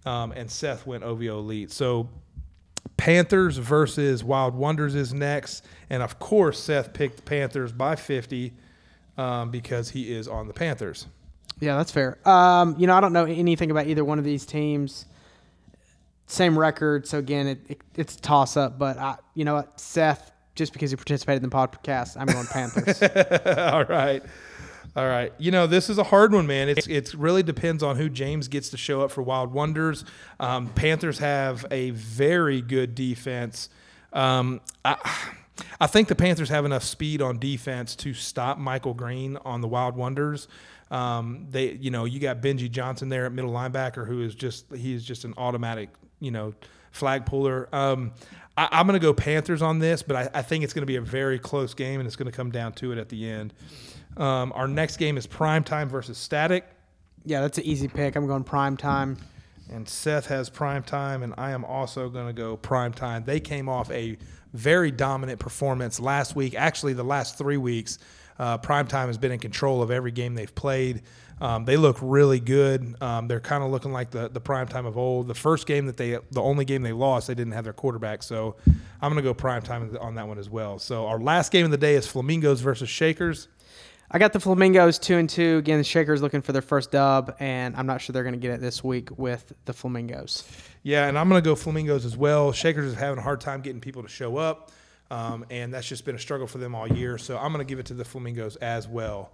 Um, 0.07 0.33
and 0.33 0.51
Seth 0.51 0.87
went 0.87 1.03
OVO 1.03 1.41
Elite. 1.41 1.73
So 1.73 2.09
Panthers 2.97 3.57
versus 3.57 4.23
Wild 4.23 4.55
Wonders 4.55 4.95
is 4.95 5.13
next, 5.13 5.65
and 5.91 6.03
of 6.03 6.19
course 6.19 6.59
Seth 6.59 6.93
picked 6.93 7.25
Panthers 7.25 7.73
by 7.73 7.97
50 7.97 8.53
um, 9.19 9.51
because 9.51 9.91
he 9.91 10.13
is 10.13 10.29
on 10.29 10.47
the 10.47 10.55
Panthers. 10.55 11.07
Yeah, 11.61 11.77
that's 11.77 11.91
fair. 11.91 12.19
Um, 12.29 12.75
you 12.79 12.87
know, 12.87 12.95
I 12.95 13.01
don't 13.01 13.13
know 13.13 13.25
anything 13.27 13.71
about 13.71 13.87
either 13.87 14.05
one 14.05 14.19
of 14.19 14.25
these 14.25 14.47
teams. 14.47 15.07
Same 16.27 16.59
record, 16.59 17.07
so 17.07 17.19
again, 17.19 17.49
it, 17.49 17.59
it, 17.69 17.81
it's 17.97 18.17
toss 18.17 18.57
up. 18.57 18.79
But 18.79 18.99
I, 18.99 19.17
you 19.35 19.45
know 19.45 19.55
what, 19.55 19.81
Seth, 19.81 20.30
just 20.55 20.73
because 20.73 20.91
he 20.91 20.97
participated 20.97 21.43
in 21.43 21.51
the 21.51 21.57
podcast, 21.57 22.17
I'm 22.19 22.27
going 22.27 22.47
Panthers. 22.47 23.03
All 23.73 23.85
right. 23.85 24.23
All 24.97 25.07
right. 25.07 25.33
You 25.39 25.53
know, 25.53 25.67
this 25.67 25.89
is 25.89 25.99
a 25.99 26.03
hard 26.05 26.33
one, 26.33 26.47
man. 26.47 26.69
It's 26.69 26.87
it 26.89 27.15
really 27.15 27.43
depends 27.43 27.83
on 27.83 27.97
who 27.97 28.09
James 28.09 28.49
gets 28.49 28.71
to 28.71 28.77
show 28.77 29.03
up 29.03 29.13
for 29.13 29.23
Wild 29.23 29.53
Wonders. 29.53 30.05
Um, 30.41 30.67
Panthers 30.69 31.19
have 31.19 31.65
a 31.71 31.91
very 31.91 32.61
good 32.61 32.95
defense. 32.95 33.69
Um, 34.13 34.61
I, 34.85 34.97
I 35.81 35.87
think 35.87 36.09
the 36.09 36.15
Panthers 36.17 36.49
have 36.49 36.65
enough 36.65 36.83
speed 36.83 37.23
on 37.23 37.39
defense 37.39 37.95
to 37.97 38.15
stop 38.15 38.59
Michael 38.59 38.95
Green 38.95 39.37
on 39.45 39.61
the 39.61 39.69
Wild 39.69 39.95
Wonders. 39.95 40.49
Um, 40.91 41.47
they, 41.51 41.73
you 41.73 41.93
know, 41.93 42.05
you 42.05 42.19
got 42.19 42.41
Benji 42.41 42.69
Johnson 42.69 43.09
there 43.09 43.27
at 43.27 43.33
middle 43.33 43.53
linebacker, 43.53 44.07
who 44.07 44.23
is 44.23 44.35
just 44.35 44.67
he 44.75 44.93
is 44.93 45.05
just 45.05 45.25
an 45.25 45.35
automatic, 45.37 45.91
you 46.19 46.33
know, 46.33 46.53
flag 46.91 47.27
puller. 47.27 47.69
Um, 47.73 48.13
I, 48.57 48.69
I'm 48.73 48.87
going 48.87 48.99
to 48.99 49.05
go 49.05 49.13
Panthers 49.13 49.63
on 49.63 49.79
this, 49.79 50.03
but 50.03 50.17
I, 50.17 50.29
I 50.35 50.43
think 50.43 50.65
it's 50.65 50.73
going 50.73 50.83
to 50.83 50.87
be 50.87 50.97
a 50.97 51.01
very 51.01 51.39
close 51.39 51.75
game, 51.75 52.01
and 52.01 52.07
it's 52.07 52.17
going 52.17 52.31
to 52.31 52.37
come 52.37 52.51
down 52.51 52.73
to 52.75 52.93
it 52.93 52.99
at 52.99 53.09
the 53.09 53.29
end. 53.29 53.55
Um, 54.17 54.53
our 54.55 54.69
next 54.69 54.97
game 54.97 55.17
is 55.17 55.27
Prime 55.27 55.65
Time 55.65 55.89
versus 55.89 56.19
Static. 56.19 56.65
yeah, 57.25 57.41
that's 57.41 57.59
an 57.59 57.65
easy 57.65 57.89
pick. 57.89 58.17
I'm 58.17 58.27
going 58.27 58.45
prime 58.45 58.77
time. 58.77 59.17
And 59.73 59.89
Seth 59.89 60.27
has 60.27 60.51
prime 60.51 60.83
time, 60.83 61.23
and 61.23 61.33
I 61.39 61.53
am 61.53 61.65
also 61.65 62.09
going 62.09 62.27
to 62.27 62.33
go 62.33 62.57
prime 62.57 62.93
time. 62.93 63.23
They 63.25 63.39
came 63.39 63.69
off 63.69 63.89
a 63.93 64.19
very 64.53 64.91
dominant 64.91 65.39
performance 65.39 66.01
last 66.01 66.35
week. 66.35 66.57
Actually, 66.57 66.95
the 66.95 67.05
last 67.05 67.39
three 67.39 67.57
weeks, 67.57 67.99
uh, 68.41 68.59
prime 68.59 68.89
time 68.89 69.07
has 69.07 69.17
been 69.17 69.31
in 69.31 69.39
control 69.39 69.81
of 69.81 69.93
every 69.93 70.11
game 70.11 70.35
they've 70.35 70.55
played. 70.55 71.03
Um, 71.41 71.65
they 71.65 71.77
look 71.77 71.97
really 72.03 72.39
good. 72.39 72.95
Um, 73.01 73.27
they're 73.27 73.41
kind 73.41 73.65
of 73.65 73.71
looking 73.71 73.93
like 73.93 74.11
the 74.11 74.29
the 74.29 74.41
prime 74.41 74.69
time 74.69 74.85
of 74.87 74.99
old. 74.99 75.27
The 75.27 75.35
first 75.35 75.67
game 75.67 75.87
that 75.87 75.97
they, 75.97 76.19
the 76.31 76.43
only 76.43 76.65
game 76.65 76.83
they 76.83 76.93
lost, 76.93 77.29
they 77.29 77.35
didn't 77.35 77.55
have 77.55 77.65
their 77.65 77.73
quarterback. 77.73 78.23
So 78.23 78.57
I'm 79.01 79.13
going 79.13 79.17
to 79.17 79.29
go 79.29 79.33
prime 79.33 79.63
time 79.63 79.97
on 80.01 80.17
that 80.17 80.29
one 80.29 80.39
as 80.39 80.51
well. 80.51 80.79
So 80.79 81.07
our 81.07 81.19
last 81.19 81.51
game 81.51 81.65
of 81.65 81.71
the 81.71 81.79
day 81.79 81.95
is 81.95 82.07
Flamingos 82.07 82.61
versus 82.61 82.89
Shakers. 82.89 83.49
I 84.13 84.19
got 84.19 84.33
the 84.33 84.41
Flamingos 84.41 84.99
two 84.99 85.17
and 85.17 85.31
two. 85.31 85.59
Again, 85.59 85.79
the 85.79 85.85
Shakers 85.85 86.21
looking 86.21 86.43
for 86.43 86.53
their 86.53 86.63
first 86.63 86.91
dub, 86.91 87.37
and 87.39 87.77
I'm 87.77 87.87
not 87.87 88.01
sure 88.01 88.13
they're 88.13 88.25
going 88.25 88.35
to 88.35 88.41
get 88.41 88.51
it 88.51 88.61
this 88.61 88.83
week 88.83 89.17
with 89.17 89.53
the 89.67 89.73
Flamingos. 89.73 90.45
Yeah, 90.83 91.07
and 91.07 91.17
I'm 91.17 91.29
going 91.29 91.41
to 91.41 91.49
go 91.49 91.55
Flamingos 91.55 92.05
as 92.05 92.17
well. 92.17 92.53
Shakers 92.53 92.87
is 92.87 92.95
having 92.95 93.19
a 93.19 93.23
hard 93.23 93.41
time 93.41 93.61
getting 93.61 93.81
people 93.81 94.03
to 94.03 94.09
show 94.09 94.37
up, 94.37 94.73
um, 95.13 95.47
and 95.49 95.73
that's 95.73 95.89
just 95.89 96.05
been 96.05 96.17
a 96.17 96.19
struggle 96.19 96.49
for 96.49 96.59
them 96.59 96.75
all 96.75 96.89
year. 96.89 97.19
So 97.19 97.39
I'm 97.39 97.53
going 97.53 97.65
to 97.65 97.69
give 97.69 97.79
it 97.79 97.87
to 97.87 97.95
the 97.95 98.05
Flamingos 98.05 98.57
as 98.57 98.89
well. 98.89 99.31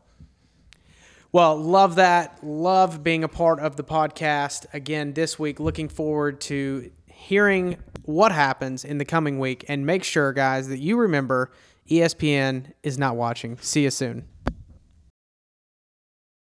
Well, 1.33 1.57
love 1.57 1.97
that. 1.97 2.39
Love 2.43 3.03
being 3.03 3.25
a 3.25 3.29
part 3.29 3.61
of 3.61 3.77
the 3.77 3.85
podcast. 3.85 4.67
Again, 4.73 5.13
this 5.13 5.39
week, 5.39 5.61
looking 5.61 5.89
forward 5.89 6.41
to 6.43 6.91
hearing 7.07 7.77
what 8.05 8.33
happens 8.33 8.85
in 8.85 8.99
the 8.99 9.05
coming 9.05 9.39
week. 9.39 9.65
And 9.69 9.85
make 9.85 10.05
sure, 10.05 10.33
guys, 10.33 10.69
that 10.69 10.79
you 10.79 10.97
remember 10.97 11.51
ESPN 11.91 12.73
is 12.83 12.99
not 12.99 13.17
watching. 13.17 13.59
See 13.59 13.83
you 13.83 13.91
soon. 13.91 14.27